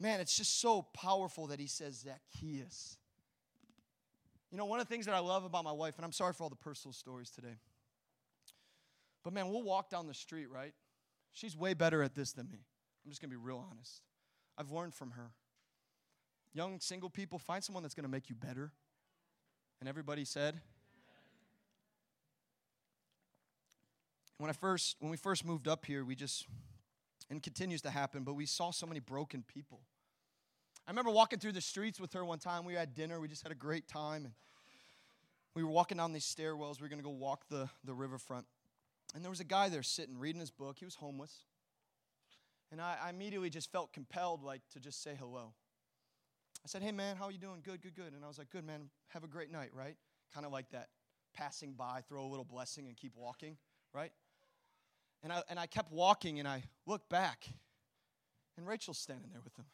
Man, 0.00 0.18
it's 0.18 0.36
just 0.36 0.60
so 0.60 0.82
powerful 0.92 1.46
that 1.46 1.60
he 1.60 1.68
says 1.68 2.04
Zacchaeus. 2.04 2.98
You 4.50 4.58
know, 4.58 4.64
one 4.64 4.80
of 4.80 4.88
the 4.88 4.92
things 4.92 5.06
that 5.06 5.14
I 5.14 5.20
love 5.20 5.44
about 5.44 5.62
my 5.62 5.70
wife, 5.70 5.94
and 5.98 6.04
I'm 6.04 6.10
sorry 6.10 6.32
for 6.32 6.42
all 6.42 6.50
the 6.50 6.56
personal 6.56 6.92
stories 6.92 7.30
today. 7.30 7.58
But 9.28 9.34
man, 9.34 9.50
we'll 9.50 9.62
walk 9.62 9.90
down 9.90 10.06
the 10.06 10.14
street, 10.14 10.48
right? 10.48 10.72
She's 11.34 11.54
way 11.54 11.74
better 11.74 12.02
at 12.02 12.14
this 12.14 12.32
than 12.32 12.48
me. 12.50 12.64
I'm 13.04 13.10
just 13.10 13.20
going 13.20 13.28
to 13.28 13.36
be 13.36 13.44
real 13.44 13.62
honest. 13.70 14.00
I've 14.56 14.70
learned 14.70 14.94
from 14.94 15.10
her. 15.10 15.32
Young 16.54 16.80
single 16.80 17.10
people, 17.10 17.38
find 17.38 17.62
someone 17.62 17.82
that's 17.82 17.94
going 17.94 18.06
to 18.06 18.10
make 18.10 18.30
you 18.30 18.34
better. 18.34 18.72
And 19.80 19.86
everybody 19.86 20.24
said, 20.24 20.62
when 24.38 24.48
I 24.48 24.54
first 24.54 24.96
when 24.98 25.10
we 25.10 25.18
first 25.18 25.44
moved 25.44 25.68
up 25.68 25.84
here, 25.84 26.06
we 26.06 26.14
just 26.14 26.46
and 27.28 27.42
continues 27.42 27.82
to 27.82 27.90
happen, 27.90 28.24
but 28.24 28.32
we 28.32 28.46
saw 28.46 28.70
so 28.70 28.86
many 28.86 29.00
broken 29.00 29.44
people. 29.46 29.80
I 30.86 30.90
remember 30.90 31.10
walking 31.10 31.38
through 31.38 31.52
the 31.52 31.60
streets 31.60 32.00
with 32.00 32.14
her 32.14 32.24
one 32.24 32.38
time. 32.38 32.64
We 32.64 32.72
had 32.72 32.94
dinner. 32.94 33.20
We 33.20 33.28
just 33.28 33.42
had 33.42 33.52
a 33.52 33.56
great 33.56 33.88
time, 33.88 34.24
and 34.24 34.32
we 35.54 35.62
were 35.62 35.70
walking 35.70 35.98
down 35.98 36.14
these 36.14 36.24
stairwells. 36.24 36.80
We 36.80 36.84
were 36.84 36.88
going 36.88 37.02
to 37.02 37.04
go 37.04 37.10
walk 37.10 37.44
the 37.50 37.68
the 37.84 37.92
riverfront, 37.92 38.46
and 39.14 39.24
there 39.24 39.30
was 39.30 39.40
a 39.40 39.44
guy 39.44 39.68
there 39.68 39.82
sitting, 39.82 40.18
reading 40.18 40.40
his 40.40 40.50
book. 40.50 40.76
He 40.78 40.84
was 40.84 40.94
homeless. 40.94 41.44
And 42.70 42.80
I, 42.80 42.96
I 43.02 43.10
immediately 43.10 43.50
just 43.50 43.72
felt 43.72 43.92
compelled, 43.92 44.42
like, 44.42 44.60
to 44.72 44.80
just 44.80 45.02
say 45.02 45.16
hello. 45.18 45.54
I 46.64 46.68
said, 46.68 46.82
hey, 46.82 46.92
man, 46.92 47.16
how 47.16 47.26
are 47.26 47.30
you 47.30 47.38
doing? 47.38 47.60
Good, 47.62 47.80
good, 47.80 47.94
good. 47.94 48.12
And 48.12 48.24
I 48.24 48.28
was 48.28 48.36
like, 48.36 48.50
good, 48.50 48.64
man. 48.64 48.90
Have 49.08 49.24
a 49.24 49.28
great 49.28 49.50
night, 49.50 49.70
right? 49.72 49.96
Kind 50.34 50.44
of 50.44 50.52
like 50.52 50.70
that 50.70 50.88
passing 51.34 51.72
by, 51.72 52.02
throw 52.08 52.24
a 52.24 52.28
little 52.28 52.44
blessing 52.44 52.86
and 52.86 52.96
keep 52.96 53.12
walking, 53.16 53.56
right? 53.94 54.12
And 55.22 55.32
I, 55.32 55.42
and 55.48 55.58
I 55.58 55.66
kept 55.66 55.90
walking, 55.90 56.38
and 56.38 56.46
I 56.46 56.64
looked 56.86 57.08
back, 57.08 57.46
and 58.56 58.66
Rachel's 58.66 58.98
standing 58.98 59.30
there 59.32 59.40
with 59.42 59.56
him. 59.56 59.64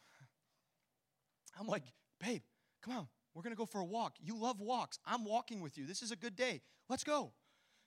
I'm 1.59 1.67
like, 1.67 1.83
babe, 2.23 2.41
come 2.83 2.95
on. 2.95 3.07
We're 3.33 3.41
going 3.41 3.53
to 3.53 3.57
go 3.57 3.65
for 3.65 3.81
a 3.81 3.85
walk. 3.85 4.15
You 4.21 4.37
love 4.37 4.61
walks. 4.61 4.97
I'm 5.05 5.25
walking 5.25 5.59
with 5.59 5.77
you. 5.77 5.85
This 5.85 6.01
is 6.01 6.11
a 6.11 6.15
good 6.15 6.37
day. 6.37 6.61
Let's 6.87 7.03
go. 7.03 7.33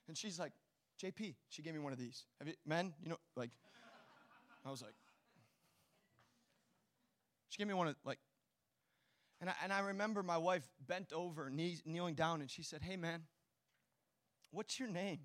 And 0.07 0.15
she's 0.15 0.37
like, 0.37 0.51
JP, 1.01 1.35
she 1.49 1.61
gave 1.61 1.73
me 1.73 1.79
one 1.79 1.93
of 1.93 1.99
these. 1.99 2.25
Have 2.39 2.47
you, 2.47 2.55
men, 2.65 2.93
you 3.01 3.09
know, 3.09 3.17
like, 3.35 3.51
I 4.65 4.69
was 4.69 4.81
like, 4.81 4.93
she 7.47 7.57
gave 7.57 7.67
me 7.67 7.73
one 7.73 7.87
of, 7.87 7.95
like, 8.03 8.19
and 9.41 9.49
I, 9.49 9.53
and 9.63 9.71
I 9.71 9.79
remember 9.79 10.21
my 10.21 10.37
wife 10.37 10.67
bent 10.85 11.13
over, 11.13 11.49
knees, 11.49 11.81
kneeling 11.85 12.15
down, 12.15 12.41
and 12.41 12.49
she 12.49 12.61
said, 12.61 12.81
Hey, 12.81 12.97
man, 12.97 13.23
what's 14.51 14.79
your 14.79 14.89
name? 14.89 15.19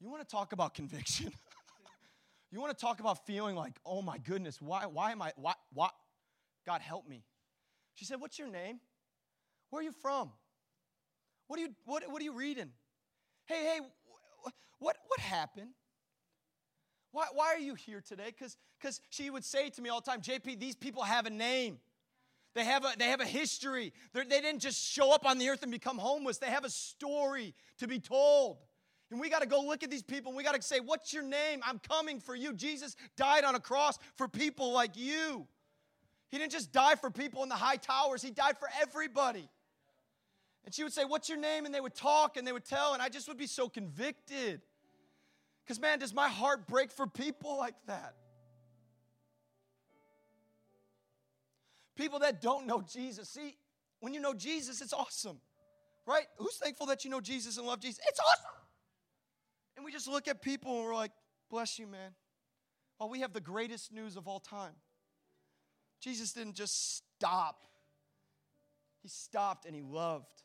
You 0.00 0.10
want 0.10 0.26
to 0.26 0.30
talk 0.30 0.52
about 0.52 0.74
conviction? 0.74 1.30
you 2.50 2.60
want 2.60 2.76
to 2.76 2.84
talk 2.84 2.98
about 2.98 3.24
feeling 3.26 3.54
like, 3.54 3.74
oh 3.86 4.02
my 4.02 4.18
goodness, 4.18 4.60
why, 4.60 4.86
why 4.86 5.12
am 5.12 5.22
I, 5.22 5.32
why, 5.36 5.54
why? 5.72 5.90
God 6.66 6.80
help 6.80 7.08
me. 7.08 7.22
She 7.94 8.04
said, 8.04 8.20
What's 8.20 8.38
your 8.38 8.48
name? 8.48 8.80
Where 9.70 9.80
are 9.80 9.82
you 9.82 9.92
from? 9.92 10.30
What 11.46 11.58
are 11.58 11.62
you, 11.62 11.70
what, 11.84 12.02
what 12.10 12.20
are 12.20 12.24
you 12.24 12.32
reading? 12.32 12.70
Hey, 13.46 13.62
hey, 13.62 13.80
what, 14.78 14.96
what 15.06 15.20
happened? 15.20 15.70
Why, 17.12 17.26
why 17.32 17.46
are 17.54 17.58
you 17.58 17.74
here 17.74 18.00
today? 18.00 18.32
Because 18.36 19.00
she 19.10 19.30
would 19.30 19.44
say 19.44 19.70
to 19.70 19.82
me 19.82 19.88
all 19.88 20.00
the 20.00 20.10
time, 20.10 20.20
JP, 20.20 20.58
these 20.58 20.74
people 20.74 21.02
have 21.02 21.26
a 21.26 21.30
name. 21.30 21.78
They 22.54 22.64
have 22.64 22.84
a, 22.84 22.92
they 22.98 23.06
have 23.06 23.20
a 23.20 23.26
history. 23.26 23.92
They're, 24.12 24.24
they 24.24 24.40
did 24.40 24.54
not 24.54 24.62
just 24.62 24.84
show 24.84 25.12
up 25.12 25.26
on 25.26 25.38
the 25.38 25.48
earth 25.48 25.62
and 25.62 25.72
become 25.72 25.98
homeless. 25.98 26.38
They 26.38 26.50
have 26.50 26.64
a 26.64 26.70
story 26.70 27.54
to 27.78 27.88
be 27.88 27.98
told. 27.98 28.58
And 29.10 29.20
we 29.20 29.28
got 29.28 29.42
to 29.42 29.48
go 29.48 29.60
look 29.60 29.82
at 29.82 29.90
these 29.90 30.02
people 30.02 30.32
we 30.32 30.42
got 30.42 30.54
to 30.54 30.62
say, 30.62 30.80
What's 30.80 31.12
your 31.12 31.22
name? 31.22 31.60
I'm 31.64 31.78
coming 31.78 32.20
for 32.20 32.34
you. 32.34 32.52
Jesus 32.52 32.96
died 33.16 33.44
on 33.44 33.54
a 33.54 33.60
cross 33.60 33.98
for 34.16 34.28
people 34.28 34.72
like 34.72 34.96
you. 34.96 35.46
He 36.30 36.38
didn't 36.38 36.52
just 36.52 36.72
die 36.72 36.96
for 36.96 37.10
people 37.10 37.42
in 37.42 37.48
the 37.48 37.54
high 37.54 37.76
towers, 37.76 38.22
He 38.22 38.30
died 38.30 38.58
for 38.58 38.68
everybody. 38.80 39.48
And 40.64 40.74
she 40.74 40.82
would 40.82 40.92
say, 40.92 41.04
What's 41.04 41.28
your 41.28 41.38
name? 41.38 41.66
And 41.66 41.74
they 41.74 41.80
would 41.80 41.94
talk 41.94 42.36
and 42.36 42.46
they 42.46 42.52
would 42.52 42.64
tell, 42.64 42.94
and 42.94 43.02
I 43.02 43.08
just 43.08 43.28
would 43.28 43.38
be 43.38 43.46
so 43.46 43.68
convicted. 43.68 44.62
Because, 45.64 45.80
man, 45.80 45.98
does 45.98 46.12
my 46.12 46.28
heart 46.28 46.66
break 46.66 46.92
for 46.92 47.06
people 47.06 47.56
like 47.56 47.74
that? 47.86 48.14
People 51.96 52.18
that 52.20 52.42
don't 52.42 52.66
know 52.66 52.82
Jesus. 52.82 53.28
See, 53.28 53.56
when 54.00 54.12
you 54.12 54.20
know 54.20 54.34
Jesus, 54.34 54.82
it's 54.82 54.92
awesome, 54.92 55.38
right? 56.06 56.26
Who's 56.36 56.56
thankful 56.56 56.86
that 56.86 57.04
you 57.04 57.10
know 57.10 57.20
Jesus 57.20 57.56
and 57.56 57.66
love 57.66 57.80
Jesus? 57.80 58.00
It's 58.06 58.20
awesome. 58.20 58.60
And 59.76 59.84
we 59.84 59.92
just 59.92 60.08
look 60.08 60.28
at 60.28 60.42
people 60.42 60.76
and 60.76 60.84
we're 60.84 60.94
like, 60.94 61.12
bless 61.50 61.78
you, 61.78 61.86
man. 61.86 62.10
Oh, 63.00 63.06
we 63.06 63.20
have 63.20 63.32
the 63.32 63.40
greatest 63.40 63.92
news 63.92 64.16
of 64.16 64.28
all 64.28 64.40
time. 64.40 64.74
Jesus 66.00 66.32
didn't 66.32 66.54
just 66.54 66.96
stop, 66.96 67.64
He 69.02 69.08
stopped 69.08 69.64
and 69.64 69.74
He 69.74 69.82
loved. 69.82 70.43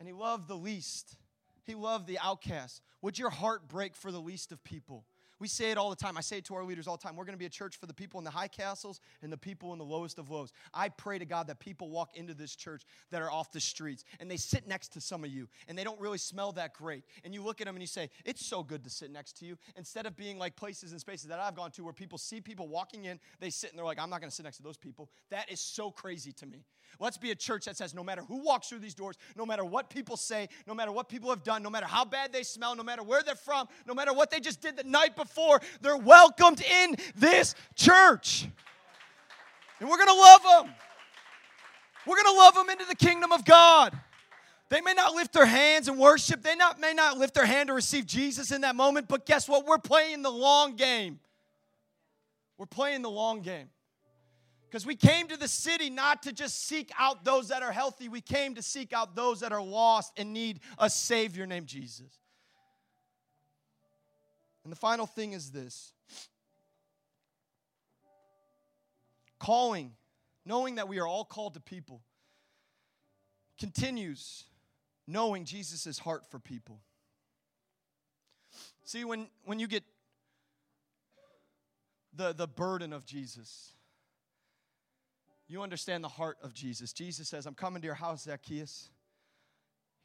And 0.00 0.08
He 0.08 0.12
loved 0.12 0.48
the 0.48 0.56
least, 0.56 1.16
He 1.64 1.76
loved 1.76 2.08
the 2.08 2.18
outcast. 2.18 2.82
Would 3.02 3.18
your 3.18 3.30
heart 3.30 3.68
break 3.68 3.94
for 3.94 4.10
the 4.10 4.20
least 4.20 4.50
of 4.50 4.64
people? 4.64 5.04
We 5.40 5.48
say 5.48 5.70
it 5.70 5.78
all 5.78 5.88
the 5.88 5.96
time. 5.96 6.18
I 6.18 6.20
say 6.20 6.36
it 6.36 6.44
to 6.44 6.54
our 6.54 6.64
leaders 6.64 6.86
all 6.86 6.98
the 6.98 7.02
time. 7.02 7.16
We're 7.16 7.24
going 7.24 7.34
to 7.34 7.38
be 7.38 7.46
a 7.46 7.48
church 7.48 7.78
for 7.78 7.86
the 7.86 7.94
people 7.94 8.18
in 8.20 8.24
the 8.24 8.30
high 8.30 8.46
castles 8.46 9.00
and 9.22 9.32
the 9.32 9.38
people 9.38 9.72
in 9.72 9.78
the 9.78 9.84
lowest 9.86 10.18
of 10.18 10.28
lows. 10.30 10.52
I 10.74 10.90
pray 10.90 11.18
to 11.18 11.24
God 11.24 11.46
that 11.46 11.58
people 11.58 11.88
walk 11.88 12.14
into 12.14 12.34
this 12.34 12.54
church 12.54 12.82
that 13.10 13.22
are 13.22 13.30
off 13.30 13.50
the 13.50 13.60
streets 13.60 14.04
and 14.20 14.30
they 14.30 14.36
sit 14.36 14.68
next 14.68 14.88
to 14.92 15.00
some 15.00 15.24
of 15.24 15.30
you 15.30 15.48
and 15.66 15.78
they 15.78 15.82
don't 15.82 15.98
really 15.98 16.18
smell 16.18 16.52
that 16.52 16.74
great. 16.74 17.04
And 17.24 17.32
you 17.32 17.42
look 17.42 17.62
at 17.62 17.66
them 17.66 17.74
and 17.74 17.82
you 17.82 17.86
say, 17.86 18.10
It's 18.26 18.44
so 18.44 18.62
good 18.62 18.84
to 18.84 18.90
sit 18.90 19.10
next 19.10 19.38
to 19.38 19.46
you. 19.46 19.56
Instead 19.76 20.04
of 20.04 20.14
being 20.14 20.38
like 20.38 20.56
places 20.56 20.92
and 20.92 21.00
spaces 21.00 21.28
that 21.28 21.40
I've 21.40 21.56
gone 21.56 21.70
to 21.72 21.84
where 21.84 21.94
people 21.94 22.18
see 22.18 22.42
people 22.42 22.68
walking 22.68 23.06
in, 23.06 23.18
they 23.40 23.48
sit 23.48 23.70
and 23.70 23.78
they're 23.78 23.86
like, 23.86 23.98
I'm 23.98 24.10
not 24.10 24.20
going 24.20 24.30
to 24.30 24.36
sit 24.36 24.44
next 24.44 24.58
to 24.58 24.62
those 24.62 24.76
people. 24.76 25.08
That 25.30 25.50
is 25.50 25.60
so 25.60 25.90
crazy 25.90 26.32
to 26.32 26.46
me. 26.46 26.66
Let's 26.98 27.16
be 27.16 27.30
a 27.30 27.34
church 27.34 27.64
that 27.66 27.76
says 27.76 27.94
no 27.94 28.04
matter 28.04 28.22
who 28.22 28.38
walks 28.42 28.68
through 28.68 28.80
these 28.80 28.94
doors, 28.94 29.16
no 29.36 29.46
matter 29.46 29.64
what 29.64 29.88
people 29.90 30.16
say, 30.16 30.48
no 30.66 30.74
matter 30.74 30.92
what 30.92 31.08
people 31.08 31.30
have 31.30 31.42
done, 31.42 31.62
no 31.62 31.70
matter 31.70 31.86
how 31.86 32.04
bad 32.04 32.32
they 32.32 32.42
smell, 32.42 32.74
no 32.74 32.82
matter 32.82 33.02
where 33.02 33.22
they're 33.22 33.34
from, 33.34 33.68
no 33.86 33.94
matter 33.94 34.12
what 34.12 34.30
they 34.30 34.40
just 34.40 34.60
did 34.60 34.76
the 34.76 34.84
night 34.84 35.16
before, 35.16 35.60
they're 35.80 35.96
welcomed 35.96 36.60
in 36.62 36.96
this 37.16 37.54
church. 37.74 38.46
And 39.78 39.88
we're 39.88 39.96
going 39.96 40.08
to 40.08 40.14
love 40.14 40.42
them. 40.42 40.74
We're 42.06 42.16
going 42.16 42.34
to 42.34 42.38
love 42.38 42.54
them 42.54 42.70
into 42.70 42.84
the 42.86 42.96
kingdom 42.96 43.32
of 43.32 43.44
God. 43.44 43.98
They 44.68 44.80
may 44.80 44.94
not 44.94 45.14
lift 45.14 45.32
their 45.32 45.46
hands 45.46 45.88
and 45.88 45.98
worship. 45.98 46.42
They 46.42 46.54
not, 46.54 46.80
may 46.80 46.94
not 46.94 47.18
lift 47.18 47.34
their 47.34 47.44
hand 47.44 47.68
to 47.68 47.74
receive 47.74 48.06
Jesus 48.06 48.52
in 48.52 48.60
that 48.60 48.76
moment, 48.76 49.08
but 49.08 49.26
guess 49.26 49.48
what? 49.48 49.66
We're 49.66 49.78
playing 49.78 50.22
the 50.22 50.30
long 50.30 50.76
game. 50.76 51.18
We're 52.56 52.66
playing 52.66 53.02
the 53.02 53.10
long 53.10 53.40
game. 53.40 53.68
Because 54.70 54.86
we 54.86 54.94
came 54.94 55.26
to 55.26 55.36
the 55.36 55.48
city 55.48 55.90
not 55.90 56.22
to 56.22 56.32
just 56.32 56.64
seek 56.64 56.92
out 56.96 57.24
those 57.24 57.48
that 57.48 57.60
are 57.60 57.72
healthy, 57.72 58.08
we 58.08 58.20
came 58.20 58.54
to 58.54 58.62
seek 58.62 58.92
out 58.92 59.16
those 59.16 59.40
that 59.40 59.50
are 59.50 59.62
lost 59.62 60.12
and 60.16 60.32
need 60.32 60.60
a 60.78 60.88
Savior 60.88 61.44
named 61.44 61.66
Jesus. 61.66 62.20
And 64.62 64.70
the 64.70 64.76
final 64.76 65.06
thing 65.06 65.32
is 65.32 65.50
this 65.50 65.92
calling, 69.40 69.92
knowing 70.46 70.76
that 70.76 70.86
we 70.86 71.00
are 71.00 71.06
all 71.06 71.24
called 71.24 71.54
to 71.54 71.60
people, 71.60 72.02
continues 73.58 74.44
knowing 75.08 75.44
Jesus' 75.44 75.98
heart 75.98 76.24
for 76.30 76.38
people. 76.38 76.78
See, 78.84 79.04
when, 79.04 79.26
when 79.44 79.58
you 79.58 79.66
get 79.66 79.82
the, 82.14 82.32
the 82.32 82.46
burden 82.46 82.92
of 82.92 83.04
Jesus, 83.04 83.72
you 85.50 85.62
understand 85.62 86.04
the 86.04 86.08
heart 86.08 86.38
of 86.42 86.54
Jesus. 86.54 86.92
Jesus 86.92 87.28
says, 87.28 87.44
I'm 87.44 87.54
coming 87.54 87.82
to 87.82 87.86
your 87.86 87.94
house, 87.94 88.22
Zacchaeus. 88.22 88.90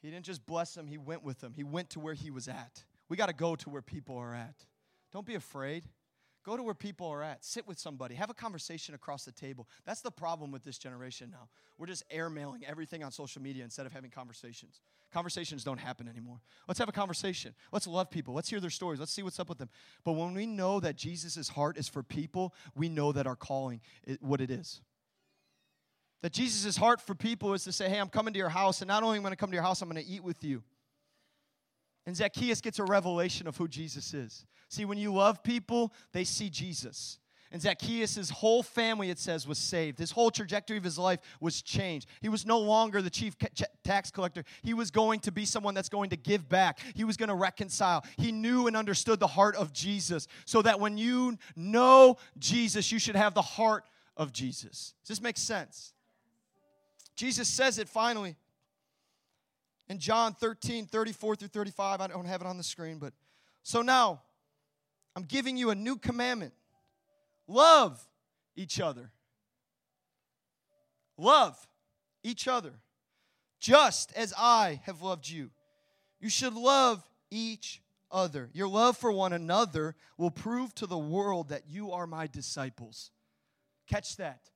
He 0.01 0.09
didn't 0.09 0.25
just 0.25 0.45
bless 0.45 0.75
him, 0.75 0.87
he 0.87 0.97
went 0.97 1.23
with 1.23 1.41
him. 1.43 1.53
He 1.55 1.63
went 1.63 1.91
to 1.91 1.99
where 1.99 2.13
he 2.13 2.31
was 2.31 2.47
at. 2.47 2.83
We 3.09 3.17
got 3.17 3.27
to 3.27 3.33
go 3.33 3.55
to 3.55 3.69
where 3.69 3.81
people 3.81 4.17
are 4.17 4.33
at. 4.33 4.55
Don't 5.11 5.25
be 5.25 5.35
afraid. 5.35 5.85
Go 6.43 6.57
to 6.57 6.63
where 6.63 6.75
people 6.75 7.07
are 7.07 7.23
at. 7.23 7.43
Sit 7.43 7.67
with 7.67 7.79
somebody. 7.79 8.13
Have 8.15 8.29
a 8.29 8.35
conversation 8.35 8.93
across 8.93 9.25
the 9.25 9.31
table. 9.31 9.67
That's 9.83 10.01
the 10.01 10.11
problem 10.11 10.51
with 10.51 10.63
this 10.63 10.77
generation 10.77 11.29
now. 11.31 11.49
We're 11.77 11.87
just 11.87 12.07
airmailing 12.09 12.63
everything 12.67 13.03
on 13.03 13.11
social 13.11 13.41
media 13.41 13.63
instead 13.63 13.87
of 13.87 13.93
having 13.93 14.11
conversations. 14.11 14.81
Conversations 15.11 15.63
don't 15.63 15.79
happen 15.79 16.07
anymore. 16.07 16.41
Let's 16.67 16.79
have 16.79 16.89
a 16.89 16.91
conversation. 16.91 17.55
Let's 17.71 17.87
love 17.87 18.11
people. 18.11 18.35
Let's 18.35 18.49
hear 18.49 18.59
their 18.59 18.69
stories. 18.69 18.99
Let's 18.99 19.11
see 19.11 19.23
what's 19.23 19.39
up 19.39 19.49
with 19.49 19.57
them. 19.57 19.69
But 20.03 20.13
when 20.13 20.35
we 20.35 20.45
know 20.45 20.79
that 20.79 20.97
Jesus' 20.97 21.49
heart 21.49 21.77
is 21.77 21.87
for 21.87 22.03
people, 22.03 22.53
we 22.75 22.89
know 22.89 23.11
that 23.11 23.25
our 23.25 23.35
calling 23.35 23.81
is 24.05 24.17
what 24.21 24.39
it 24.39 24.51
is. 24.51 24.81
That 26.21 26.33
Jesus' 26.33 26.75
heart 26.75 27.01
for 27.01 27.13
people 27.13 27.53
is 27.53 27.63
to 27.65 27.71
say, 27.71 27.87
hey, 27.89 27.99
I'm 27.99 28.09
coming 28.09 28.33
to 28.33 28.39
your 28.39 28.49
house, 28.49 28.81
and 28.81 28.87
not 28.87 29.03
only 29.03 29.17
am 29.17 29.21
I 29.21 29.29
going 29.29 29.33
to 29.33 29.37
come 29.37 29.51
to 29.51 29.55
your 29.55 29.63
house, 29.63 29.81
I'm 29.81 29.89
going 29.89 30.03
to 30.03 30.09
eat 30.09 30.23
with 30.23 30.43
you. 30.43 30.63
And 32.07 32.15
Zacchaeus 32.15 32.61
gets 32.61 32.79
a 32.79 32.83
revelation 32.83 33.47
of 33.47 33.57
who 33.57 33.67
Jesus 33.67 34.13
is. 34.13 34.45
See, 34.69 34.85
when 34.85 34.97
you 34.97 35.13
love 35.13 35.43
people, 35.43 35.93
they 36.13 36.23
see 36.23 36.49
Jesus. 36.49 37.19
And 37.51 37.61
Zacchaeus' 37.61 38.29
whole 38.29 38.63
family, 38.63 39.09
it 39.09 39.19
says, 39.19 39.47
was 39.47 39.57
saved. 39.57 39.99
His 39.99 40.11
whole 40.11 40.29
trajectory 40.29 40.77
of 40.77 40.83
his 40.83 40.97
life 40.97 41.19
was 41.39 41.61
changed. 41.61 42.07
He 42.21 42.27
was 42.27 42.45
no 42.45 42.59
longer 42.59 43.01
the 43.01 43.09
chief 43.09 43.35
tax 43.83 44.11
collector. 44.11 44.43
He 44.61 44.73
was 44.73 44.91
going 44.91 45.19
to 45.21 45.31
be 45.31 45.45
someone 45.45 45.73
that's 45.73 45.89
going 45.89 46.09
to 46.09 46.17
give 46.17 46.49
back. 46.49 46.79
He 46.95 47.03
was 47.03 47.17
going 47.17 47.29
to 47.29 47.35
reconcile. 47.35 48.03
He 48.17 48.31
knew 48.31 48.67
and 48.67 48.75
understood 48.75 49.19
the 49.19 49.27
heart 49.27 49.55
of 49.55 49.71
Jesus. 49.73 50.27
So 50.45 50.61
that 50.63 50.79
when 50.79 50.97
you 50.97 51.37
know 51.55 52.17
Jesus, 52.37 52.91
you 52.91 52.99
should 52.99 53.15
have 53.15 53.33
the 53.33 53.41
heart 53.41 53.85
of 54.17 54.33
Jesus. 54.33 54.93
Does 55.03 55.17
this 55.17 55.21
make 55.23 55.37
sense? 55.37 55.93
Jesus 57.15 57.47
says 57.47 57.79
it 57.79 57.87
finally 57.87 58.35
in 59.87 59.99
John 59.99 60.33
13, 60.33 60.85
34 60.85 61.35
through 61.35 61.47
35. 61.49 62.01
I 62.01 62.07
don't 62.07 62.25
have 62.25 62.41
it 62.41 62.47
on 62.47 62.57
the 62.57 62.63
screen, 62.63 62.97
but 62.97 63.13
so 63.63 63.81
now 63.81 64.21
I'm 65.15 65.23
giving 65.23 65.57
you 65.57 65.69
a 65.69 65.75
new 65.75 65.97
commandment 65.97 66.53
love 67.47 68.03
each 68.55 68.79
other. 68.79 69.11
Love 71.17 71.55
each 72.23 72.47
other 72.47 72.73
just 73.59 74.11
as 74.13 74.33
I 74.37 74.81
have 74.83 75.01
loved 75.01 75.29
you. 75.29 75.49
You 76.19 76.29
should 76.29 76.53
love 76.53 77.07
each 77.31 77.81
other. 78.11 78.49
Your 78.53 78.67
love 78.67 78.97
for 78.97 79.11
one 79.11 79.33
another 79.33 79.95
will 80.17 80.31
prove 80.31 80.75
to 80.75 80.87
the 80.87 80.97
world 80.97 81.49
that 81.49 81.63
you 81.67 81.91
are 81.91 82.07
my 82.07 82.27
disciples. 82.27 83.11
Catch 83.87 84.17
that. 84.17 84.49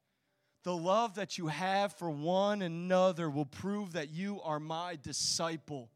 The 0.64 0.76
love 0.76 1.16
that 1.16 1.38
you 1.38 1.48
have 1.48 1.94
for 1.94 2.10
one 2.10 2.62
another 2.62 3.30
will 3.30 3.46
prove 3.46 3.94
that 3.94 4.10
you 4.10 4.42
are 4.44 4.60
my 4.60 4.98
disciple. 5.02 5.90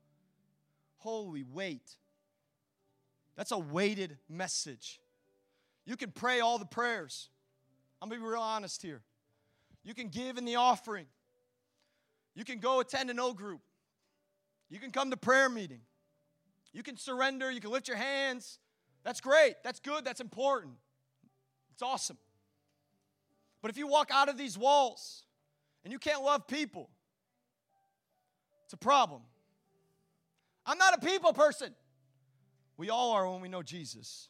Holy 0.98 1.44
wait. 1.44 1.98
That's 3.36 3.52
a 3.52 3.58
weighted 3.58 4.18
message. 4.30 5.00
You 5.86 5.98
can 5.98 6.12
pray 6.12 6.40
all 6.40 6.58
the 6.58 6.66
prayers. 6.66 7.30
I'm 8.02 8.08
going 8.10 8.22
to 8.22 8.26
be 8.26 8.32
real 8.32 8.42
honest 8.42 8.82
here. 8.82 9.02
You 9.84 9.94
can 9.94 10.08
give 10.08 10.38
in 10.38 10.46
the 10.46 10.56
offering. 10.56 11.08
You 12.36 12.46
can 12.46 12.60
go 12.60 12.80
attend 12.80 13.10
an 13.10 13.20
O 13.20 13.34
group. 13.34 13.62
You 14.70 14.80
can 14.80 14.92
come 14.92 15.12
to 15.12 15.18
prayer 15.18 15.50
meeting. 15.50 15.82
You 16.72 16.84
can 16.84 16.98
surrender. 16.98 17.52
You 17.52 17.60
can 17.60 17.70
lift 17.70 17.88
your 17.88 17.98
hands. 17.98 18.60
That's 19.04 19.20
great. 19.20 19.56
That's 19.64 19.80
good. 19.80 20.06
That's 20.06 20.22
important. 20.22 20.74
It's 21.74 21.82
awesome. 21.82 22.18
But 23.64 23.72
if 23.72 23.78
you 23.78 23.88
walk 23.88 24.12
out 24.12 24.28
of 24.28 24.38
these 24.38 24.58
walls 24.58 25.24
and 25.84 25.94
you 25.94 25.98
can't 25.98 26.22
love 26.22 26.48
people, 26.48 26.90
it's 28.66 28.74
a 28.74 28.78
problem. 28.78 29.22
I'm 30.66 30.78
not 30.78 30.94
a 30.96 30.98
people 31.00 31.32
person. 31.32 31.74
We 32.76 32.90
all 32.90 33.12
are 33.12 33.28
when 33.30 33.40
we 33.40 33.48
know 33.48 33.64
Jesus. 33.64 34.28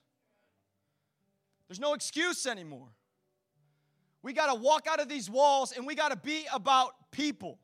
There's 1.67 1.79
no 1.79 1.95
excuse 1.95 2.45
anymore. 2.45 2.89
We 4.21 4.33
got 4.33 4.53
to 4.53 4.59
walk 4.59 4.85
out 4.87 4.99
of 5.01 5.09
these 5.09 5.31
walls 5.31 5.73
and 5.75 5.87
we 5.87 5.95
got 5.95 6.09
to 6.09 6.17
be 6.17 6.45
about 6.53 6.91
people. 7.11 7.57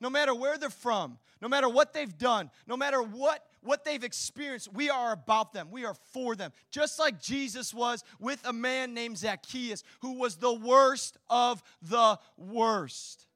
No 0.00 0.08
matter 0.08 0.34
where 0.34 0.56
they're 0.56 0.70
from, 0.70 1.18
no 1.42 1.48
matter 1.48 1.68
what 1.68 1.92
they've 1.92 2.16
done, 2.16 2.50
no 2.66 2.76
matter 2.76 3.02
what 3.02 3.44
what 3.62 3.84
they've 3.84 4.02
experienced, 4.02 4.72
we 4.72 4.88
are 4.88 5.12
about 5.12 5.52
them. 5.52 5.68
We 5.70 5.84
are 5.84 5.94
for 6.12 6.34
them. 6.34 6.52
Just 6.70 6.98
like 6.98 7.20
Jesus 7.20 7.74
was 7.74 8.02
with 8.18 8.40
a 8.46 8.52
man 8.54 8.94
named 8.94 9.18
Zacchaeus, 9.18 9.82
who 10.00 10.12
was 10.14 10.36
the 10.36 10.52
worst 10.52 11.18
of 11.28 11.62
the 11.82 12.18
worst. 12.38 13.26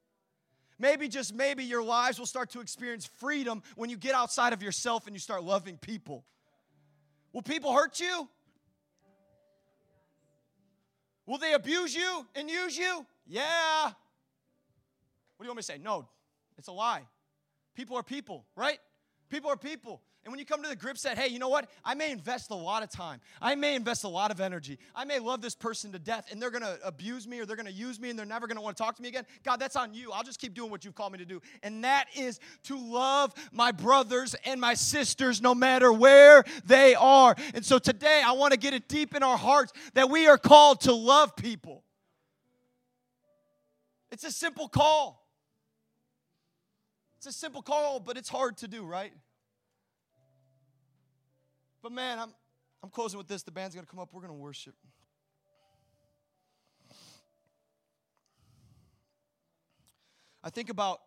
Maybe, 0.78 1.08
just 1.08 1.34
maybe, 1.34 1.64
your 1.64 1.82
lives 1.82 2.18
will 2.18 2.26
start 2.26 2.50
to 2.50 2.60
experience 2.60 3.04
freedom 3.04 3.62
when 3.76 3.90
you 3.90 3.96
get 3.96 4.14
outside 4.14 4.52
of 4.52 4.62
yourself 4.62 5.06
and 5.06 5.14
you 5.14 5.20
start 5.20 5.44
loving 5.44 5.76
people. 5.76 6.24
Will 7.32 7.42
people 7.42 7.72
hurt 7.72 8.00
you? 8.00 8.28
Will 11.26 11.38
they 11.38 11.52
abuse 11.52 11.94
you 11.94 12.26
and 12.34 12.50
use 12.50 12.76
you? 12.76 13.06
Yeah. 13.26 13.84
What 13.84 13.92
do 15.40 15.44
you 15.44 15.48
want 15.48 15.56
me 15.56 15.62
to 15.62 15.66
say? 15.66 15.78
No, 15.78 16.08
it's 16.58 16.68
a 16.68 16.72
lie. 16.72 17.02
People 17.74 17.96
are 17.96 18.02
people, 18.02 18.44
right? 18.56 18.78
People 19.30 19.50
are 19.50 19.56
people. 19.56 20.00
And 20.24 20.32
when 20.32 20.38
you 20.38 20.46
come 20.46 20.62
to 20.62 20.68
the 20.68 20.76
grips 20.76 21.02
that, 21.02 21.18
hey, 21.18 21.28
you 21.28 21.38
know 21.38 21.50
what? 21.50 21.68
I 21.84 21.94
may 21.94 22.10
invest 22.10 22.50
a 22.50 22.54
lot 22.54 22.82
of 22.82 22.88
time. 22.88 23.20
I 23.42 23.54
may 23.56 23.74
invest 23.74 24.04
a 24.04 24.08
lot 24.08 24.30
of 24.30 24.40
energy. 24.40 24.78
I 24.94 25.04
may 25.04 25.18
love 25.18 25.42
this 25.42 25.54
person 25.54 25.92
to 25.92 25.98
death 25.98 26.28
and 26.30 26.40
they're 26.40 26.50
going 26.50 26.62
to 26.62 26.78
abuse 26.82 27.28
me 27.28 27.40
or 27.40 27.46
they're 27.46 27.56
going 27.56 27.66
to 27.66 27.72
use 27.72 28.00
me 28.00 28.08
and 28.08 28.18
they're 28.18 28.24
never 28.24 28.46
going 28.46 28.56
to 28.56 28.62
want 28.62 28.74
to 28.74 28.82
talk 28.82 28.96
to 28.96 29.02
me 29.02 29.08
again. 29.08 29.26
God, 29.42 29.60
that's 29.60 29.76
on 29.76 29.92
you. 29.92 30.12
I'll 30.12 30.22
just 30.22 30.40
keep 30.40 30.54
doing 30.54 30.70
what 30.70 30.82
you've 30.82 30.94
called 30.94 31.12
me 31.12 31.18
to 31.18 31.26
do. 31.26 31.42
And 31.62 31.84
that 31.84 32.06
is 32.16 32.40
to 32.64 32.78
love 32.78 33.34
my 33.52 33.70
brothers 33.70 34.34
and 34.46 34.58
my 34.58 34.72
sisters 34.72 35.42
no 35.42 35.54
matter 35.54 35.92
where 35.92 36.42
they 36.64 36.94
are. 36.94 37.34
And 37.52 37.64
so 37.64 37.78
today 37.78 38.22
I 38.24 38.32
want 38.32 38.52
to 38.52 38.58
get 38.58 38.72
it 38.72 38.88
deep 38.88 39.14
in 39.14 39.22
our 39.22 39.36
hearts 39.36 39.74
that 39.92 40.08
we 40.08 40.26
are 40.26 40.38
called 40.38 40.80
to 40.82 40.94
love 40.94 41.36
people. 41.36 41.84
It's 44.10 44.24
a 44.24 44.30
simple 44.30 44.68
call. 44.68 45.23
It's 47.26 47.36
a 47.36 47.38
simple 47.38 47.62
call, 47.62 48.00
but 48.00 48.18
it's 48.18 48.28
hard 48.28 48.58
to 48.58 48.68
do, 48.68 48.84
right? 48.84 49.10
But 51.82 51.90
man, 51.90 52.18
I'm, 52.18 52.34
I'm 52.82 52.90
closing 52.90 53.16
with 53.16 53.28
this. 53.28 53.42
The 53.42 53.50
band's 53.50 53.74
going 53.74 53.86
to 53.86 53.90
come 53.90 53.98
up. 53.98 54.10
We're 54.12 54.20
going 54.20 54.34
to 54.34 54.38
worship. 54.38 54.74
I 60.42 60.50
think 60.50 60.68
about 60.68 61.00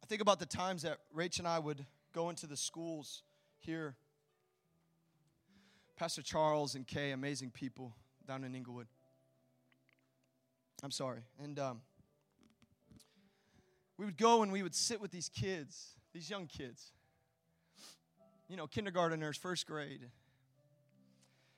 I 0.00 0.06
think 0.06 0.20
about 0.20 0.38
the 0.38 0.46
times 0.46 0.82
that 0.82 0.98
Rach 1.12 1.40
and 1.40 1.48
I 1.48 1.58
would 1.58 1.84
go 2.12 2.30
into 2.30 2.46
the 2.46 2.56
schools 2.56 3.24
here. 3.58 3.96
Pastor 5.96 6.22
Charles 6.22 6.76
and 6.76 6.86
Kay, 6.86 7.10
amazing 7.10 7.50
people 7.50 7.96
down 8.28 8.44
in 8.44 8.54
Inglewood. 8.54 8.86
I'm 10.82 10.90
sorry. 10.90 11.20
And 11.42 11.58
um, 11.58 11.80
we 13.98 14.04
would 14.04 14.18
go 14.18 14.42
and 14.42 14.52
we 14.52 14.62
would 14.62 14.74
sit 14.74 15.00
with 15.00 15.10
these 15.10 15.28
kids, 15.28 15.96
these 16.12 16.28
young 16.28 16.46
kids, 16.46 16.92
you 18.48 18.56
know, 18.56 18.66
kindergarteners, 18.66 19.38
first 19.38 19.66
grade. 19.66 20.02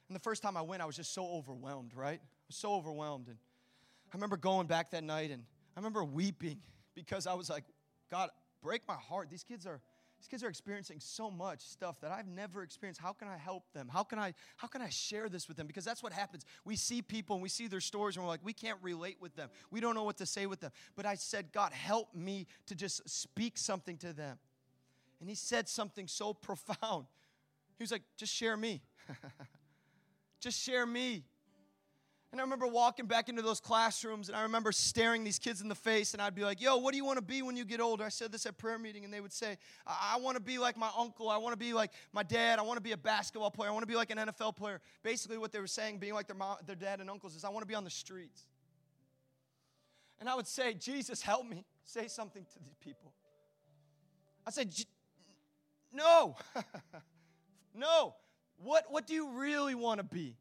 And 0.09 0.15
the 0.15 0.21
first 0.21 0.43
time 0.43 0.57
I 0.57 0.63
went, 0.63 0.83
I 0.83 0.87
was 0.87 0.97
just 0.97 1.13
so 1.13 1.27
overwhelmed, 1.27 1.93
right? 1.95 2.21
I 2.23 2.47
was 2.49 2.57
so 2.57 2.75
overwhelmed. 2.75 3.29
And 3.29 3.37
I 4.13 4.17
remember 4.17 4.37
going 4.37 4.67
back 4.67 4.93
that 4.93 5.05
night 5.05 5.31
and 5.31 5.43
I 5.77 5.81
remember 5.81 6.05
weeping 6.05 6.61
because 6.95 7.27
I 7.27 7.35
was 7.35 7.51
like, 7.51 7.65
God, 8.11 8.31
break 8.63 8.83
my 8.89 8.95
heart. 8.95 9.29
These 9.31 9.45
kids 9.45 9.67
are 9.67 9.81
these 10.19 10.27
kids 10.27 10.43
are 10.43 10.49
experiencing 10.49 10.99
so 10.99 11.31
much 11.31 11.61
stuff 11.61 12.01
that 12.01 12.11
I've 12.11 12.27
never 12.27 12.63
experienced. 12.63 13.01
How 13.01 13.13
can 13.13 13.29
I 13.29 13.37
help 13.37 13.73
them? 13.73 13.89
How 13.93 14.03
can 14.03 14.19
I 14.19 14.35
how 14.57 14.67
can 14.67 14.83
I 14.83 14.89
share 14.89 15.29
this 15.29 15.47
with 15.47 15.57
them? 15.57 15.69
Because 15.69 15.85
that's 15.85 16.03
what 16.03 16.13
happens. 16.13 16.45
We 16.65 16.75
see 16.75 17.03
people 17.03 17.37
and 17.37 17.43
we 17.43 17.49
see 17.49 17.69
their 17.69 17.81
stories 17.81 18.17
and 18.17 18.25
we're 18.25 18.31
like, 18.31 18.45
we 18.45 18.53
can't 18.53 18.79
relate 18.83 19.19
with 19.21 19.37
them. 19.37 19.49
We 19.71 19.81
don't 19.81 19.95
know 19.95 20.03
what 20.03 20.17
to 20.19 20.27
say 20.27 20.47
with 20.47 20.61
them. 20.61 20.73
But 20.97 21.07
I 21.07 21.15
said, 21.15 21.53
God, 21.53 21.73
help 21.73 22.15
me 22.15 22.49
to 22.67 22.75
just 22.75 23.09
speak 23.09 23.57
something 23.57 23.97
to 23.99 24.13
them. 24.13 24.39
And 25.21 25.29
he 25.29 25.37
said 25.37 25.69
something 25.69 26.09
so 26.09 26.35
profound. 26.49 27.07
He 27.77 27.85
was 27.85 27.93
like, 27.93 28.03
just 28.17 28.35
share 28.35 28.57
me. 28.57 28.83
just 30.41 30.61
share 30.61 30.85
me. 30.85 31.23
And 32.31 32.41
I 32.41 32.45
remember 32.45 32.67
walking 32.67 33.07
back 33.07 33.31
into 33.31 33.41
those 33.41 33.59
classrooms 33.59 34.29
and 34.29 34.37
I 34.37 34.43
remember 34.43 34.71
staring 34.71 35.25
these 35.25 35.39
kids 35.39 35.63
in 35.63 35.69
the 35.69 35.75
face 35.75 36.13
and 36.13 36.21
I'd 36.21 36.35
be 36.35 36.45
like, 36.45 36.61
yo, 36.61 36.77
what 36.77 36.93
do 36.93 36.99
you 36.99 37.05
want 37.05 37.17
to 37.17 37.25
be 37.25 37.41
when 37.41 37.57
you 37.57 37.65
get 37.65 37.81
older? 37.81 38.05
I 38.05 38.11
said 38.11 38.31
this 38.33 38.45
at 38.45 38.59
prayer 38.59 38.79
meeting 38.79 39.05
and 39.05 39.13
they 39.13 39.21
would 39.21 39.33
say, 39.33 39.57
I, 39.87 40.17
I 40.17 40.21
want 40.21 40.37
to 40.37 40.43
be 40.43 40.59
like 40.59 40.77
my 40.77 40.91
uncle. 40.97 41.31
I 41.31 41.39
want 41.39 41.55
to 41.55 41.59
be 41.59 41.73
like 41.73 41.91
my 42.13 42.23
dad. 42.23 42.59
I 42.59 42.63
want 42.63 42.77
to 42.77 42.83
be 42.83 42.93
a 42.93 42.99
basketball 42.99 43.51
player. 43.51 43.71
I 43.71 43.73
want 43.73 43.83
to 43.83 43.87
be 43.87 43.97
like 43.97 44.11
an 44.11 44.19
NFL 44.19 44.57
player. 44.57 44.83
Basically, 45.03 45.39
what 45.39 45.53
they 45.53 45.61
were 45.61 45.67
saying, 45.67 45.99
being 45.99 46.13
like 46.13 46.27
their, 46.27 46.37
mom, 46.37 46.59
their 46.67 46.77
dad 46.77 47.01
and 47.01 47.09
uncles, 47.09 47.35
is 47.35 47.45
I 47.45 47.49
want 47.49 47.63
to 47.63 47.67
be 47.67 47.75
on 47.75 47.85
the 47.85 47.91
streets. 47.91 48.45
And 50.21 50.29
I 50.29 50.35
would 50.35 50.47
say, 50.47 50.75
Jesus, 50.75 51.23
help 51.23 51.47
me. 51.47 51.65
Say 51.85 52.09
something 52.09 52.45
to 52.45 52.59
these 52.63 52.77
people. 52.79 53.15
I 54.47 54.51
said, 54.51 54.75
no. 55.91 56.37
no. 57.75 58.15
What, 58.59 58.85
what 58.91 59.07
do 59.07 59.15
you 59.15 59.31
really 59.31 59.75
want 59.75 59.99
to 59.99 60.05
be? 60.05 60.37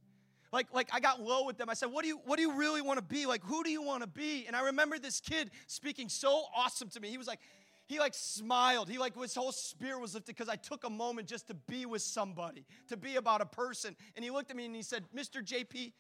Like, 0.52 0.74
like 0.74 0.90
I 0.94 1.00
got 1.00 1.22
low 1.22 1.46
with 1.46 1.58
them. 1.58 1.70
I 1.70 1.74
said, 1.74 1.92
what 1.92 2.04
do 2.04 2.08
you 2.08 2.20
what 2.26 2.38
do 2.38 2.42
you 2.42 2.54
really 2.54 2.82
want 2.82 2.98
to 2.98 3.04
be? 3.04 3.26
Like, 3.26 3.44
who 3.44 3.64
do 3.64 3.70
you 3.70 3.82
want 3.82 4.04
to 4.04 4.08
be? 4.08 4.46
And 4.48 4.56
I 4.56 4.66
remember 4.66 4.98
this 4.98 5.20
kid 5.20 5.52
speaking 5.68 6.10
so 6.10 6.44
awesome 6.56 6.90
to 6.90 7.00
me. 7.00 7.10
He 7.10 7.18
was 7.18 7.28
like, 7.28 7.40
he 7.86 8.00
like 8.00 8.14
smiled. 8.14 8.90
He 8.90 8.98
like 8.98 9.20
his 9.20 9.36
whole 9.36 9.52
spirit 9.52 10.00
was 10.00 10.14
lifted 10.14 10.36
because 10.36 10.50
I 10.50 10.56
took 10.56 10.84
a 10.84 10.90
moment 10.90 11.28
just 11.28 11.48
to 11.48 11.54
be 11.54 11.86
with 11.86 12.02
somebody, 12.02 12.66
to 12.90 12.98
be 12.98 13.16
about 13.16 13.42
a 13.42 13.46
person. 13.46 13.96
And 14.16 14.24
he 14.24 14.32
looked 14.32 14.50
at 14.50 14.58
me 14.58 14.66
and 14.66 14.76
he 14.76 14.84
said, 14.84 15.04
Mr. 15.16 15.44
JP, 15.44 15.94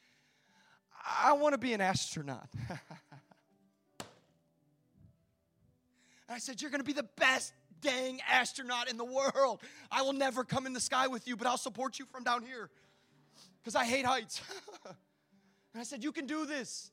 I 1.21 1.33
want 1.33 1.53
to 1.53 1.57
be 1.57 1.73
an 1.73 1.81
astronaut. 1.81 2.49
and 2.69 2.79
I 6.29 6.39
said, 6.39 6.61
You're 6.61 6.71
gonna 6.71 6.83
be 6.83 6.93
the 6.93 7.07
best 7.17 7.53
dang 7.81 8.19
astronaut 8.29 8.89
in 8.89 8.97
the 8.97 9.05
world. 9.05 9.61
I 9.91 10.01
will 10.01 10.13
never 10.13 10.43
come 10.43 10.65
in 10.65 10.73
the 10.73 10.79
sky 10.79 11.07
with 11.07 11.27
you, 11.27 11.35
but 11.35 11.47
I'll 11.47 11.57
support 11.57 11.99
you 11.99 12.05
from 12.05 12.23
down 12.23 12.43
here 12.43 12.69
because 13.68 13.76
I 13.76 13.84
hate 13.84 14.05
heights. 14.05 14.41
and 14.86 14.95
I 15.76 15.84
said, 15.84 16.01
You 16.01 16.13
can 16.13 16.26
do 16.26 16.45
this. 16.45 16.89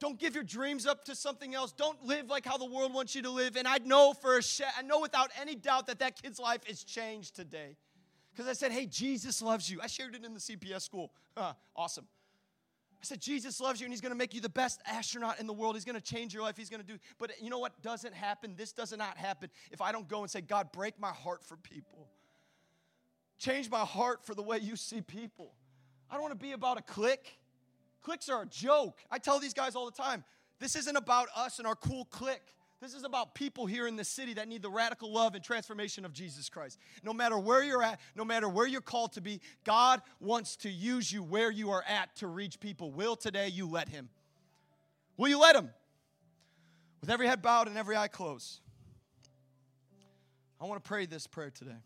Don't 0.00 0.18
give 0.18 0.34
your 0.34 0.44
dreams 0.44 0.86
up 0.86 1.02
to 1.06 1.14
something 1.14 1.54
else. 1.54 1.72
Don't 1.72 2.04
live 2.04 2.28
like 2.28 2.44
how 2.44 2.58
the 2.58 2.66
world 2.66 2.92
wants 2.92 3.14
you 3.14 3.22
to 3.22 3.30
live. 3.30 3.56
And 3.56 3.66
I 3.66 3.78
know 3.78 4.12
for 4.12 4.36
a 4.36 4.42
sh- 4.42 4.60
I 4.76 4.82
know 4.82 5.00
without 5.00 5.30
any 5.40 5.54
doubt 5.54 5.86
that 5.86 6.00
that 6.00 6.22
kid's 6.22 6.38
life 6.38 6.60
is 6.66 6.84
changed 6.84 7.34
today. 7.34 7.78
Because 8.30 8.46
I 8.50 8.52
said, 8.52 8.70
Hey, 8.70 8.84
Jesus 8.84 9.40
loves 9.40 9.70
you. 9.70 9.80
I 9.82 9.86
shared 9.86 10.14
it 10.14 10.22
in 10.22 10.34
the 10.34 10.40
CPS 10.40 10.82
school. 10.82 11.10
Awesome. 11.74 12.06
I 13.00 13.04
said, 13.06 13.18
Jesus 13.18 13.58
loves 13.58 13.80
you 13.80 13.86
and 13.86 13.92
he's 13.94 14.02
gonna 14.02 14.14
make 14.14 14.34
you 14.34 14.42
the 14.42 14.50
best 14.50 14.82
astronaut 14.84 15.40
in 15.40 15.46
the 15.46 15.54
world. 15.54 15.74
He's 15.74 15.86
gonna 15.86 16.02
change 16.02 16.34
your 16.34 16.42
life. 16.42 16.58
He's 16.58 16.68
gonna 16.68 16.82
do, 16.82 16.98
but 17.18 17.30
you 17.40 17.48
know 17.48 17.58
what 17.58 17.80
doesn't 17.80 18.12
happen? 18.12 18.56
This 18.58 18.72
does 18.72 18.94
not 18.94 19.16
happen 19.16 19.48
if 19.72 19.80
I 19.80 19.90
don't 19.90 20.06
go 20.06 20.20
and 20.20 20.30
say, 20.30 20.42
God, 20.42 20.70
break 20.70 21.00
my 21.00 21.12
heart 21.12 21.42
for 21.42 21.56
people. 21.56 22.08
Change 23.38 23.70
my 23.70 23.86
heart 23.86 24.26
for 24.26 24.34
the 24.34 24.42
way 24.42 24.58
you 24.58 24.76
see 24.76 25.00
people. 25.00 25.54
I 26.10 26.14
don't 26.14 26.22
want 26.22 26.32
to 26.38 26.44
be 26.44 26.52
about 26.52 26.78
a 26.78 26.82
clique. 26.82 27.38
Cliques 28.02 28.28
are 28.28 28.42
a 28.42 28.46
joke. 28.46 28.98
I 29.10 29.18
tell 29.18 29.38
these 29.38 29.54
guys 29.54 29.76
all 29.76 29.86
the 29.86 29.96
time 29.96 30.24
this 30.58 30.76
isn't 30.76 30.96
about 30.96 31.28
us 31.36 31.58
and 31.58 31.66
our 31.66 31.76
cool 31.76 32.04
clique. 32.06 32.54
This 32.80 32.94
is 32.94 33.04
about 33.04 33.34
people 33.34 33.66
here 33.66 33.86
in 33.86 33.96
the 33.96 34.04
city 34.04 34.34
that 34.34 34.48
need 34.48 34.62
the 34.62 34.70
radical 34.70 35.12
love 35.12 35.34
and 35.34 35.44
transformation 35.44 36.06
of 36.06 36.14
Jesus 36.14 36.48
Christ. 36.48 36.78
No 37.04 37.12
matter 37.12 37.38
where 37.38 37.62
you're 37.62 37.82
at, 37.82 38.00
no 38.16 38.24
matter 38.24 38.48
where 38.48 38.66
you're 38.66 38.80
called 38.80 39.12
to 39.12 39.20
be, 39.20 39.40
God 39.64 40.00
wants 40.18 40.56
to 40.56 40.70
use 40.70 41.12
you 41.12 41.22
where 41.22 41.50
you 41.50 41.70
are 41.72 41.84
at 41.86 42.16
to 42.16 42.26
reach 42.26 42.58
people. 42.58 42.90
Will 42.90 43.16
today 43.16 43.48
you 43.48 43.68
let 43.68 43.90
Him? 43.90 44.08
Will 45.18 45.28
you 45.28 45.38
let 45.38 45.56
Him? 45.56 45.70
With 47.02 47.10
every 47.10 47.26
head 47.26 47.42
bowed 47.42 47.68
and 47.68 47.76
every 47.76 47.96
eye 47.96 48.08
closed, 48.08 48.60
I 50.58 50.64
want 50.64 50.82
to 50.82 50.88
pray 50.88 51.04
this 51.04 51.26
prayer 51.26 51.50
today. 51.50 51.76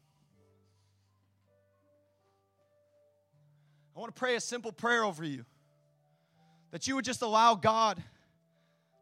I 3.97 4.01
want 4.01 4.15
to 4.15 4.19
pray 4.19 4.35
a 4.35 4.41
simple 4.41 4.73
prayer 4.73 5.05
over 5.05 5.25
you 5.25 5.45
that 6.73 6.89
you 6.89 6.97
would 6.97 7.05
just 7.05 7.23
allow 7.23 7.55
God 7.55 8.03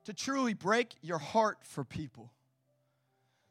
to 0.05 0.13
truly 0.13 0.53
break 0.53 0.95
your 1.01 1.19
heart 1.19 1.59
for 1.63 1.85
people. 1.85 2.31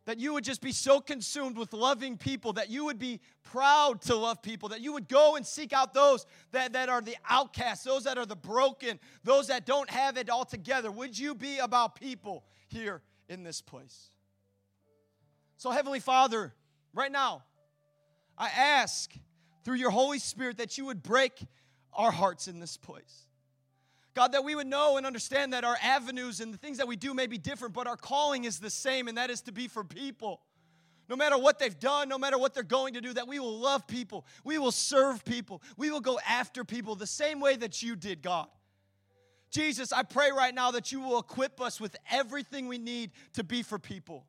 That 0.06 0.20
you 0.20 0.34
would 0.34 0.44
just 0.44 0.62
be 0.62 0.72
so 0.72 1.00
consumed 1.00 1.58
with 1.58 1.74
loving 1.74 2.18
people, 2.18 2.54
that 2.54 2.70
you 2.70 2.86
would 2.86 3.00
be 3.00 3.20
proud 3.44 4.02
to 4.04 4.16
love 4.16 4.42
people, 4.42 4.70
that 4.70 4.82
you 4.82 4.94
would 4.94 5.08
go 5.08 5.36
and 5.36 5.46
seek 5.46 5.74
out 5.74 5.94
those 5.94 6.26
that, 6.52 6.74
that 6.74 6.89
are 6.89 7.02
the 7.02 7.16
outcasts, 7.30 7.84
those 7.86 8.04
that 8.04 8.18
are 8.18 8.26
the 8.26 8.36
broken, 8.36 9.00
those 9.24 9.48
that 9.48 9.66
don't 9.66 9.89
have 9.89 10.18
it 10.18 10.30
all 10.30 10.46
together. 10.46 10.92
Would 10.92 11.18
you 11.18 11.34
be 11.34 11.60
about 11.60 11.96
people 11.96 12.44
here 12.68 13.02
in 13.30 13.44
this 13.44 13.62
place? 13.62 14.10
So, 15.58 15.70
Heavenly 15.70 16.00
Father, 16.00 16.54
right 16.94 17.12
now, 17.12 17.44
I 18.38 18.50
ask 18.50 19.12
through 19.64 19.76
your 19.76 19.91
Holy 19.91 20.20
Spirit 20.20 20.57
that 20.57 20.78
you 20.78 20.86
would 20.86 21.03
break 21.03 21.45
our 21.93 22.12
hearts 22.12 22.47
in 22.47 22.59
this 22.59 22.78
place. 22.78 23.28
God, 24.14 24.34
that 24.34 24.43
we 24.43 24.55
would 24.55 24.68
know 24.68 24.97
and 24.97 25.05
understand 25.05 25.53
that 25.53 25.64
our 25.64 25.78
avenues 25.82 26.41
and 26.41 26.53
the 26.53 26.57
things 26.57 26.78
that 26.78 26.88
we 26.88 26.95
do 26.95 27.14
may 27.14 27.28
be 27.28 27.38
different, 27.38 27.74
but 27.74 27.88
our 27.88 27.95
calling 27.95 28.43
is 28.43 28.59
the 28.59 28.70
same, 28.70 29.07
and 29.07 29.18
that 29.18 29.30
is 29.30 29.41
to 29.41 29.51
be 29.51 29.68
for 29.68 29.84
people. 29.84 30.41
No 31.07 31.16
matter 31.16 31.38
what 31.38 31.59
they've 31.59 31.80
done, 31.80 32.09
no 32.09 32.18
matter 32.18 32.38
what 32.38 32.53
they're 32.53 32.64
going 32.64 32.93
to 32.95 33.01
do, 33.01 33.14
that 33.14 33.28
we 33.28 33.39
will 33.39 33.57
love 33.57 33.88
people, 33.88 34.26
we 34.43 34.57
will 34.57 34.72
serve 34.72 35.24
people, 35.24 35.62
we 35.78 35.91
will 35.91 36.01
go 36.01 36.20
after 36.28 36.64
people 36.64 36.95
the 36.95 37.07
same 37.07 37.39
way 37.39 37.55
that 37.55 37.82
you 37.82 37.95
did, 37.95 38.22
God. 38.22 38.47
Jesus, 39.49 39.91
I 39.91 40.03
pray 40.03 40.32
right 40.32 40.55
now 40.55 40.72
that 40.72 40.91
you 40.91 41.01
will 41.01 41.20
equip 41.20 41.59
us 41.59 41.80
with 41.80 41.95
everything 42.09 42.68
we 42.68 42.78
need 42.78 43.12
to 43.34 43.43
be 43.43 43.64
for 43.64 43.78
people. 43.78 44.26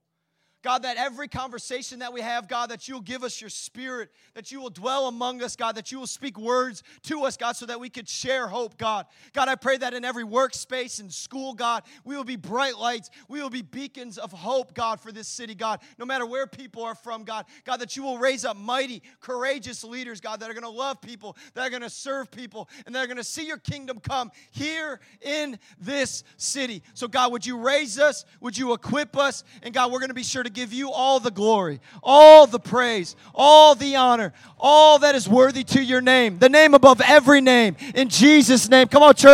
God, 0.63 0.85
that 0.85 0.97
every 0.97 1.27
conversation 1.27 1.99
that 1.99 2.13
we 2.13 2.21
have, 2.21 2.47
God, 2.47 2.71
that 2.71 2.87
you'll 2.87 3.01
give 3.01 3.25
us 3.25 3.41
your 3.41 3.51
spirit, 3.51 4.11
that 4.35 4.53
you 4.53 4.61
will 4.61 4.71
dwell 4.71 5.09
among 5.09 5.43
us, 5.43 5.57
God, 5.57 5.75
that 5.75 5.91
you 5.91 5.99
will 5.99 6.07
speak 6.07 6.39
words 6.39 6.85
to 7.03 7.25
us, 7.25 7.37
God, 7.37 7.57
so 7.57 7.67
that 7.67 7.81
we 7.81 7.91
could 7.91 8.09
share 8.09 8.47
hope, 8.47 8.79
God. 8.79 9.07
God, 9.33 9.49
I 9.49 9.57
pray 9.57 9.77
that 9.79 9.93
in 9.93 10.05
every 10.05 10.25
workspace 10.25 11.01
and 11.01 11.13
school, 11.13 11.53
God, 11.53 11.83
we 12.05 12.17
will 12.17 12.25
be 12.25 12.37
bright 12.37 12.79
lights. 12.79 13.11
We 13.29 13.43
will 13.43 13.51
be 13.51 13.63
beacons 13.63 14.19
of 14.19 14.31
hope, 14.31 14.75
God, 14.75 15.01
for 15.01 15.11
this 15.11 15.27
city, 15.27 15.57
God, 15.57 15.81
no 15.99 16.05
matter 16.05 16.27
where 16.27 16.47
people 16.47 16.85
are 16.85 16.95
from, 16.95 17.25
God. 17.25 17.47
God, 17.65 17.79
that 17.79 17.97
you 17.97 18.05
will 18.05 18.19
raise 18.19 18.45
up 18.45 18.57
mighty, 18.57 19.03
courageous 19.21 19.83
leaders, 19.83 20.21
God, 20.21 20.39
that 20.41 20.51
are 20.51 20.55
going 20.55 20.63
to 20.63 20.69
love 20.69 21.01
people, 21.01 21.37
that 21.55 21.67
are 21.67 21.71
going 21.71 21.83
to 21.83 21.91
serve 21.91 22.31
people, 22.31 22.69
and 22.87 22.95
that 22.95 23.03
are 23.03 23.09
going 23.09 23.17
to 23.17 23.25
see 23.25 23.47
your 23.47 23.59
kingdom 23.59 23.99
come 23.99 24.31
here 24.53 25.01
in 25.21 25.59
this 25.81 26.23
city. 26.37 26.85
So, 26.95 27.09
God, 27.09 27.33
would 27.33 27.45
you 27.45 27.59
raise 27.59 27.99
us? 27.99 28.25
Would 28.41 28.57
you 28.57 28.73
equip 28.75 29.17
us? 29.17 29.43
And 29.63 29.75
God, 29.75 29.91
we're 29.91 29.99
going 29.99 30.09
to 30.09 30.15
be 30.15 30.23
sure 30.23 30.45
to 30.45 30.52
give 30.53 30.73
you 30.73 30.91
all 30.91 31.21
the 31.21 31.31
glory, 31.31 31.81
all 32.03 32.47
the 32.47 32.61
praise, 32.61 33.17
all 33.35 33.75
the 33.75 33.97
honor, 33.97 34.33
all 34.59 34.99
that 34.99 35.15
is 35.15 35.29
worthy 35.29 35.65
to 35.65 35.83
your 35.83 36.01
name, 36.01 36.39
the 36.39 36.49
name 36.49 36.75
above 36.75 37.01
every 37.01 37.41
name. 37.41 37.77
In 37.95 38.09
Jesus' 38.09 38.69
name. 38.69 38.89
Come 38.89 39.03
on, 39.03 39.15
church. 39.15 39.31